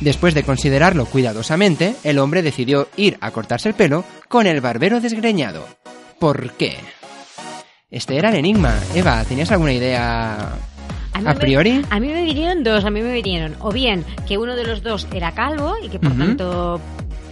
Después 0.00 0.34
de 0.34 0.42
considerarlo 0.42 1.04
cuidadosamente, 1.06 1.94
el 2.04 2.18
hombre 2.18 2.42
decidió 2.42 2.88
ir 2.96 3.18
a 3.20 3.30
cortarse 3.30 3.68
el 3.68 3.74
pelo 3.74 4.04
con 4.28 4.46
el 4.46 4.60
barbero 4.60 5.00
desgreñado. 5.00 5.66
¿Por 6.18 6.52
qué? 6.52 6.76
Este 7.90 8.16
era 8.16 8.30
el 8.30 8.36
enigma. 8.36 8.74
Eva, 8.94 9.22
¿tenías 9.24 9.52
alguna 9.52 9.72
idea 9.72 10.54
A 11.14 11.20
mí 11.20 11.28
a 11.28 11.34
me- 11.34 11.40
priori? 11.40 11.82
A 11.90 12.00
mí 12.00 12.08
me 12.08 12.22
vinieron 12.24 12.62
dos, 12.64 12.84
a 12.84 12.90
mí 12.90 13.00
me 13.00 13.12
vinieron. 13.12 13.56
O 13.60 13.70
bien 13.72 14.04
que 14.28 14.36
uno 14.38 14.54
de 14.56 14.64
los 14.66 14.82
dos 14.82 15.06
era 15.14 15.32
calvo 15.32 15.74
y 15.82 15.88
que 15.88 15.98
por 15.98 16.12
tanto 16.12 16.80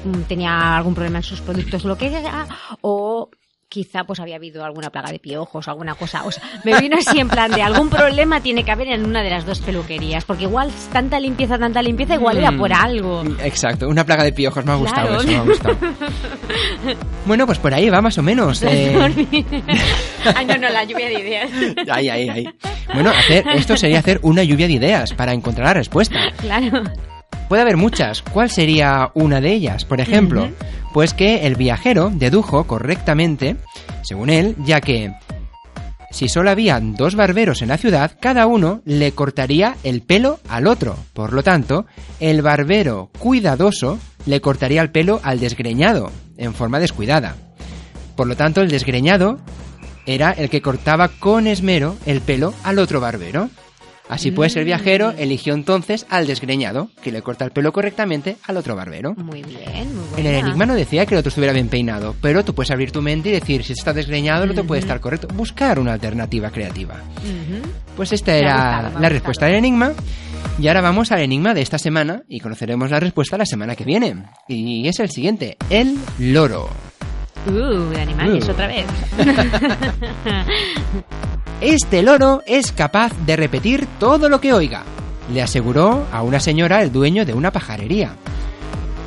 mm, 0.05 0.23
tenía 0.23 0.77
algún 0.77 0.95
problema 0.95 1.19
en 1.19 1.25
sus 1.25 1.41
productos 1.41 1.85
lo 1.85 1.97
que 1.99 2.09
sea, 2.11 2.47
o 2.81 3.29
quizá 3.73 4.05
pues 4.05 4.21
había 4.21 4.37
habido 4.37 4.67
alguna 4.67 4.91
plaga 4.91 5.11
de 5.11 5.19
piojos 5.19 5.67
o 5.67 5.71
alguna 5.71 5.95
cosa. 5.95 6.25
O 6.25 6.31
sea, 6.31 6.43
me 6.63 6.79
vino 6.79 6.99
así 6.99 7.19
en 7.19 7.29
plan 7.31 7.51
de 7.51 7.63
algún 7.63 7.89
problema 7.89 8.39
tiene 8.43 8.65
que 8.65 8.71
haber 8.71 8.89
en 8.89 9.07
una 9.07 9.23
de 9.23 9.31
las 9.31 9.47
dos 9.47 9.61
peluquerías, 9.63 10.27
porque 10.27 10.43
igual 10.45 10.71
tanta 10.93 11.19
limpieza, 11.19 11.59
tanta 11.59 11.81
limpieza, 11.81 12.15
igual 12.17 12.37
era 12.37 12.53
por 12.53 12.71
algo. 12.71 13.23
Exacto, 13.43 13.89
una 13.89 14.05
plaga 14.05 14.25
de 14.25 14.33
piojos, 14.35 14.63
me 14.67 14.73
ha 14.73 14.75
gustado 14.75 15.07
Claro. 15.07 15.23
eso, 15.23 15.27
me 15.29 15.37
ha 15.37 15.43
gustado. 15.43 15.77
bueno, 17.27 17.47
pues 17.47 17.59
por 17.59 17.73
ahí 17.73 17.89
va 17.89 18.03
más 18.03 18.19
o 18.19 18.23
menos. 18.23 18.63
eh. 18.63 18.95
Ay, 20.37 20.45
no, 20.45 20.57
no, 20.59 20.69
la 20.69 20.85
lluvia 20.85 21.07
de 21.07 21.15
ideas. 21.15 21.51
Ahí, 21.91 22.09
ahí, 22.11 22.29
ahí. 22.29 22.49
Bueno, 22.93 23.09
hacer, 23.11 23.45
esto 23.55 23.77
sería 23.77 24.01
hacer 24.01 24.19
una 24.23 24.43
lluvia 24.45 24.67
de 24.67 24.75
ideas 24.75 25.15
para 25.15 25.33
encontrar 25.33 25.69
la 25.69 25.75
respuesta. 25.75 26.19
Claro. 26.39 26.83
Puede 27.49 27.63
haber 27.63 27.77
muchas. 27.77 28.23
¿Cuál 28.23 28.51
sería 28.51 29.11
una 29.15 29.41
de 29.41 29.53
ellas? 29.53 29.85
Por 29.85 30.01
ejemplo, 30.01 30.49
pues 30.93 31.15
que 31.15 31.47
el 31.47 31.57
viajero 31.57 32.11
dedujo 32.13 32.65
correctamente, 32.65 33.57
según 34.03 34.31
él, 34.31 34.57
ya 34.65 34.81
que 34.81 35.13
si 36.13 36.29
solo 36.29 36.51
habían 36.51 36.95
dos 36.95 37.15
barberos 37.15 37.63
en 37.63 37.69
la 37.69 37.79
ciudad, 37.79 38.19
cada 38.21 38.47
uno 38.47 38.83
le 38.85 39.13
cortaría 39.13 39.77
el 39.83 40.03
pelo 40.03 40.41
al 40.49 40.67
otro. 40.67 40.97
Por 41.15 41.33
lo 41.33 41.43
tanto, 41.43 41.87
el 42.21 42.43
barbero 42.43 43.11
cuidadoso 43.19 43.99
le 44.27 44.41
cortaría 44.43 44.83
el 44.83 44.91
pelo 44.91 45.21
al 45.23 45.41
desgreñado, 45.41 46.11
en 46.37 46.53
forma 46.53 46.81
descuidada. 46.81 47.37
Por 48.15 48.27
lo 48.27 48.37
tanto, 48.37 48.61
el 48.61 48.71
desgreñado 48.71 49.39
era 50.05 50.33
el 50.33 50.51
que 50.51 50.61
cortaba 50.61 51.09
con 51.09 51.47
esmero 51.47 51.97
el 52.05 52.21
pelo 52.21 52.53
al 52.63 52.79
otro 52.79 53.01
barbero. 53.01 53.49
Así 54.09 54.31
pues, 54.31 54.57
el 54.57 54.65
viajero 54.65 55.13
eligió 55.17 55.55
entonces 55.55 56.07
al 56.11 56.27
desgreñado, 56.27 56.91
que 57.03 57.13
le 57.13 57.23
corta 57.23 57.45
el 57.45 57.51
pelo 57.51 57.73
correctamente 57.73 58.37
al 58.47 58.57
otro 58.57 58.77
barbero. 58.77 59.15
Muy 59.15 59.43
bien, 59.43 59.95
muy 59.95 60.21
En 60.21 60.27
el 60.27 60.35
enigma 60.35 60.67
no 60.67 60.75
decía 60.75 61.07
que 61.07 61.15
el 61.15 61.21
otro 61.21 61.31
estuviera 61.31 61.53
bien 61.55 61.69
peinado, 61.69 62.15
pero 62.21 62.45
tú 62.45 62.55
puedes 62.55 62.71
abrir 62.71 62.93
tu 62.93 63.01
mente 63.01 63.31
y 63.31 63.33
decir 63.33 63.65
si 63.65 63.73
está 63.73 63.93
desgreñado, 63.93 64.45
el 64.45 64.51
otro 64.51 64.65
puede 64.65 64.81
estar 64.81 65.01
correcto. 65.01 65.29
Buscar 65.35 65.79
una 65.79 65.95
alternativa 65.95 66.51
creativa. 66.51 66.97
Pues 67.97 68.13
esta 68.13 68.35
era 68.37 68.81
gustado, 68.83 69.01
la 69.01 69.09
respuesta 69.09 69.47
del 69.47 69.55
enigma. 69.57 69.93
Y 70.59 70.69
ahora 70.69 70.83
vamos 70.83 71.11
al 71.13 71.21
enigma 71.21 71.55
de 71.55 71.63
esta 71.63 71.79
semana 71.79 72.23
y 72.29 72.41
conoceremos 72.41 72.91
la 72.91 73.01
respuesta 73.01 73.39
la 73.39 73.47
semana 73.47 73.77
que 73.77 73.85
viene. 73.85 74.25
Y 74.49 74.87
es 74.89 74.99
el 75.01 75.11
siguiente, 75.11 75.57
el 75.71 75.97
loro. 76.19 76.69
Uh, 77.47 77.89
de 77.91 78.01
animales 78.01 78.47
Uh. 78.47 78.51
otra 78.51 78.67
vez. 78.67 78.85
Este 81.63 82.03
loro 82.03 82.43
es 82.45 82.73
capaz 82.73 83.13
de 83.25 83.37
repetir 83.37 83.87
todo 84.01 84.29
lo 84.29 84.41
que 84.41 84.53
oiga, 84.53 84.83
le 85.33 85.43
aseguró 85.43 86.09
a 86.11 86.23
una 86.23 86.41
señora 86.41 86.83
el 86.83 86.91
dueño 86.91 87.25
de 87.25 87.35
una 87.35 87.53
pajarería. 87.53 88.17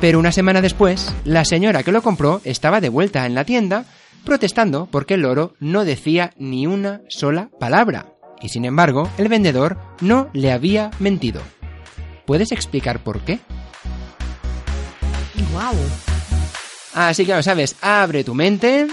Pero 0.00 0.18
una 0.18 0.32
semana 0.32 0.62
después, 0.62 1.14
la 1.26 1.44
señora 1.44 1.82
que 1.82 1.92
lo 1.92 2.00
compró 2.00 2.40
estaba 2.44 2.80
de 2.80 2.88
vuelta 2.88 3.26
en 3.26 3.34
la 3.34 3.44
tienda 3.44 3.84
protestando 4.24 4.88
porque 4.90 5.14
el 5.14 5.20
loro 5.20 5.52
no 5.60 5.84
decía 5.84 6.32
ni 6.38 6.66
una 6.66 7.02
sola 7.10 7.50
palabra. 7.60 8.06
Y 8.40 8.48
sin 8.48 8.64
embargo, 8.64 9.10
el 9.18 9.28
vendedor 9.28 9.76
no 10.00 10.30
le 10.32 10.50
había 10.50 10.90
mentido. 10.98 11.42
¿Puedes 12.24 12.52
explicar 12.52 13.00
por 13.00 13.20
qué? 13.20 13.38
¡Guau! 15.52 15.74
Así 16.94 17.24
que 17.24 17.28
ya 17.28 17.36
lo 17.36 17.42
sabes, 17.42 17.76
abre 17.82 18.24
tu 18.24 18.34
mente. 18.34 18.86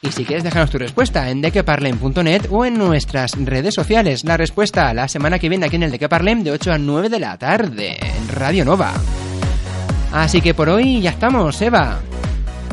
Y 0.00 0.12
si 0.12 0.24
quieres 0.24 0.44
dejarnos 0.44 0.70
tu 0.70 0.78
respuesta 0.78 1.28
en 1.28 1.40
dequeparlem.net 1.40 2.46
o 2.50 2.64
en 2.64 2.78
nuestras 2.78 3.32
redes 3.32 3.74
sociales, 3.74 4.22
la 4.24 4.36
respuesta 4.36 4.94
la 4.94 5.08
semana 5.08 5.40
que 5.40 5.48
viene 5.48 5.66
aquí 5.66 5.74
en 5.74 5.82
el 5.82 5.90
Dequeparlem 5.90 6.44
de 6.44 6.52
8 6.52 6.72
a 6.72 6.78
9 6.78 7.08
de 7.08 7.18
la 7.18 7.36
tarde 7.36 7.96
en 8.00 8.28
Radio 8.28 8.64
Nova. 8.64 8.92
Así 10.12 10.40
que 10.40 10.54
por 10.54 10.68
hoy 10.68 11.00
ya 11.00 11.10
estamos, 11.10 11.60
Eva. 11.60 11.98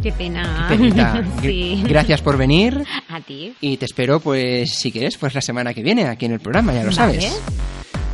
¡Qué 0.04 0.12
pena! 0.12 0.70
Sí. 1.42 1.84
Gracias 1.88 2.22
por 2.22 2.38
venir 2.38 2.84
A 3.10 3.20
ti. 3.22 3.56
y 3.60 3.78
te 3.78 3.86
espero, 3.86 4.20
pues, 4.20 4.76
si 4.76 4.92
quieres, 4.92 5.18
pues 5.18 5.34
la 5.34 5.42
semana 5.42 5.74
que 5.74 5.82
viene 5.82 6.06
aquí 6.08 6.26
en 6.26 6.34
el 6.34 6.40
programa, 6.40 6.74
ya 6.74 6.84
lo 6.84 6.92
sabes. 6.92 7.42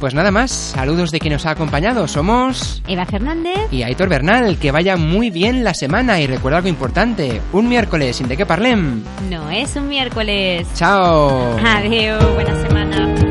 Pues 0.01 0.15
nada 0.15 0.31
más, 0.31 0.49
saludos 0.49 1.11
de 1.11 1.19
quien 1.19 1.33
nos 1.33 1.45
ha 1.45 1.51
acompañado. 1.51 2.07
Somos 2.07 2.81
Eva 2.87 3.05
Fernández. 3.05 3.53
y 3.69 3.83
Aitor 3.83 4.09
Bernal. 4.09 4.57
Que 4.57 4.71
vaya 4.71 4.97
muy 4.97 5.29
bien 5.29 5.63
la 5.63 5.75
semana 5.75 6.19
y 6.19 6.25
recuerda 6.25 6.57
algo 6.57 6.69
importante: 6.69 7.39
un 7.53 7.69
miércoles 7.69 8.15
sin 8.15 8.27
de 8.27 8.35
qué 8.35 8.47
parlem. 8.47 9.03
No 9.29 9.51
es 9.51 9.75
un 9.75 9.87
miércoles. 9.87 10.67
Chao. 10.73 11.55
Adiós. 11.63 12.33
Buena 12.33 12.67
semana. 12.67 13.30